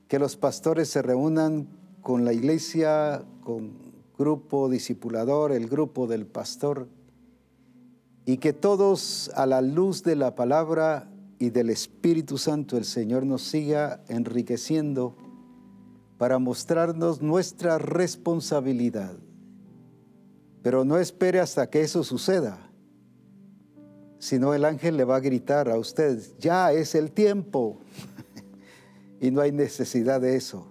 que 0.08 0.20
los 0.20 0.38
pastores 0.38 0.90
se 0.90 1.02
reúnan 1.02 1.68
con 2.02 2.26
la 2.26 2.34
iglesia, 2.34 3.24
con 3.42 3.94
grupo 4.18 4.70
discipulador, 4.70 5.52
el 5.52 5.68
grupo 5.68 6.08
del 6.08 6.26
pastor, 6.26 6.88
y 8.26 8.38
que 8.38 8.54
todos 8.54 9.32
a 9.36 9.46
la 9.46 9.62
luz 9.62 10.04
de 10.04 10.16
la 10.16 10.36
palabra 10.36 11.10
y 11.40 11.50
del 11.50 11.70
Espíritu 11.70 12.38
Santo 12.38 12.78
el 12.78 12.86
Señor 12.86 13.26
nos 13.26 13.42
siga 13.42 14.02
enriqueciendo 14.08 15.18
para 16.18 16.40
mostrarnos 16.40 17.22
nuestra 17.22 17.78
responsabilidad. 17.80 19.18
Pero 20.62 20.86
no 20.86 20.98
espere 20.98 21.42
hasta 21.42 21.70
que 21.70 21.82
eso 21.82 22.04
suceda, 22.04 22.72
Si 24.24 24.40
no, 24.40 24.54
el 24.54 24.64
ángel 24.64 24.96
le 24.96 25.04
va 25.04 25.18
a 25.18 25.20
gritar 25.20 25.68
a 25.68 25.78
usted, 25.78 26.18
ya 26.40 26.72
es 26.72 26.96
el 26.96 27.12
tiempo. 27.12 27.80
y 29.20 29.32
no 29.32 29.42
hay 29.42 29.52
necesidad 29.52 30.22
de 30.22 30.38
eso, 30.38 30.66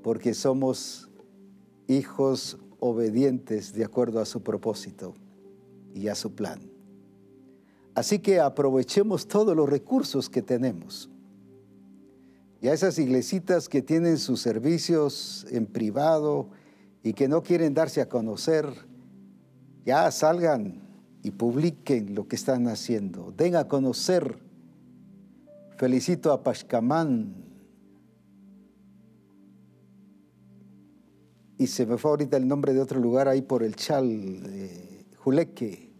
porque 0.00 0.32
somos 0.32 1.10
hijos 1.88 2.58
obedientes 2.78 3.72
de 3.72 3.84
acuerdo 3.84 4.20
a 4.20 4.24
su 4.24 4.44
propósito 4.44 5.14
y 5.92 6.06
a 6.06 6.14
su 6.14 6.36
plan. 6.36 6.60
Así 7.96 8.20
que 8.20 8.38
aprovechemos 8.38 9.26
todos 9.26 9.56
los 9.56 9.68
recursos 9.68 10.30
que 10.30 10.40
tenemos. 10.40 11.10
Y 12.60 12.68
a 12.68 12.74
esas 12.74 12.96
iglesitas 13.00 13.68
que 13.68 13.82
tienen 13.82 14.18
sus 14.18 14.40
servicios 14.40 15.48
en 15.50 15.66
privado 15.66 16.46
y 17.02 17.12
que 17.12 17.26
no 17.26 17.42
quieren 17.42 17.74
darse 17.74 18.00
a 18.00 18.08
conocer, 18.08 18.66
ya 19.84 20.08
salgan 20.12 20.91
y 21.22 21.30
publiquen 21.30 22.14
lo 22.14 22.26
que 22.26 22.36
están 22.36 22.66
haciendo. 22.68 23.32
Den 23.36 23.56
a 23.56 23.68
conocer. 23.68 24.38
Felicito 25.76 26.32
a 26.32 26.42
Pashkamán. 26.42 27.34
Y 31.58 31.68
se 31.68 31.86
me 31.86 31.96
fue 31.96 32.10
ahorita 32.10 32.36
el 32.36 32.48
nombre 32.48 32.74
de 32.74 32.80
otro 32.80 32.98
lugar 32.98 33.28
ahí 33.28 33.42
por 33.42 33.62
el 33.62 33.76
Chal, 33.76 34.40
Juleque. 35.16 35.92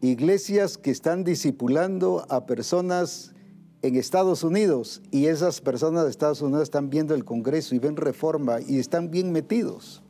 Iglesias 0.00 0.78
que 0.78 0.90
están 0.90 1.24
discipulando 1.24 2.26
a 2.28 2.46
personas 2.46 3.34
en 3.82 3.96
Estados 3.96 4.44
Unidos 4.44 5.02
y 5.10 5.26
esas 5.26 5.60
personas 5.60 6.04
de 6.04 6.10
Estados 6.10 6.42
Unidos 6.42 6.64
están 6.64 6.90
viendo 6.90 7.14
el 7.14 7.24
Congreso 7.24 7.74
y 7.74 7.78
ven 7.78 7.96
reforma 7.96 8.58
y 8.60 8.78
están 8.78 9.10
bien 9.10 9.32
metidos 9.32 10.02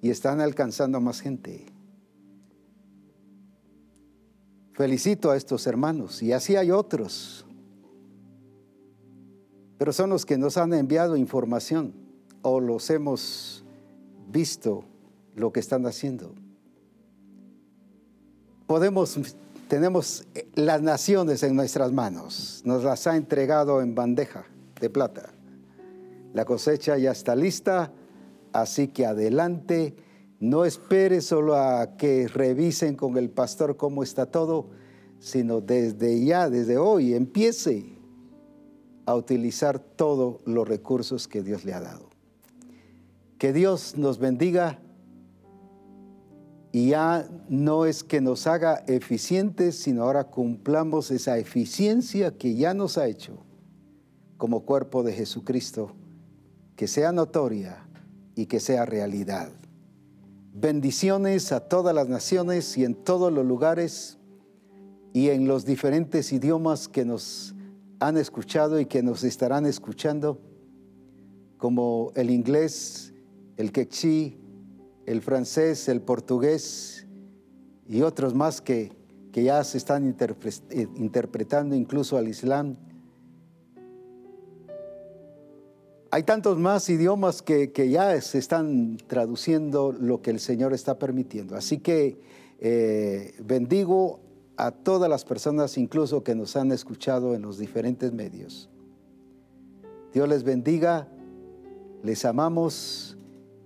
y 0.00 0.10
están 0.10 0.40
alcanzando 0.40 0.98
a 0.98 1.00
más 1.00 1.20
gente. 1.20 1.77
Felicito 4.78 5.32
a 5.32 5.36
estos 5.36 5.66
hermanos 5.66 6.22
y 6.22 6.32
así 6.32 6.54
hay 6.54 6.70
otros, 6.70 7.44
pero 9.76 9.92
son 9.92 10.10
los 10.10 10.24
que 10.24 10.38
nos 10.38 10.56
han 10.56 10.72
enviado 10.72 11.16
información 11.16 11.92
o 12.42 12.60
los 12.60 12.88
hemos 12.90 13.64
visto 14.28 14.84
lo 15.34 15.52
que 15.52 15.58
están 15.58 15.84
haciendo. 15.84 16.32
Podemos, 18.68 19.18
tenemos 19.66 20.24
las 20.54 20.80
naciones 20.80 21.42
en 21.42 21.56
nuestras 21.56 21.90
manos, 21.90 22.62
nos 22.64 22.84
las 22.84 23.08
ha 23.08 23.16
entregado 23.16 23.82
en 23.82 23.96
bandeja 23.96 24.44
de 24.80 24.90
plata. 24.90 25.30
La 26.34 26.44
cosecha 26.44 26.96
ya 26.98 27.10
está 27.10 27.34
lista, 27.34 27.90
así 28.52 28.86
que 28.86 29.06
adelante, 29.06 29.96
no 30.40 30.64
espere 30.64 31.20
solo 31.20 31.56
a 31.56 31.96
que 31.96 32.28
revisen 32.28 32.94
con 32.94 33.16
el 33.16 33.30
pastor 33.30 33.76
cómo 33.76 34.02
está 34.02 34.26
todo, 34.26 34.70
sino 35.18 35.60
desde 35.60 36.24
ya, 36.24 36.48
desde 36.48 36.78
hoy, 36.78 37.14
empiece 37.14 37.98
a 39.04 39.14
utilizar 39.16 39.78
todos 39.78 40.40
los 40.46 40.68
recursos 40.68 41.26
que 41.26 41.42
Dios 41.42 41.64
le 41.64 41.74
ha 41.74 41.80
dado. 41.80 42.10
Que 43.38 43.52
Dios 43.52 43.96
nos 43.96 44.18
bendiga 44.18 44.80
y 46.70 46.90
ya 46.90 47.28
no 47.48 47.86
es 47.86 48.04
que 48.04 48.20
nos 48.20 48.46
haga 48.46 48.84
eficientes, 48.86 49.76
sino 49.78 50.02
ahora 50.04 50.24
cumplamos 50.24 51.10
esa 51.10 51.38
eficiencia 51.38 52.36
que 52.36 52.54
ya 52.54 52.74
nos 52.74 52.98
ha 52.98 53.06
hecho 53.06 53.38
como 54.36 54.64
cuerpo 54.64 55.02
de 55.02 55.12
Jesucristo, 55.12 55.92
que 56.76 56.86
sea 56.86 57.10
notoria 57.10 57.88
y 58.36 58.46
que 58.46 58.60
sea 58.60 58.86
realidad. 58.86 59.50
Bendiciones 60.60 61.52
a 61.52 61.60
todas 61.60 61.94
las 61.94 62.08
naciones 62.08 62.76
y 62.76 62.84
en 62.84 62.96
todos 62.96 63.32
los 63.32 63.46
lugares 63.46 64.18
y 65.12 65.28
en 65.28 65.46
los 65.46 65.64
diferentes 65.64 66.32
idiomas 66.32 66.88
que 66.88 67.04
nos 67.04 67.54
han 68.00 68.16
escuchado 68.16 68.80
y 68.80 68.86
que 68.86 69.00
nos 69.04 69.22
estarán 69.22 69.66
escuchando, 69.66 70.40
como 71.58 72.10
el 72.16 72.30
inglés, 72.30 73.14
el 73.56 73.70
quechí, 73.70 74.36
el 75.06 75.22
francés, 75.22 75.88
el 75.88 76.02
portugués 76.02 77.06
y 77.86 78.02
otros 78.02 78.34
más 78.34 78.60
que, 78.60 78.90
que 79.30 79.44
ya 79.44 79.62
se 79.62 79.78
están 79.78 80.04
interpretando 80.04 81.76
incluso 81.76 82.16
al 82.16 82.26
Islam. 82.26 82.76
Hay 86.10 86.22
tantos 86.22 86.58
más 86.58 86.88
idiomas 86.88 87.42
que, 87.42 87.70
ya 87.90 88.18
se 88.22 88.38
están 88.38 88.96
traduciendo 89.06 89.92
lo 89.92 90.22
que 90.22 90.30
el 90.30 90.40
Señor 90.40 90.72
está 90.72 90.98
permitiendo. 90.98 91.54
Así 91.54 91.78
que 91.78 92.18
eh, 92.60 93.34
bendigo 93.44 94.20
a 94.56 94.70
todas 94.70 95.10
las 95.10 95.26
personas, 95.26 95.76
incluso 95.76 96.24
que 96.24 96.34
nos 96.34 96.56
han 96.56 96.72
escuchado 96.72 97.34
en 97.34 97.42
los 97.42 97.58
diferentes 97.58 98.12
medios. 98.12 98.70
Dios 100.14 100.26
les 100.28 100.44
bendiga, 100.44 101.08
les 102.02 102.24
amamos 102.24 103.18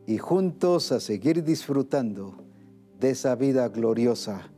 y 0.06 0.18
juntos 0.18 0.90
a 0.90 0.98
seguir 0.98 1.44
disfrutando 1.44 2.34
de 2.98 3.10
esa 3.10 3.36
vida 3.36 3.68
gloriosa 3.68 4.50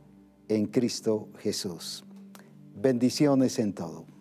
en 0.47 0.65
Cristo 0.65 1.29
Jesús. 1.37 2.03
Bendiciones 2.75 3.59
en 3.59 3.73
todo. 3.73 4.14